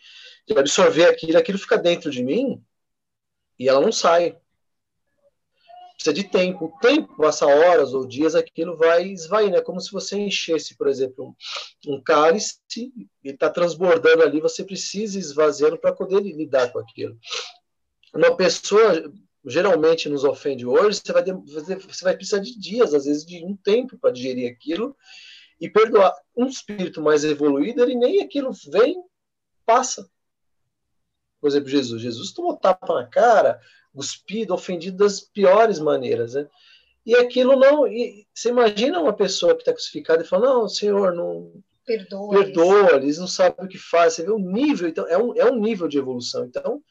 de 0.49 0.59
absorver 0.59 1.05
aquilo, 1.05 1.39
aquilo 1.39 1.59
fica 1.59 1.79
dentro 1.79 2.11
de 2.11 2.25
mim 2.25 2.61
e 3.57 3.69
ela 3.69 3.81
não 3.81 3.93
sai. 3.93 4.37
Precisa 5.95 6.13
de 6.13 6.25
tempo. 6.25 6.65
O 6.65 6.79
tempo, 6.81 7.17
passa 7.17 7.47
horas 7.47 7.95
ou 7.95 8.05
dias, 8.05 8.35
aquilo 8.35 8.77
vai 8.77 9.07
esvair, 9.07 9.49
né? 9.49 9.61
Como 9.61 9.81
se 9.81 9.93
você 9.93 10.19
enchesse, 10.19 10.77
por 10.77 10.89
exemplo, 10.89 11.37
um, 11.87 11.95
um 11.95 12.03
cálice 12.03 12.59
e 12.77 13.09
está 13.31 13.49
transbordando 13.49 14.25
ali, 14.25 14.41
você 14.41 14.65
precisa 14.65 15.21
esvaziando 15.21 15.79
para 15.79 15.93
poder 15.93 16.21
lidar 16.21 16.73
com 16.73 16.81
aquilo. 16.81 17.17
Uma 18.15 18.37
pessoa 18.37 19.13
geralmente 19.45 20.09
nos 20.09 20.25
ofende 20.25 20.65
hoje, 20.65 21.01
você 21.05 21.13
vai, 21.13 21.25
você 21.25 22.05
vai 22.05 22.17
precisar 22.17 22.39
de 22.39 22.59
dias, 22.59 22.95
às 22.95 23.05
vezes 23.05 23.27
de 23.27 23.45
um 23.45 23.57
tempo 23.57 23.99
para 23.99 24.13
digerir 24.13 24.51
aquilo 24.51 24.97
e 25.61 25.69
perdoar. 25.69 26.15
Um 26.37 26.47
espírito 26.47 27.03
mais 27.03 27.25
evoluído, 27.25 27.83
ele 27.83 27.95
nem 27.95 28.23
aquilo 28.23 28.51
vem, 28.71 29.03
passa. 29.67 30.09
Por 31.41 31.49
exemplo, 31.49 31.69
Jesus. 31.69 32.01
Jesus 32.01 32.33
tomou 32.33 32.57
tapa 32.57 32.95
na 32.95 33.07
cara, 33.07 33.61
cuspido, 33.93 34.55
ofendido 34.55 34.97
das 34.97 35.21
piores 35.21 35.79
maneiras, 35.79 36.35
né? 36.35 36.49
E 37.05 37.15
aquilo 37.15 37.55
não. 37.57 37.87
E 37.87 38.27
você 38.33 38.49
imagina 38.49 39.01
uma 39.01 39.13
pessoa 39.13 39.55
que 39.55 39.61
está 39.61 39.73
crucificada 39.73 40.23
e 40.23 40.27
fala: 40.27 40.47
Não, 40.47 40.69
Senhor, 40.69 41.15
não. 41.15 41.53
Perdoa. 41.85 42.31
Perdoa, 42.31 42.97
eles 42.97 43.19
não 43.19 43.27
sabem 43.27 43.67
o 43.67 43.69
que 43.69 43.77
faz. 43.77 44.15
Você 44.15 44.23
vê 44.23 44.31
o 44.31 44.39
nível, 44.39 44.89
então, 44.89 45.07
é 45.07 45.19
um, 45.19 45.35
é 45.37 45.45
um 45.45 45.61
nível 45.61 45.87
de 45.87 45.99
evolução. 45.99 46.47
Então, 46.47 46.83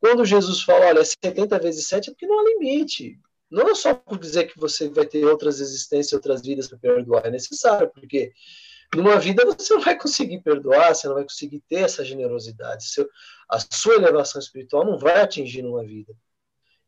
quando 0.00 0.24
Jesus 0.24 0.62
fala, 0.62 0.86
olha, 0.86 1.04
70 1.04 1.58
vezes 1.58 1.86
7, 1.88 2.10
é 2.10 2.12
porque 2.12 2.26
não 2.26 2.40
há 2.40 2.44
limite. 2.44 3.18
Não 3.50 3.68
é 3.68 3.74
só 3.74 3.94
por 3.94 4.18
dizer 4.18 4.44
que 4.44 4.58
você 4.58 4.88
vai 4.88 5.06
ter 5.06 5.24
outras 5.24 5.60
existências, 5.60 6.12
outras 6.12 6.42
vidas 6.42 6.68
para 6.68 6.78
perdoar. 6.78 7.26
É 7.26 7.30
necessário, 7.30 7.90
porque 7.90 8.32
numa 8.94 9.18
vida 9.18 9.44
você 9.44 9.74
não 9.74 9.80
vai 9.80 9.96
conseguir 9.96 10.40
perdoar, 10.40 10.94
você 10.94 11.06
não 11.06 11.14
vai 11.14 11.24
conseguir 11.24 11.60
ter 11.68 11.82
essa 11.82 12.04
generosidade. 12.04 12.88
Seu, 12.88 13.08
a 13.48 13.58
sua 13.72 13.94
elevação 13.94 14.40
espiritual 14.40 14.84
não 14.84 14.98
vai 14.98 15.20
atingir 15.20 15.62
numa 15.62 15.84
vida. 15.84 16.14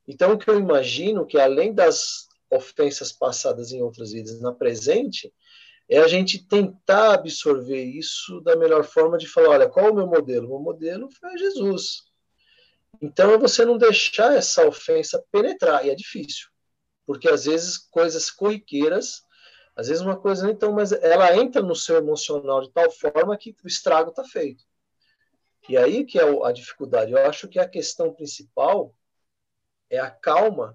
Então, 0.06 0.32
o 0.32 0.38
que 0.38 0.48
eu 0.48 0.58
imagino 0.58 1.26
que 1.26 1.38
além 1.38 1.72
das 1.72 2.26
ofensas 2.50 3.12
passadas 3.12 3.72
em 3.72 3.82
outras 3.82 4.12
vidas 4.12 4.40
na 4.40 4.52
presente, 4.52 5.32
é 5.88 5.98
a 5.98 6.08
gente 6.08 6.46
tentar 6.46 7.14
absorver 7.14 7.82
isso 7.82 8.40
da 8.40 8.56
melhor 8.56 8.84
forma 8.84 9.16
de 9.16 9.26
falar, 9.26 9.50
olha, 9.50 9.68
qual 9.68 9.86
é 9.86 9.90
o 9.90 9.94
meu 9.94 10.06
modelo? 10.06 10.46
O 10.46 10.50
meu 10.50 10.60
modelo 10.60 11.08
foi 11.10 11.36
Jesus. 11.38 12.07
Então 13.00 13.32
é 13.32 13.38
você 13.38 13.64
não 13.64 13.78
deixar 13.78 14.34
essa 14.34 14.66
ofensa 14.66 15.24
penetrar, 15.30 15.84
e 15.86 15.90
é 15.90 15.94
difícil, 15.94 16.48
porque 17.06 17.28
às 17.28 17.44
vezes 17.44 17.78
coisas 17.78 18.30
corriqueiras, 18.30 19.22
às 19.76 19.88
vezes 19.88 20.02
uma 20.02 20.18
coisa 20.18 20.50
então, 20.50 20.72
mas 20.72 20.90
ela 20.90 21.36
entra 21.36 21.62
no 21.62 21.76
seu 21.76 21.96
emocional 21.96 22.62
de 22.62 22.72
tal 22.72 22.90
forma 22.90 23.36
que 23.36 23.54
o 23.62 23.68
estrago 23.68 24.10
está 24.10 24.24
feito. 24.24 24.64
E 25.68 25.76
aí 25.76 26.04
que 26.04 26.18
é 26.18 26.44
a 26.44 26.52
dificuldade. 26.52 27.12
Eu 27.12 27.26
acho 27.26 27.46
que 27.46 27.58
a 27.58 27.68
questão 27.68 28.12
principal 28.12 28.94
é 29.90 29.98
a 29.98 30.10
calma 30.10 30.74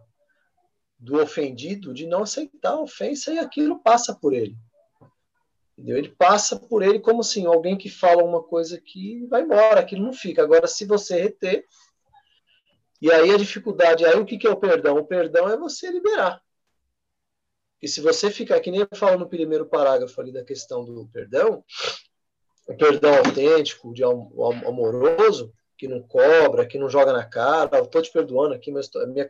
do 0.98 1.22
ofendido 1.22 1.94
de 1.94 2.06
não 2.06 2.24
aceitar 2.24 2.72
a 2.72 2.82
ofensa 2.82 3.34
e 3.34 3.40
aquilo 3.40 3.82
passa 3.82 4.16
por 4.16 4.34
ele. 4.34 4.56
Entendeu? 5.78 5.98
Ele 5.98 6.10
passa 6.10 6.58
por 6.58 6.82
ele 6.82 7.00
como 7.00 7.22
assim, 7.22 7.46
alguém 7.46 7.78
que 7.78 7.90
fala 7.90 8.24
uma 8.24 8.42
coisa 8.42 8.80
que 8.80 9.26
vai 9.26 9.42
embora, 9.42 9.80
aquilo 9.80 10.06
não 10.06 10.14
fica. 10.14 10.44
Agora, 10.44 10.68
se 10.68 10.86
você 10.86 11.22
reter, 11.22 11.66
e 13.04 13.12
aí 13.12 13.32
a 13.32 13.38
dificuldade, 13.38 14.06
aí 14.06 14.16
o 14.16 14.24
que, 14.24 14.38
que 14.38 14.48
é 14.48 14.50
o 14.50 14.56
perdão? 14.56 14.96
O 14.96 15.06
perdão 15.06 15.50
é 15.50 15.58
você 15.58 15.92
liberar. 15.92 16.42
E 17.82 17.88
se 17.90 18.00
você 18.00 18.32
ficar, 18.32 18.62
que 18.62 18.72
nem 18.72 18.80
eu 18.80 18.88
falo 18.96 19.20
no 19.20 19.28
primeiro 19.28 19.66
parágrafo 19.66 20.22
ali 20.22 20.32
da 20.32 20.42
questão 20.42 20.86
do 20.86 21.06
perdão, 21.12 21.62
o 22.66 22.78
perdão 22.78 23.14
autêntico, 23.18 23.94
de 23.94 24.06
amoroso, 24.06 25.54
que 25.78 25.86
não 25.86 26.02
cobra, 26.02 26.66
que 26.66 26.80
não 26.80 26.88
joga 26.88 27.12
na 27.12 27.26
cara, 27.26 27.78
eu 27.78 27.84
estou 27.84 28.02
te 28.02 28.10
perdoando 28.10 28.54
aqui, 28.54 28.72
mas 28.72 28.90
minha, 29.10 29.28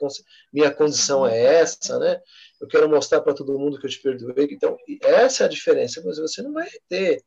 minha 0.53 0.71
condição 0.71 1.25
é 1.25 1.55
essa, 1.55 1.97
né? 1.97 2.21
Eu 2.61 2.67
quero 2.67 2.87
mostrar 2.87 3.21
para 3.21 3.33
todo 3.33 3.57
mundo 3.57 3.79
que 3.79 3.87
eu 3.87 3.89
te 3.89 3.99
perdoei. 3.99 4.49
Então, 4.51 4.77
essa 5.01 5.41
é 5.41 5.45
a 5.47 5.49
diferença, 5.49 5.99
mas 6.05 6.19
você 6.19 6.43
não 6.43 6.53
vai 6.53 6.69
ter 6.87 7.23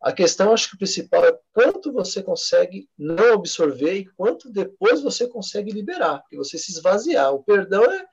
a 0.00 0.12
questão, 0.12 0.52
acho 0.52 0.70
que 0.70 0.74
o 0.76 0.78
principal 0.78 1.24
é 1.24 1.36
quanto 1.52 1.92
você 1.92 2.22
consegue 2.22 2.88
não 2.96 3.34
absorver 3.34 3.94
e 3.94 4.06
quanto 4.06 4.50
depois 4.50 5.02
você 5.02 5.26
consegue 5.26 5.72
liberar, 5.72 6.22
que 6.28 6.36
você 6.36 6.56
se 6.56 6.70
esvaziar. 6.70 7.34
O 7.34 7.42
perdão 7.42 7.84
é, 7.84 8.06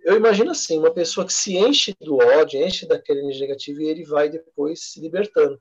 eu 0.00 0.16
imagino 0.16 0.50
assim, 0.50 0.78
uma 0.78 0.92
pessoa 0.92 1.26
que 1.26 1.32
se 1.32 1.56
enche 1.56 1.94
do 1.98 2.16
ódio, 2.16 2.62
enche 2.62 2.86
daquele 2.86 3.20
energia 3.20 3.46
negativa 3.46 3.82
e 3.82 3.86
ele 3.86 4.04
vai 4.04 4.28
depois 4.28 4.92
se 4.92 5.00
libertando. 5.00 5.60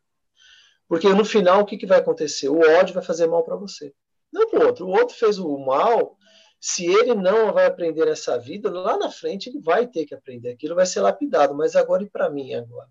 Porque 0.86 1.08
no 1.08 1.24
final, 1.24 1.62
o 1.62 1.66
que, 1.66 1.78
que 1.78 1.86
vai 1.86 2.00
acontecer? 2.00 2.50
O 2.50 2.60
ódio 2.60 2.94
vai 2.94 3.04
fazer 3.04 3.26
mal 3.28 3.44
para 3.44 3.56
você. 3.56 3.94
Não 4.32 4.50
para 4.50 4.60
o 4.60 4.66
outro. 4.68 4.86
O 4.86 4.90
outro 4.90 5.16
fez 5.16 5.40
o 5.40 5.58
mal, 5.58 6.18
se 6.60 6.86
ele 6.86 7.16
não 7.16 7.54
vai 7.54 7.66
aprender 7.66 8.06
nessa 8.06 8.38
vida, 8.38 8.70
lá 8.70 8.98
na 8.98 9.10
frente 9.10 9.50
ele 9.50 9.62
vai 9.62 9.88
ter 9.88 10.06
que 10.06 10.14
aprender. 10.14 10.52
Aquilo 10.52 10.76
vai 10.76 10.86
ser 10.86 11.00
lapidado. 11.00 11.56
Mas 11.56 11.76
agora 11.76 12.04
e 12.04 12.10
para 12.10 12.30
mim 12.30 12.54
agora? 12.54 12.90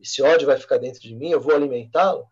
Esse 0.00 0.22
ódio 0.22 0.46
vai 0.46 0.56
ficar 0.56 0.78
dentro 0.78 1.00
de 1.00 1.14
mim, 1.14 1.30
eu 1.30 1.40
vou 1.40 1.54
alimentá-lo. 1.54 2.26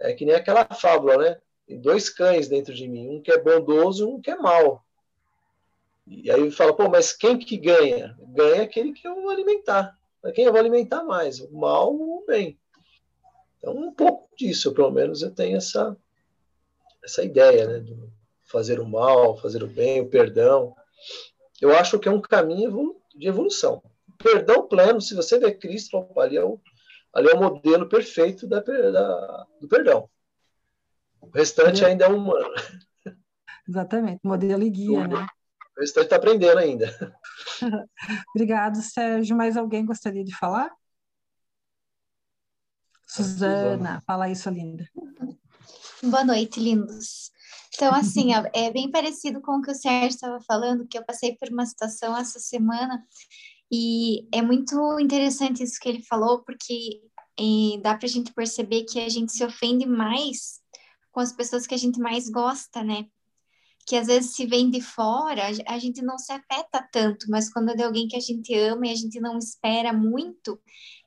É 0.00 0.12
que 0.12 0.24
nem 0.24 0.34
aquela 0.34 0.64
fábula, 0.64 1.16
né? 1.18 1.40
Tem 1.66 1.80
dois 1.80 2.08
cães 2.08 2.48
dentro 2.48 2.74
de 2.74 2.86
mim, 2.88 3.08
um 3.08 3.22
que 3.22 3.30
é 3.30 3.40
bondoso 3.40 4.04
e 4.04 4.12
um 4.12 4.20
que 4.20 4.30
é 4.30 4.36
mau. 4.36 4.84
E 6.06 6.30
aí 6.30 6.50
fala, 6.50 6.74
pô, 6.74 6.88
mas 6.88 7.12
quem 7.12 7.38
que 7.38 7.56
ganha? 7.56 8.16
Ganha 8.20 8.62
aquele 8.62 8.92
que 8.92 9.06
eu 9.06 9.14
vou 9.22 9.30
alimentar. 9.30 9.98
Quem 10.34 10.44
eu 10.44 10.52
vou 10.52 10.60
alimentar 10.60 11.02
mais? 11.04 11.40
O 11.40 11.52
mal 11.52 11.92
ou 11.92 12.22
o 12.22 12.26
bem? 12.26 12.58
Então, 13.58 13.74
um 13.74 13.92
pouco 13.92 14.28
disso, 14.36 14.74
pelo 14.74 14.90
menos, 14.90 15.22
eu 15.22 15.30
tenho 15.30 15.56
essa, 15.56 15.96
essa 17.02 17.22
ideia, 17.22 17.66
né? 17.66 17.80
De 17.80 17.96
fazer 18.44 18.78
o 18.78 18.88
mal, 18.88 19.36
fazer 19.38 19.62
o 19.62 19.66
bem, 19.66 20.00
o 20.00 20.08
perdão. 20.08 20.74
Eu 21.60 21.74
acho 21.74 21.98
que 21.98 22.08
é 22.08 22.12
um 22.12 22.20
caminho 22.20 22.96
de 23.14 23.26
evolução. 23.26 23.82
Perdão 24.18 24.66
pleno, 24.66 25.00
se 25.00 25.14
você 25.14 25.38
vê 25.38 25.52
Cristo, 25.52 26.06
ali 26.16 26.36
é 26.36 26.44
o, 26.44 26.60
ali 27.14 27.28
é 27.28 27.34
o 27.34 27.40
modelo 27.40 27.88
perfeito 27.88 28.46
da, 28.46 28.60
da, 28.60 29.46
do 29.60 29.68
perdão. 29.68 30.10
O 31.20 31.30
restante 31.30 31.84
ainda 31.84 32.06
é 32.06 32.08
humano. 32.08 32.52
Exatamente, 33.66 34.20
modelo 34.22 34.62
e 34.62 34.70
guia, 34.70 35.06
né? 35.06 35.26
O 35.76 35.80
restante 35.80 36.04
está 36.04 36.16
aprendendo 36.16 36.58
ainda. 36.58 37.16
Obrigado, 38.34 38.82
Sérgio. 38.82 39.36
Mais 39.36 39.56
alguém 39.56 39.86
gostaria 39.86 40.24
de 40.24 40.36
falar? 40.36 40.70
Suzana, 43.06 44.02
fala 44.06 44.28
isso, 44.28 44.50
linda. 44.50 44.88
Boa 46.02 46.24
noite, 46.24 46.60
lindos. 46.60 47.32
Então, 47.74 47.92
assim, 47.94 48.30
é 48.52 48.70
bem 48.70 48.90
parecido 48.90 49.40
com 49.40 49.58
o 49.58 49.62
que 49.62 49.70
o 49.70 49.74
Sérgio 49.74 50.08
estava 50.08 50.40
falando, 50.40 50.86
que 50.86 50.98
eu 50.98 51.04
passei 51.04 51.36
por 51.36 51.48
uma 51.48 51.66
situação 51.66 52.16
essa 52.16 52.38
semana 52.38 53.04
e 53.70 54.28
é 54.32 54.42
muito 54.42 54.98
interessante 55.00 55.62
isso 55.62 55.78
que 55.80 55.88
ele 55.88 56.02
falou, 56.02 56.42
porque 56.44 57.00
eh, 57.38 57.80
dá 57.82 57.96
para 57.96 58.06
a 58.06 58.10
gente 58.10 58.32
perceber 58.32 58.84
que 58.84 59.00
a 59.00 59.08
gente 59.08 59.32
se 59.32 59.44
ofende 59.44 59.86
mais 59.86 60.60
com 61.10 61.20
as 61.20 61.32
pessoas 61.32 61.66
que 61.66 61.74
a 61.74 61.78
gente 61.78 61.98
mais 62.00 62.28
gosta, 62.28 62.82
né? 62.82 63.06
Que 63.86 63.96
às 63.96 64.06
vezes 64.06 64.34
se 64.34 64.46
vem 64.46 64.70
de 64.70 64.80
fora, 64.80 65.42
a 65.66 65.78
gente 65.78 66.02
não 66.02 66.18
se 66.18 66.32
afeta 66.32 66.86
tanto, 66.92 67.26
mas 67.28 67.52
quando 67.52 67.70
é 67.70 67.74
de 67.74 67.82
alguém 67.82 68.08
que 68.08 68.16
a 68.16 68.20
gente 68.20 68.54
ama 68.54 68.86
e 68.86 68.90
a 68.92 68.96
gente 68.96 69.20
não 69.20 69.38
espera 69.38 69.92
muito, 69.92 70.58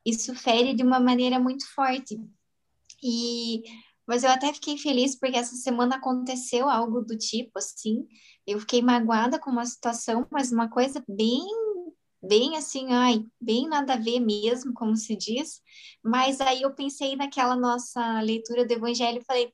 isso 0.06 0.36
fere 0.36 0.74
de 0.74 0.84
uma 0.84 1.00
maneira 1.00 1.40
muito 1.40 1.66
forte. 1.74 2.20
E 3.04 3.64
mas 4.08 4.24
eu 4.24 4.30
até 4.30 4.54
fiquei 4.54 4.78
feliz 4.78 5.20
porque 5.20 5.36
essa 5.38 5.56
semana 5.58 5.98
aconteceu 5.98 6.70
algo 6.70 7.02
do 7.02 7.18
tipo 7.18 7.60
assim. 7.60 8.08
Eu 8.46 8.60
fiquei 8.62 8.82
magoada 8.82 9.38
com 9.38 9.52
uma 9.52 9.66
situação, 9.66 10.26
mas 10.32 10.50
uma 10.50 10.70
coisa 10.70 11.04
bem 11.10 11.44
bem 12.22 12.58
assim, 12.58 12.92
ai, 12.92 13.24
bem 13.40 13.68
nada 13.68 13.94
a 13.94 13.98
ver 13.98 14.20
mesmo, 14.20 14.74
como 14.74 14.96
se 14.96 15.16
diz. 15.16 15.62
Mas 16.04 16.42
aí 16.42 16.62
eu 16.62 16.74
pensei 16.74 17.16
naquela 17.16 17.56
nossa 17.56 18.22
leitura 18.22 18.66
do 18.66 18.74
Evangelho 18.74 19.20
e 19.20 19.26
falei, 19.26 19.54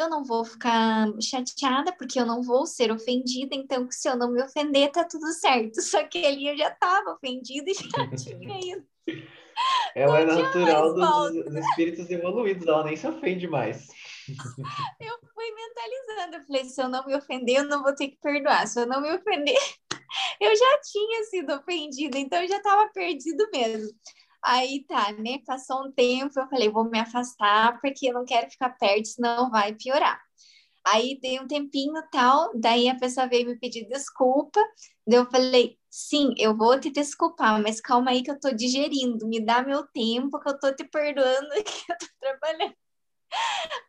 eu 0.00 0.08
não 0.08 0.24
vou 0.24 0.44
ficar 0.44 1.08
chateada, 1.20 1.92
porque 1.92 2.18
eu 2.18 2.24
não 2.24 2.42
vou 2.42 2.66
ser 2.66 2.90
ofendida, 2.90 3.54
então 3.54 3.86
se 3.90 4.08
eu 4.08 4.16
não 4.16 4.32
me 4.32 4.42
ofender, 4.42 4.90
tá 4.90 5.04
tudo 5.04 5.26
certo. 5.32 5.80
Só 5.82 6.02
que 6.04 6.24
ali 6.24 6.48
eu 6.48 6.56
já 6.56 6.68
estava 6.68 7.12
ofendida 7.12 7.70
e 7.70 7.74
já 7.74 8.10
tinha 8.16 8.58
ido. 8.58 8.86
Ela 9.94 10.20
é 10.20 10.24
natural 10.24 10.94
dos, 10.94 11.44
dos, 11.44 11.54
espíritos 11.54 12.10
evoluídos, 12.10 12.66
ela 12.66 12.84
nem 12.84 12.96
se 12.96 13.06
ofende 13.06 13.46
mais. 13.46 13.88
eu 15.00 15.18
fui 15.34 15.52
mentalizando. 15.52 16.36
Eu 16.36 16.46
falei: 16.46 16.64
se 16.64 16.82
eu 16.82 16.88
não 16.88 17.04
me 17.04 17.14
ofender, 17.14 17.56
eu 17.56 17.64
não 17.64 17.82
vou 17.82 17.94
ter 17.94 18.08
que 18.08 18.16
perdoar. 18.22 18.66
Se 18.66 18.80
eu 18.80 18.86
não 18.86 19.02
me 19.02 19.12
ofender, 19.12 19.58
eu 20.40 20.56
já 20.56 20.80
tinha 20.82 21.24
sido 21.24 21.54
ofendida, 21.54 22.18
então 22.18 22.40
eu 22.42 22.48
já 22.48 22.56
estava 22.58 22.88
perdido 22.92 23.48
mesmo. 23.52 23.90
Aí 24.42 24.84
tá, 24.88 25.12
né? 25.12 25.38
Passou 25.46 25.86
um 25.86 25.92
tempo, 25.92 26.38
eu 26.38 26.48
falei: 26.48 26.70
vou 26.70 26.84
me 26.88 26.98
afastar, 26.98 27.80
porque 27.80 28.08
eu 28.08 28.14
não 28.14 28.24
quero 28.24 28.50
ficar 28.50 28.70
perto, 28.70 29.06
senão 29.08 29.50
vai 29.50 29.74
piorar. 29.74 30.20
Aí 30.86 31.18
dei 31.20 31.38
um 31.40 31.46
tempinho 31.46 31.92
tal, 32.10 32.50
daí 32.58 32.88
a 32.88 32.98
pessoa 32.98 33.26
veio 33.28 33.46
me 33.46 33.58
pedir 33.58 33.86
desculpa, 33.88 34.58
eu 35.06 35.26
falei, 35.30 35.78
sim, 35.90 36.34
eu 36.38 36.56
vou 36.56 36.78
te 36.80 36.90
desculpar, 36.90 37.60
mas 37.62 37.80
calma 37.80 38.10
aí 38.12 38.22
que 38.22 38.30
eu 38.30 38.40
tô 38.40 38.50
digerindo, 38.52 39.28
me 39.28 39.44
dá 39.44 39.62
meu 39.62 39.86
tempo 39.88 40.40
que 40.40 40.48
eu 40.48 40.58
tô 40.58 40.74
te 40.74 40.84
perdoando 40.84 41.48
que 41.64 41.92
eu 41.92 41.98
tô 41.98 42.06
trabalhando. 42.20 42.74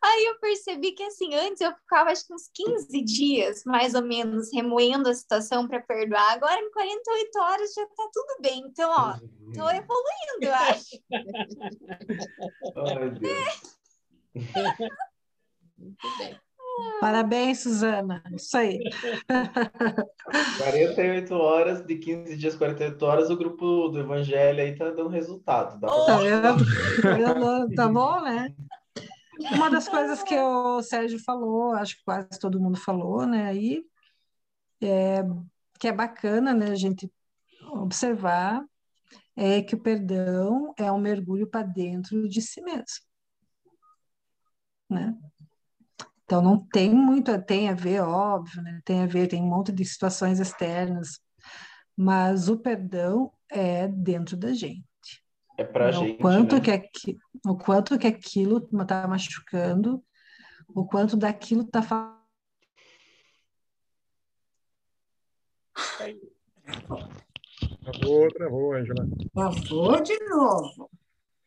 Aí 0.03 0.25
eu 0.25 0.39
percebi 0.39 0.91
que 0.93 1.03
assim, 1.03 1.33
antes 1.35 1.61
eu 1.61 1.71
ficava 1.73 2.09
acho 2.11 2.25
que 2.27 2.33
uns 2.33 2.49
15 2.53 3.01
dias, 3.03 3.63
mais 3.65 3.93
ou 3.95 4.01
menos, 4.01 4.51
remoendo 4.53 5.09
a 5.09 5.13
situação 5.13 5.67
para 5.67 5.79
perdoar. 5.81 6.31
Agora 6.33 6.59
em 6.59 6.71
48 6.71 7.39
horas 7.39 7.73
já 7.73 7.85
tá 7.85 8.09
tudo 8.13 8.37
bem. 8.41 8.59
Então, 8.67 8.89
ó, 8.91 9.13
tô 9.53 9.69
evoluindo, 9.69 10.41
eu 10.41 10.53
acho. 10.53 10.99
Ai, 12.97 13.09
Deus. 13.11 13.79
Muito 15.77 16.17
bem. 16.17 16.39
Parabéns, 16.99 17.59
Suzana. 17.63 18.23
Isso 18.35 18.57
aí. 18.57 18.79
48 20.57 21.33
horas, 21.35 21.85
de 21.85 21.95
15 21.97 22.37
dias, 22.37 22.55
48 22.55 23.01
horas, 23.05 23.29
o 23.29 23.35
grupo 23.37 23.89
do 23.89 23.99
Evangelho 23.99 24.61
aí 24.61 24.75
tá 24.75 24.89
dando 24.89 25.09
resultado. 25.09 25.79
Dá 25.79 25.87
pra- 25.87 26.05
Tá 26.05 26.17
vendo? 26.17 27.75
Tá 27.75 27.87
bom, 27.87 28.21
né? 28.21 28.53
Uma 29.53 29.69
das 29.69 29.87
coisas 29.87 30.21
que 30.23 30.37
o 30.37 30.81
Sérgio 30.81 31.19
falou, 31.23 31.73
acho 31.73 31.97
que 31.97 32.03
quase 32.03 32.39
todo 32.39 32.59
mundo 32.59 32.77
falou, 32.77 33.25
né? 33.25 33.47
Aí, 33.47 33.83
é, 34.81 35.23
que 35.79 35.87
é 35.87 35.91
bacana, 35.91 36.53
né? 36.53 36.71
A 36.71 36.75
gente 36.75 37.11
observar 37.71 38.63
é 39.35 39.61
que 39.61 39.75
o 39.75 39.81
perdão 39.81 40.73
é 40.77 40.91
um 40.91 40.99
mergulho 40.99 41.47
para 41.47 41.65
dentro 41.65 42.27
de 42.27 42.41
si 42.41 42.61
mesmo, 42.61 43.05
né? 44.89 45.15
Então 46.23 46.41
não 46.41 46.57
tem 46.57 46.93
muito, 46.93 47.41
tem 47.43 47.69
a 47.69 47.73
ver, 47.73 48.01
óbvio, 48.01 48.61
né? 48.61 48.81
Tem 48.85 49.01
a 49.01 49.05
ver, 49.05 49.27
tem 49.27 49.41
um 49.41 49.47
monte 49.49 49.71
de 49.71 49.83
situações 49.83 50.39
externas, 50.39 51.19
mas 51.95 52.47
o 52.47 52.57
perdão 52.57 53.31
é 53.49 53.87
dentro 53.87 54.37
da 54.37 54.53
gente. 54.53 54.90
É 55.61 55.63
pra 55.63 55.85
né? 55.85 55.91
gente, 55.91 56.15
O 56.15 56.17
quanto 56.17 56.55
né? 56.55 56.61
que 56.61 56.71
aqui, 56.71 57.17
o 57.45 57.55
quanto 57.55 57.99
que 57.99 58.07
aquilo 58.07 58.57
está 58.57 59.07
machucando, 59.07 60.03
o 60.67 60.85
quanto 60.85 61.15
daquilo 61.15 61.61
está 61.61 61.81
Travou, 67.83 68.27
travou, 68.29 68.73
Angela. 68.73 69.07
Travou 69.33 70.01
de 70.01 70.17
novo. 70.29 70.89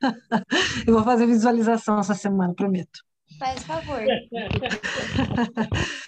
Eu 0.87 0.95
vou 0.95 1.03
fazer 1.03 1.27
visualização 1.27 1.99
essa 1.99 2.15
semana, 2.15 2.55
prometo. 2.55 3.01
Faz 3.39 3.65
favor. 3.65 4.01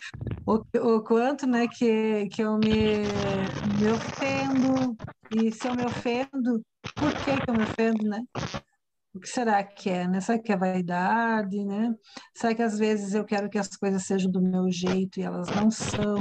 O, 0.49 0.63
o 0.79 1.03
quanto, 1.03 1.45
né, 1.45 1.67
que, 1.67 2.29
que 2.29 2.41
eu 2.41 2.57
me, 2.57 3.03
me 3.81 3.91
ofendo, 3.91 4.97
e 5.33 5.51
se 5.51 5.67
eu 5.67 5.75
me 5.75 5.85
ofendo, 5.85 6.63
por 6.95 7.13
que 7.13 7.31
eu 7.49 7.55
me 7.55 7.63
ofendo, 7.63 8.03
né? 8.05 8.23
O 9.15 9.21
que 9.21 9.29
será 9.29 9.63
que 9.65 9.89
é, 9.89 10.07
né? 10.07 10.21
Será 10.21 10.39
que 10.39 10.53
é 10.53 10.57
vaidade, 10.57 11.65
né? 11.65 11.95
Será 12.35 12.55
que 12.55 12.63
às 12.63 12.79
vezes 12.79 13.15
eu 13.15 13.25
quero 13.25 13.49
que 13.49 13.59
as 13.59 13.75
coisas 13.77 14.03
sejam 14.05 14.31
do 14.31 14.43
meu 14.43 14.71
jeito 14.71 15.19
e 15.19 15.23
elas 15.23 15.49
não 15.49 15.71
são? 15.71 16.17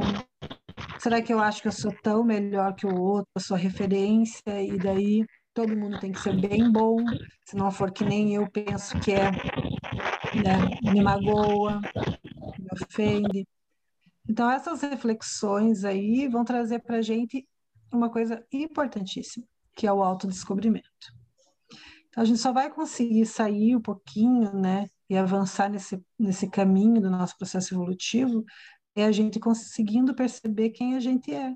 Será 1.00 1.22
que 1.22 1.34
eu 1.34 1.40
acho 1.40 1.62
que 1.62 1.68
eu 1.68 1.74
sou 1.74 1.94
tão 2.02 2.24
melhor 2.24 2.74
que 2.74 2.86
o 2.86 2.96
outro, 2.96 3.30
eu 3.36 3.42
sou 3.42 3.58
referência 3.58 4.62
e 4.62 4.78
daí 4.78 5.26
todo 5.54 5.76
mundo 5.76 6.00
tem 6.00 6.12
que 6.12 6.20
ser 6.20 6.40
bem 6.40 6.72
bom, 6.72 6.98
se 7.46 7.56
não 7.56 7.72
for 7.72 7.92
que 7.92 8.04
nem 8.04 8.36
eu 8.36 8.50
penso 8.50 9.00
que 9.00 9.14
é, 9.14 9.32
né? 9.32 10.92
Me 10.92 11.02
magoa, 11.02 11.80
me 12.60 12.68
ofende. 12.74 13.48
Então, 14.28 14.50
essas 14.50 14.82
reflexões 14.82 15.86
aí 15.86 16.28
vão 16.28 16.44
trazer 16.44 16.80
para 16.80 17.02
gente 17.02 17.48
uma 17.94 18.10
coisa 18.10 18.44
importantíssima, 18.52 19.46
que 19.76 19.86
é 19.86 19.94
o 19.94 20.04
autodescobrimento. 20.04 21.14
Então, 22.08 22.24
a 22.24 22.26
gente 22.26 22.40
só 22.40 22.54
vai 22.54 22.72
conseguir 22.72 23.26
sair 23.26 23.76
um 23.76 23.82
pouquinho, 23.82 24.54
né, 24.54 24.86
e 25.10 25.18
avançar 25.18 25.70
nesse, 25.70 26.04
nesse 26.18 26.50
caminho 26.50 27.02
do 27.02 27.10
nosso 27.10 27.38
processo 27.38 27.74
evolutivo, 27.74 28.44
é 28.96 29.06
a 29.06 29.12
gente 29.12 29.40
conseguindo 29.40 30.16
perceber 30.16 30.70
quem 30.70 30.96
a 30.96 31.00
gente 31.00 31.34
é. 31.34 31.54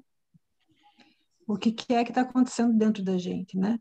O 1.47 1.57
que, 1.57 1.71
que 1.71 1.93
é 1.93 2.03
que 2.03 2.11
está 2.11 2.21
acontecendo 2.21 2.77
dentro 2.77 3.03
da 3.03 3.17
gente, 3.17 3.57
né? 3.57 3.79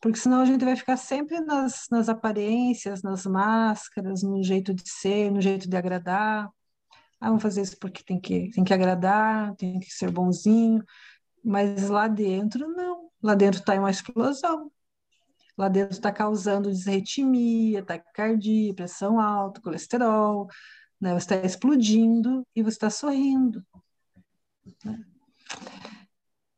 Porque 0.00 0.18
senão 0.18 0.40
a 0.40 0.44
gente 0.44 0.64
vai 0.64 0.76
ficar 0.76 0.96
sempre 0.96 1.40
nas, 1.40 1.86
nas 1.90 2.08
aparências, 2.08 3.02
nas 3.02 3.24
máscaras, 3.24 4.22
no 4.22 4.42
jeito 4.42 4.74
de 4.74 4.88
ser, 4.88 5.30
no 5.30 5.40
jeito 5.40 5.68
de 5.68 5.76
agradar. 5.76 6.48
Ah, 7.20 7.28
vamos 7.28 7.42
fazer 7.42 7.62
isso 7.62 7.76
porque 7.80 8.04
tem 8.04 8.20
que, 8.20 8.50
tem 8.50 8.62
que 8.62 8.74
agradar, 8.74 9.54
tem 9.56 9.80
que 9.80 9.90
ser 9.90 10.10
bonzinho. 10.10 10.84
Mas 11.42 11.88
lá 11.88 12.06
dentro, 12.06 12.68
não. 12.68 13.07
Lá 13.22 13.34
dentro 13.34 13.60
está 13.60 13.74
uma 13.74 13.90
explosão. 13.90 14.70
Lá 15.56 15.68
dentro 15.68 15.92
está 15.92 16.12
causando 16.12 16.70
desritmia, 16.70 17.84
taquicardia, 17.84 18.74
pressão 18.74 19.18
alta, 19.18 19.60
colesterol. 19.60 20.48
Né? 21.00 21.12
Você 21.14 21.34
está 21.34 21.36
explodindo 21.46 22.46
e 22.54 22.62
você 22.62 22.76
está 22.76 22.90
sorrindo. 22.90 23.64
Né? 24.84 25.04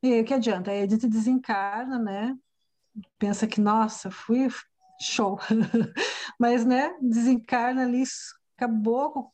E 0.03 0.21
o 0.21 0.25
que 0.25 0.35
adianta? 0.35 0.71
A 0.71 0.87
gente 0.87 1.07
desencarna, 1.07 1.99
né? 1.99 2.37
Pensa 3.19 3.47
que, 3.47 3.61
nossa, 3.61 4.11
fui 4.11 4.49
show. 5.01 5.39
Mas, 6.39 6.65
né, 6.65 6.95
desencarna 7.01 7.83
ali, 7.83 8.03
acabou 8.61 9.11
com, 9.11 9.31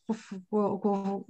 com, 0.48 0.78
com 0.78 1.24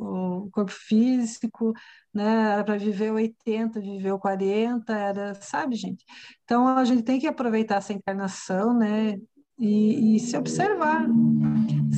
o 0.45 0.51
corpo 0.51 0.71
físico, 0.71 1.73
né? 2.13 2.53
Era 2.53 2.65
para 2.65 2.77
viver 2.77 3.11
80, 3.11 3.81
viveu 3.81 4.19
40, 4.19 4.93
era, 4.93 5.35
sabe, 5.37 5.75
gente? 5.75 6.05
Então 6.45 6.69
a 6.69 6.85
gente 6.85 7.03
tem 7.03 7.19
que 7.19 7.27
aproveitar 7.27 7.77
essa 7.77 7.95
encarnação, 7.95 8.77
né? 8.77 9.19
E, 9.59 10.17
e 10.17 10.21
se 10.21 10.37
observar, 10.37 11.07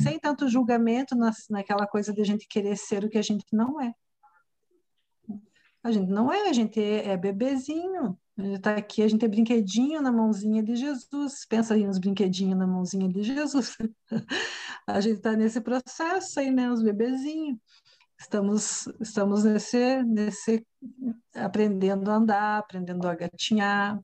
sem 0.01 0.17
tanto 0.17 0.47
julgamento 0.47 1.13
na, 1.15 1.31
naquela 1.49 1.85
coisa 1.85 2.13
de 2.13 2.21
a 2.21 2.25
gente 2.25 2.47
querer 2.47 2.77
ser 2.77 3.03
o 3.03 3.09
que 3.09 3.17
a 3.17 3.21
gente 3.21 3.45
não 3.51 3.81
é. 3.81 3.93
A 5.83 5.91
gente 5.91 6.09
não 6.09 6.31
é, 6.31 6.49
a 6.49 6.53
gente 6.53 6.81
é, 6.81 7.09
é 7.09 7.17
bebezinho. 7.17 8.17
Gente 8.39 8.55
está 8.55 8.75
aqui, 8.75 9.03
a 9.03 9.07
gente 9.07 9.25
é 9.25 9.27
brinquedinho 9.27 10.01
na 10.01 10.13
mãozinha 10.13 10.63
de 10.63 10.73
Jesus. 10.73 11.45
Pensa 11.45 11.73
aí 11.73 11.85
nos 11.85 11.99
brinquedinhos 11.99 12.57
na 12.57 12.65
mãozinha 12.65 13.09
de 13.09 13.21
Jesus. 13.21 13.75
a 14.87 15.01
gente 15.01 15.17
está 15.17 15.35
nesse 15.35 15.59
processo 15.59 16.39
aí, 16.39 16.49
né? 16.49 16.71
Os 16.71 16.81
bebezinhos. 16.81 17.59
Estamos, 18.17 18.87
estamos 19.01 19.43
nesse, 19.43 20.03
nesse 20.03 20.65
aprendendo 21.35 22.09
a 22.09 22.15
andar, 22.15 22.59
aprendendo 22.59 23.05
a 23.07 23.15
gatinhar. 23.15 23.99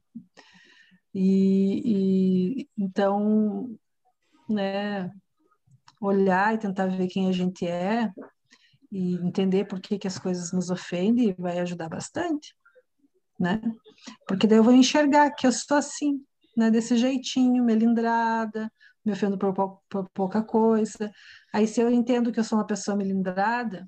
E, 1.13 2.59
e 2.59 2.69
então, 2.77 3.73
né? 4.49 5.09
Olhar 6.01 6.53
e 6.53 6.57
tentar 6.57 6.87
ver 6.87 7.07
quem 7.07 7.29
a 7.29 7.31
gente 7.31 7.65
é 7.65 8.11
e 8.91 9.15
entender 9.15 9.65
por 9.65 9.79
que, 9.79 9.97
que 9.97 10.07
as 10.07 10.19
coisas 10.19 10.51
nos 10.51 10.69
ofendem 10.69 11.33
vai 11.37 11.59
ajudar 11.59 11.87
bastante, 11.87 12.53
né? 13.39 13.61
Porque 14.27 14.47
daí 14.47 14.57
eu 14.59 14.63
vou 14.63 14.73
enxergar 14.73 15.31
que 15.31 15.45
eu 15.47 15.51
sou 15.51 15.77
assim, 15.77 16.23
né? 16.55 16.71
Desse 16.71 16.97
jeitinho, 16.97 17.63
melindrada, 17.63 18.71
me 19.05 19.11
ofendo 19.11 19.37
por, 19.37 19.53
pou- 19.53 19.81
por 19.89 20.09
pouca 20.13 20.43
coisa. 20.43 21.11
Aí 21.53 21.67
se 21.67 21.81
eu 21.81 21.89
entendo 21.89 22.31
que 22.31 22.39
eu 22.39 22.43
sou 22.43 22.57
uma 22.57 22.65
pessoa 22.67 22.97
melindrada, 22.97 23.87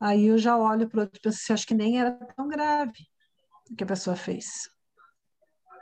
aí 0.00 0.26
eu 0.26 0.38
já 0.38 0.56
olho 0.56 0.88
para 0.88 1.02
outro 1.02 1.18
e 1.18 1.20
penso 1.20 1.38
assim, 1.42 1.52
acho 1.52 1.66
que 1.66 1.74
nem 1.74 1.98
era 2.00 2.12
tão 2.36 2.48
grave 2.48 3.06
o 3.70 3.74
que 3.76 3.84
a 3.84 3.86
pessoa 3.86 4.16
fez. 4.16 4.46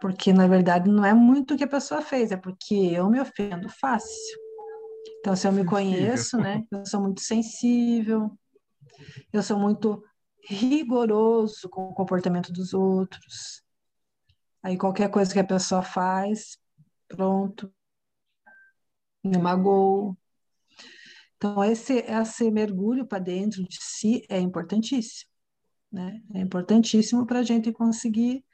Porque, 0.01 0.33
na 0.33 0.47
verdade, 0.47 0.91
não 0.91 1.05
é 1.05 1.15
muito 1.15 1.55
o 1.55 1.57
que 1.57 1.65
a 1.65 1.69
pessoa 1.69 2.03
fez, 2.03 2.31
é 2.31 2.37
porque 2.37 2.75
eu 2.75 3.09
me 3.09 3.21
ofendo 3.21 3.69
fácil. 3.69 4.39
Então, 5.21 5.35
se 5.35 5.47
eu 5.47 5.53
me 5.53 5.61
Sensível. 5.61 5.71
conheço, 5.71 6.37
né? 6.39 6.63
Eu 6.71 6.85
sou 6.85 7.01
muito 7.01 7.21
sensível, 7.23 8.31
eu 9.33 9.43
sou 9.43 9.59
muito 9.59 10.05
rigoroso 10.47 11.69
com 11.69 11.89
o 11.89 11.95
comportamento 11.95 12.53
dos 12.53 12.75
outros. 12.75 13.63
Aí 14.63 14.77
qualquer 14.77 15.11
coisa 15.11 15.33
que 15.33 15.39
a 15.39 15.45
pessoa 15.45 15.83
faz, 15.83 16.59
pronto, 17.09 17.73
me 19.23 19.39
magoou. 19.39 20.17
Então, 21.37 21.63
esse, 21.65 21.99
esse 21.99 22.51
mergulho 22.51 23.07
para 23.07 23.19
dentro 23.19 23.63
de 23.65 23.77
si 23.81 24.25
é 24.29 24.39
importantíssimo, 24.39 25.31
né? 25.93 26.23
É 26.35 26.41
importantíssimo 26.41 27.27
para 27.27 27.41
a 27.41 27.43
gente 27.43 27.73
conseguir, 27.73 28.45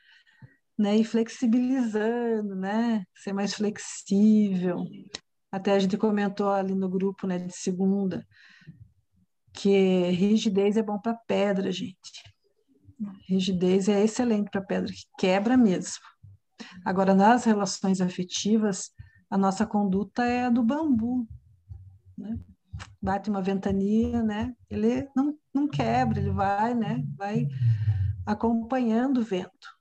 né, 0.77 0.97
ir 0.97 1.05
flexibilizando, 1.05 2.57
né? 2.57 3.05
Ser 3.15 3.33
mais 3.33 3.55
flexível, 3.55 4.85
Até 5.53 5.73
a 5.73 5.79
gente 5.79 5.97
comentou 5.97 6.51
ali 6.51 6.75
no 6.75 6.89
grupo, 6.89 7.27
né, 7.27 7.39
de 7.39 7.53
segunda, 7.57 8.27
que 9.53 10.11
rigidez 10.11 10.77
é 10.77 10.83
bom 10.83 10.99
para 10.99 11.15
pedra, 11.15 11.71
gente. 11.71 12.23
Rigidez 13.29 13.89
é 13.89 14.03
excelente 14.03 14.51
para 14.51 14.61
pedra, 14.61 14.93
que 14.93 15.07
quebra 15.19 15.57
mesmo. 15.57 16.03
Agora, 16.85 17.15
nas 17.15 17.45
relações 17.45 18.01
afetivas, 18.01 18.91
a 19.31 19.39
nossa 19.39 19.67
conduta 19.67 20.25
é 20.25 20.47
a 20.47 20.51
do 20.51 20.63
bambu. 20.63 21.27
Né? 22.17 22.39
Bate 23.01 23.31
uma 23.31 23.41
ventania, 23.41 24.23
né? 24.23 24.55
Ele 24.69 25.09
não, 25.17 25.37
não 25.55 25.69
quebra, 25.69 26.19
ele 26.19 26.31
vai, 26.31 26.75
né? 26.75 27.03
Vai 27.17 27.49
acompanhando 28.27 29.21
o 29.21 29.25
vento. 29.25 29.81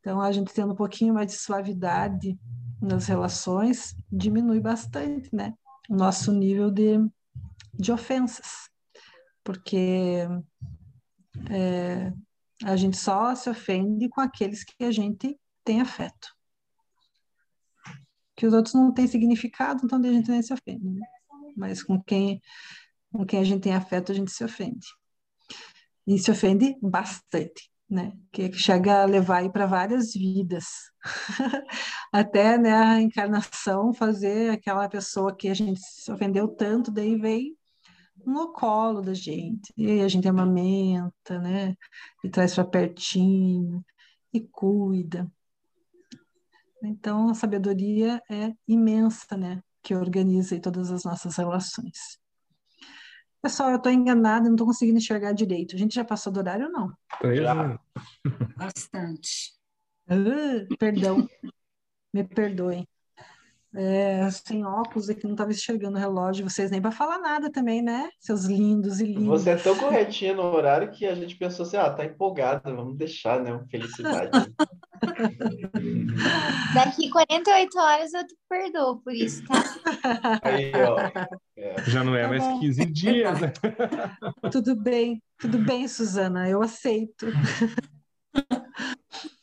Então, 0.00 0.20
a 0.20 0.30
gente 0.30 0.54
tendo 0.54 0.72
um 0.72 0.76
pouquinho 0.76 1.14
mais 1.14 1.26
de 1.28 1.38
suavidade 1.38 2.38
nas 2.80 3.06
relações, 3.06 3.96
diminui 4.10 4.60
bastante, 4.60 5.34
né? 5.34 5.52
O 5.88 5.96
nosso 5.96 6.32
nível 6.32 6.70
de, 6.70 6.98
de 7.78 7.92
ofensas. 7.92 8.68
Porque 9.44 10.26
é, 11.50 12.12
a 12.64 12.76
gente 12.76 12.96
só 12.96 13.34
se 13.34 13.50
ofende 13.50 14.08
com 14.08 14.20
aqueles 14.20 14.64
que 14.64 14.84
a 14.84 14.90
gente 14.90 15.38
tem 15.64 15.80
afeto. 15.80 16.34
Que 18.34 18.46
os 18.46 18.52
outros 18.52 18.74
não 18.74 18.92
têm 18.92 19.06
significado, 19.06 19.82
então 19.84 19.98
a 19.98 20.12
gente 20.12 20.30
nem 20.30 20.42
se 20.42 20.52
ofende. 20.52 20.88
Né? 20.88 21.06
Mas 21.56 21.82
com 21.82 22.02
quem, 22.02 22.40
com 23.12 23.24
quem 23.24 23.40
a 23.40 23.44
gente 23.44 23.62
tem 23.62 23.74
afeto, 23.74 24.12
a 24.12 24.14
gente 24.14 24.30
se 24.30 24.44
ofende. 24.44 24.86
E 26.06 26.18
se 26.18 26.30
ofende 26.30 26.76
bastante, 26.80 27.70
né? 27.90 28.12
Que 28.30 28.52
chega 28.52 29.02
a 29.02 29.06
levar 29.06 29.50
para 29.50 29.66
várias 29.66 30.12
vidas. 30.12 30.66
Até 32.12 32.56
né, 32.56 32.72
a 32.72 33.00
encarnação 33.00 33.92
fazer 33.92 34.50
aquela 34.50 34.88
pessoa 34.88 35.34
que 35.36 35.48
a 35.48 35.54
gente 35.54 35.80
se 35.80 36.10
ofendeu 36.12 36.46
tanto, 36.46 36.92
daí 36.92 37.16
vem 37.16 37.56
no 38.26 38.52
colo 38.52 39.00
da 39.00 39.14
gente. 39.14 39.72
E 39.76 39.88
aí 39.88 40.02
a 40.02 40.08
gente 40.08 40.28
amamenta, 40.28 41.38
né? 41.38 41.76
E 42.24 42.28
traz 42.28 42.54
para 42.54 42.64
pertinho 42.64 43.84
e 44.32 44.40
cuida. 44.40 45.30
Então, 46.82 47.30
a 47.30 47.34
sabedoria 47.34 48.20
é 48.30 48.52
imensa, 48.66 49.36
né? 49.36 49.62
Que 49.82 49.94
organiza 49.94 50.60
todas 50.60 50.90
as 50.90 51.04
nossas 51.04 51.36
relações. 51.36 52.18
Pessoal, 53.40 53.70
eu 53.70 53.76
estou 53.76 53.92
enganada, 53.92 54.46
não 54.46 54.54
estou 54.54 54.66
conseguindo 54.66 54.98
enxergar 54.98 55.32
direito. 55.32 55.76
A 55.76 55.78
gente 55.78 55.94
já 55.94 56.04
passou 56.04 56.32
do 56.32 56.40
horário 56.40 56.66
ou 56.66 56.72
não? 56.72 56.92
Já. 57.34 57.80
Bastante. 58.56 59.54
Uh, 60.10 60.76
perdão. 60.78 61.28
Me 62.12 62.24
perdoem. 62.24 62.86
É, 63.74 64.30
sem 64.30 64.64
óculos 64.64 65.10
aqui, 65.10 65.24
não 65.24 65.32
estava 65.32 65.50
enxergando 65.50 65.98
o 65.98 66.00
relógio, 66.00 66.48
vocês 66.48 66.70
nem 66.70 66.80
para 66.80 66.90
falar 66.90 67.18
nada 67.18 67.50
também, 67.50 67.82
né? 67.82 68.08
Seus 68.18 68.44
lindos 68.44 69.00
e 69.00 69.04
lindos. 69.04 69.42
Você 69.42 69.50
é 69.50 69.56
tão 69.56 69.76
corretinha 69.76 70.34
no 70.34 70.42
horário 70.42 70.90
que 70.90 71.04
a 71.04 71.14
gente 71.14 71.36
pensou 71.36 71.66
assim, 71.66 71.76
ah, 71.76 71.90
tá 71.90 72.04
empolgada, 72.04 72.74
vamos 72.74 72.96
deixar, 72.96 73.42
né? 73.42 73.62
Felicidade. 73.70 74.30
Daqui 76.74 77.10
48 77.10 77.78
horas 77.78 78.14
eu 78.14 78.26
te 78.26 78.34
perdoo 78.48 79.00
por 79.02 79.12
isso, 79.12 79.44
tá? 79.46 79.62
Aí, 80.42 80.72
ó. 80.74 80.96
É. 81.56 81.82
Já 81.84 82.02
não 82.02 82.14
é 82.14 82.26
mais 82.26 82.42
15 82.60 82.78
tá 82.78 82.90
dias, 82.90 83.40
né? 83.40 83.52
Tudo 84.50 84.74
bem, 84.74 85.22
tudo 85.38 85.58
bem, 85.58 85.86
Suzana, 85.86 86.48
eu 86.48 86.62
aceito. 86.62 87.26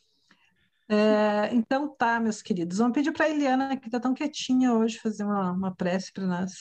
É, 0.90 1.54
então 1.54 1.96
tá, 1.96 2.20
meus 2.20 2.42
queridos. 2.42 2.78
Vamos 2.78 2.94
pedir 2.94 3.12
para 3.12 3.26
a 3.26 3.30
Eliana, 3.30 3.78
que 3.78 3.88
está 3.88 4.00
tão 4.00 4.14
quietinha 4.14 4.74
hoje, 4.74 5.00
fazer 5.00 5.24
uma, 5.24 5.52
uma 5.52 5.76
prece 5.76 6.12
para 6.12 6.26
nós. 6.26 6.52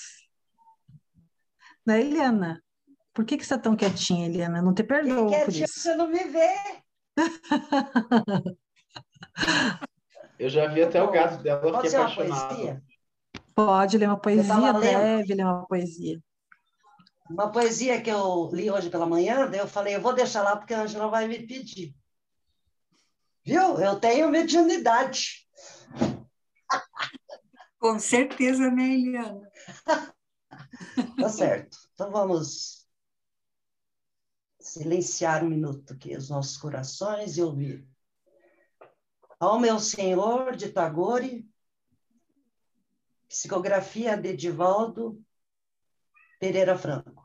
Né, 1.84 2.00
Eliana? 2.00 2.62
Por 3.12 3.24
que, 3.24 3.36
que 3.36 3.44
você 3.44 3.54
está 3.54 3.62
tão 3.62 3.76
quietinha, 3.76 4.26
Eliana? 4.26 4.62
Não 4.62 4.72
te 4.72 4.82
perdoo 4.84 5.30
por 5.30 5.48
isso. 5.48 5.80
Você 5.80 5.94
não 5.94 6.08
me 6.08 6.24
vê. 6.24 6.54
Eu 10.38 10.48
já 10.48 10.66
vi 10.66 10.82
até 10.82 11.02
o 11.02 11.10
gato 11.10 11.42
dela, 11.42 11.60
Pode 11.60 11.82
fiquei 11.82 11.98
uma 11.98 12.06
apaixonado. 12.06 12.48
poesia? 12.48 12.82
Pode 13.54 13.98
ler 13.98 14.08
uma 14.08 14.18
poesia 14.18 14.72
breve, 14.72 15.34
ler 15.34 15.44
uma 15.44 15.66
poesia. 15.66 16.18
Uma 17.30 17.50
poesia 17.50 18.00
que 18.00 18.10
eu 18.10 18.50
li 18.52 18.70
hoje 18.70 18.90
pela 18.90 19.06
manhã, 19.06 19.48
daí 19.48 19.60
eu 19.60 19.68
falei, 19.68 19.94
eu 19.94 20.00
vou 20.00 20.14
deixar 20.14 20.42
lá 20.42 20.56
porque 20.56 20.74
a 20.74 20.82
Angela 20.82 21.08
vai 21.08 21.28
me 21.28 21.46
pedir. 21.46 21.94
Viu? 23.44 23.78
Eu 23.80 23.98
tenho 23.98 24.30
mediunidade. 24.30 25.48
Com 27.78 27.98
certeza, 27.98 28.70
né, 28.70 28.84
Eliana? 28.84 29.50
Tá 31.16 31.28
certo. 31.28 31.76
Então 31.94 32.10
vamos 32.10 32.86
silenciar 34.60 35.44
um 35.44 35.48
minuto 35.48 35.92
aqui 35.92 36.16
os 36.16 36.28
nossos 36.28 36.56
corações 36.56 37.36
e 37.36 37.42
ouvir. 37.42 37.86
Ao 39.40 39.58
meu 39.58 39.78
Senhor 39.78 40.54
de 40.54 40.70
Tagore, 40.70 41.48
psicografia 43.28 44.16
de 44.16 44.28
Edivaldo 44.28 45.22
Pereira 46.38 46.76
Franco. 46.76 47.21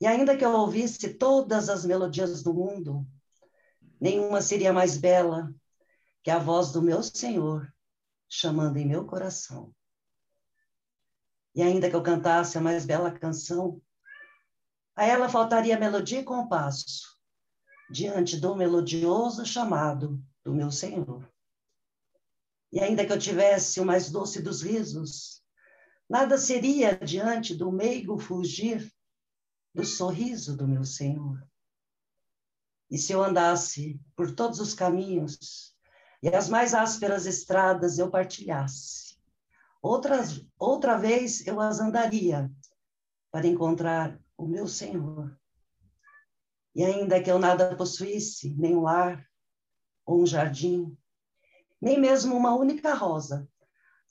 E 0.00 0.06
ainda 0.06 0.36
que 0.36 0.44
eu 0.44 0.52
ouvisse 0.52 1.14
todas 1.14 1.68
as 1.68 1.84
melodias 1.84 2.42
do 2.42 2.52
mundo, 2.52 3.06
nenhuma 4.00 4.42
seria 4.42 4.72
mais 4.72 4.96
bela 4.96 5.54
que 6.22 6.30
a 6.30 6.38
voz 6.38 6.72
do 6.72 6.82
meu 6.82 7.02
Senhor 7.02 7.72
chamando 8.28 8.76
em 8.78 8.86
meu 8.86 9.06
coração. 9.06 9.72
E 11.54 11.62
ainda 11.62 11.88
que 11.88 11.94
eu 11.94 12.02
cantasse 12.02 12.58
a 12.58 12.60
mais 12.60 12.84
bela 12.84 13.12
canção, 13.12 13.80
a 14.96 15.04
ela 15.04 15.28
faltaria 15.28 15.78
melodia 15.78 16.20
e 16.20 16.24
compasso 16.24 17.16
diante 17.90 18.36
do 18.36 18.56
melodioso 18.56 19.46
chamado 19.46 20.20
do 20.42 20.52
meu 20.52 20.70
Senhor. 20.70 21.28
E 22.72 22.80
ainda 22.80 23.06
que 23.06 23.12
eu 23.12 23.18
tivesse 23.18 23.80
o 23.80 23.84
mais 23.84 24.10
doce 24.10 24.42
dos 24.42 24.62
risos, 24.62 25.44
nada 26.08 26.36
seria 26.36 26.96
diante 26.96 27.54
do 27.54 27.70
meigo 27.70 28.18
fugir 28.18 28.92
do 29.74 29.84
sorriso 29.84 30.56
do 30.56 30.68
meu 30.68 30.84
Senhor. 30.84 31.44
E 32.90 32.96
se 32.96 33.12
eu 33.12 33.22
andasse 33.22 34.00
por 34.14 34.34
todos 34.34 34.60
os 34.60 34.72
caminhos 34.72 35.74
e 36.22 36.28
as 36.28 36.48
mais 36.48 36.74
ásperas 36.74 37.26
estradas 37.26 37.98
eu 37.98 38.10
partilhasse, 38.10 39.18
outras, 39.82 40.46
outra 40.58 40.96
vez 40.96 41.46
eu 41.46 41.60
as 41.60 41.80
andaria 41.80 42.50
para 43.32 43.46
encontrar 43.46 44.18
o 44.36 44.46
meu 44.46 44.68
Senhor. 44.68 45.36
E 46.74 46.84
ainda 46.84 47.22
que 47.22 47.30
eu 47.30 47.38
nada 47.38 47.76
possuísse, 47.76 48.54
nem 48.54 48.76
um 48.76 48.82
lar 48.82 49.28
ou 50.06 50.22
um 50.22 50.26
jardim, 50.26 50.96
nem 51.80 52.00
mesmo 52.00 52.36
uma 52.36 52.54
única 52.54 52.94
rosa, 52.94 53.48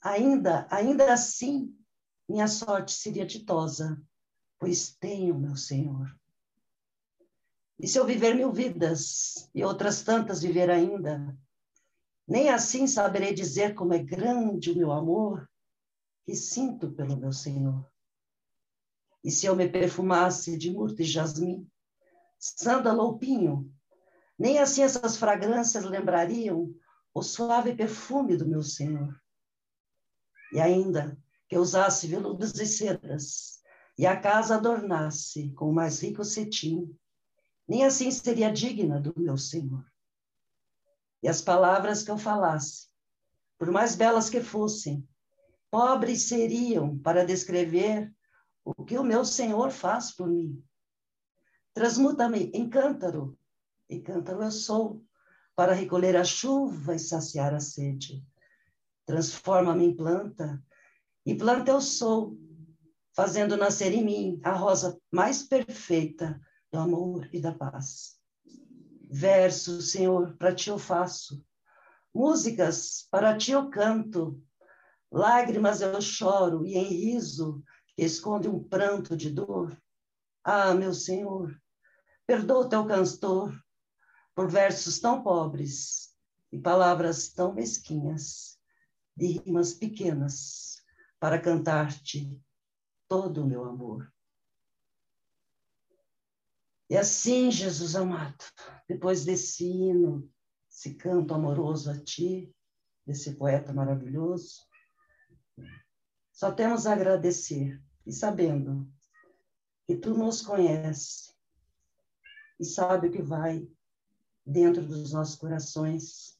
ainda, 0.00 0.66
ainda 0.70 1.12
assim, 1.12 1.74
minha 2.28 2.46
sorte 2.46 2.92
seria 2.92 3.26
ditosa, 3.26 4.00
pois 4.64 4.96
tenho 4.96 5.38
meu 5.38 5.56
Senhor. 5.56 6.18
E 7.78 7.86
se 7.86 7.98
eu 7.98 8.06
viver 8.06 8.34
mil 8.34 8.50
vidas 8.50 9.50
e 9.54 9.62
outras 9.62 10.02
tantas 10.02 10.40
viver 10.40 10.70
ainda, 10.70 11.38
nem 12.26 12.48
assim 12.48 12.86
saberei 12.86 13.34
dizer 13.34 13.74
como 13.74 13.92
é 13.92 14.02
grande 14.02 14.70
o 14.70 14.76
meu 14.76 14.90
amor 14.90 15.46
que 16.24 16.34
sinto 16.34 16.90
pelo 16.92 17.14
meu 17.14 17.30
Senhor. 17.30 17.86
E 19.22 19.30
se 19.30 19.44
eu 19.44 19.54
me 19.54 19.68
perfumasse 19.68 20.56
de 20.56 20.70
murta 20.70 21.02
e 21.02 21.04
jasmim, 21.04 21.70
sândalo 22.38 23.02
ou 23.02 23.18
pinho, 23.18 23.70
nem 24.38 24.60
assim 24.60 24.82
essas 24.82 25.18
fragrâncias 25.18 25.84
lembrariam 25.84 26.74
o 27.12 27.22
suave 27.22 27.76
perfume 27.76 28.34
do 28.34 28.48
meu 28.48 28.62
Senhor. 28.62 29.14
E 30.54 30.58
ainda 30.58 31.18
que 31.50 31.54
eu 31.54 31.60
usasse 31.60 32.06
veludos 32.06 32.58
e 32.58 32.64
sedas, 32.64 33.53
e 33.96 34.06
a 34.06 34.18
casa 34.18 34.56
adornasse 34.56 35.50
com 35.50 35.70
o 35.70 35.74
mais 35.74 36.02
rico 36.02 36.24
cetim, 36.24 36.96
nem 37.66 37.84
assim 37.84 38.10
seria 38.10 38.52
digna 38.52 39.00
do 39.00 39.14
meu 39.16 39.36
Senhor. 39.36 39.84
E 41.22 41.28
as 41.28 41.40
palavras 41.40 42.02
que 42.02 42.10
eu 42.10 42.18
falasse, 42.18 42.88
por 43.56 43.70
mais 43.70 43.94
belas 43.94 44.28
que 44.28 44.42
fossem, 44.42 45.08
pobres 45.70 46.28
seriam 46.28 46.98
para 46.98 47.24
descrever 47.24 48.12
o 48.64 48.84
que 48.84 48.98
o 48.98 49.04
meu 49.04 49.24
Senhor 49.24 49.70
faz 49.70 50.12
por 50.12 50.28
mim. 50.28 50.62
Transmuta-me 51.72 52.50
em 52.52 52.68
cântaro, 52.68 53.38
e 53.88 54.00
cântaro 54.00 54.42
eu 54.42 54.50
sou, 54.50 55.04
para 55.56 55.72
recolher 55.72 56.16
a 56.16 56.24
chuva 56.24 56.94
e 56.94 56.98
saciar 56.98 57.54
a 57.54 57.60
sede. 57.60 58.24
Transforma-me 59.06 59.84
em 59.86 59.96
planta, 59.96 60.62
e 61.24 61.34
planta 61.34 61.70
eu 61.70 61.80
sou, 61.80 62.36
fazendo 63.14 63.56
nascer 63.56 63.92
em 63.92 64.04
mim 64.04 64.40
a 64.42 64.52
rosa 64.52 64.98
mais 65.10 65.42
perfeita 65.42 66.40
do 66.72 66.78
amor 66.78 67.28
e 67.32 67.40
da 67.40 67.52
paz. 67.52 68.18
Verso, 69.10 69.80
Senhor, 69.80 70.36
para 70.36 70.54
ti 70.54 70.70
eu 70.70 70.78
faço, 70.78 71.44
Músicas 72.14 73.08
para 73.10 73.36
ti 73.36 73.50
eu 73.50 73.68
canto, 73.68 74.40
lágrimas 75.10 75.80
eu 75.80 76.00
choro 76.00 76.64
e 76.64 76.76
em 76.76 76.84
riso 76.84 77.60
que 77.88 78.04
esconde 78.04 78.48
um 78.48 78.62
pranto 78.62 79.16
de 79.16 79.30
dor. 79.30 79.76
Ah, 80.44 80.72
meu 80.74 80.94
Senhor, 80.94 81.60
perdoa 82.24 82.66
o 82.66 82.68
teu 82.68 82.86
cantor 82.86 83.52
por 84.32 84.48
versos 84.48 85.00
tão 85.00 85.24
pobres 85.24 86.14
e 86.52 86.58
palavras 86.60 87.30
tão 87.30 87.52
mesquinhas, 87.52 88.56
de 89.16 89.38
rimas 89.38 89.74
pequenas, 89.74 90.84
para 91.18 91.40
cantar-te 91.40 92.40
todo 93.08 93.42
o 93.42 93.46
meu 93.46 93.64
amor. 93.64 94.12
E 96.88 96.96
assim, 96.96 97.50
Jesus 97.50 97.96
amado, 97.96 98.44
depois 98.88 99.24
desse 99.24 99.64
hino, 99.64 100.30
esse 100.70 100.94
canto 100.94 101.32
amoroso 101.34 101.90
a 101.90 101.98
ti, 101.98 102.54
desse 103.06 103.34
poeta 103.34 103.72
maravilhoso, 103.72 104.66
só 106.32 106.52
temos 106.52 106.86
a 106.86 106.92
agradecer 106.92 107.80
e 108.04 108.12
sabendo 108.12 108.90
que 109.86 109.96
tu 109.96 110.14
nos 110.14 110.42
conhece 110.42 111.32
e 112.58 112.64
sabe 112.64 113.08
o 113.08 113.12
que 113.12 113.22
vai 113.22 113.68
dentro 114.44 114.84
dos 114.84 115.12
nossos 115.12 115.36
corações. 115.36 116.38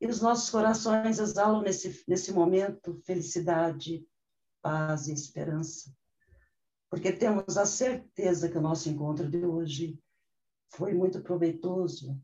E 0.00 0.06
os 0.06 0.20
nossos 0.20 0.50
corações 0.50 1.18
exalam 1.18 1.62
nesse, 1.62 2.04
nesse 2.08 2.32
momento 2.32 3.00
felicidade, 3.04 4.06
paz 4.64 5.06
e 5.06 5.12
esperança 5.12 5.94
porque 6.94 7.10
temos 7.10 7.58
a 7.58 7.66
certeza 7.66 8.48
que 8.48 8.56
o 8.56 8.62
nosso 8.62 8.88
encontro 8.88 9.28
de 9.28 9.44
hoje 9.44 9.98
foi 10.68 10.94
muito 10.94 11.20
proveitoso. 11.20 12.16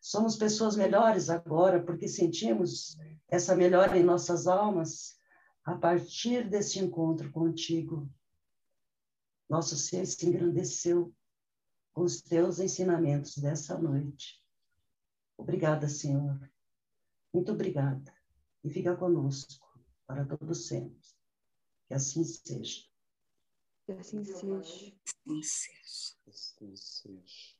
Somos 0.00 0.36
pessoas 0.36 0.74
melhores 0.74 1.28
agora 1.28 1.82
porque 1.82 2.08
sentimos 2.08 2.96
essa 3.28 3.54
melhora 3.54 3.98
em 3.98 4.02
nossas 4.02 4.46
almas 4.46 5.18
a 5.66 5.76
partir 5.76 6.48
desse 6.48 6.78
encontro 6.78 7.30
contigo. 7.30 8.08
Nosso 9.50 9.76
ser 9.76 10.06
se 10.06 10.26
engrandeceu 10.26 11.14
com 11.92 12.04
os 12.04 12.22
teus 12.22 12.58
ensinamentos 12.58 13.36
dessa 13.36 13.76
noite. 13.76 14.42
Obrigada, 15.36 15.90
Senhor. 15.90 16.40
Muito 17.34 17.52
obrigada. 17.52 18.14
E 18.64 18.70
fica 18.70 18.96
conosco 18.96 19.63
para 20.06 20.24
todos 20.24 20.66
sempre. 20.68 21.00
Que 21.88 21.94
assim 21.94 22.24
seja. 22.24 22.84
Que 23.86 23.92
assim 23.92 24.24
seja. 24.24 24.94
Assim 25.06 25.42
seja. 25.42 26.14
Assim 26.26 26.76
seja. 26.76 27.54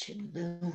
Gratidão. 0.00 0.72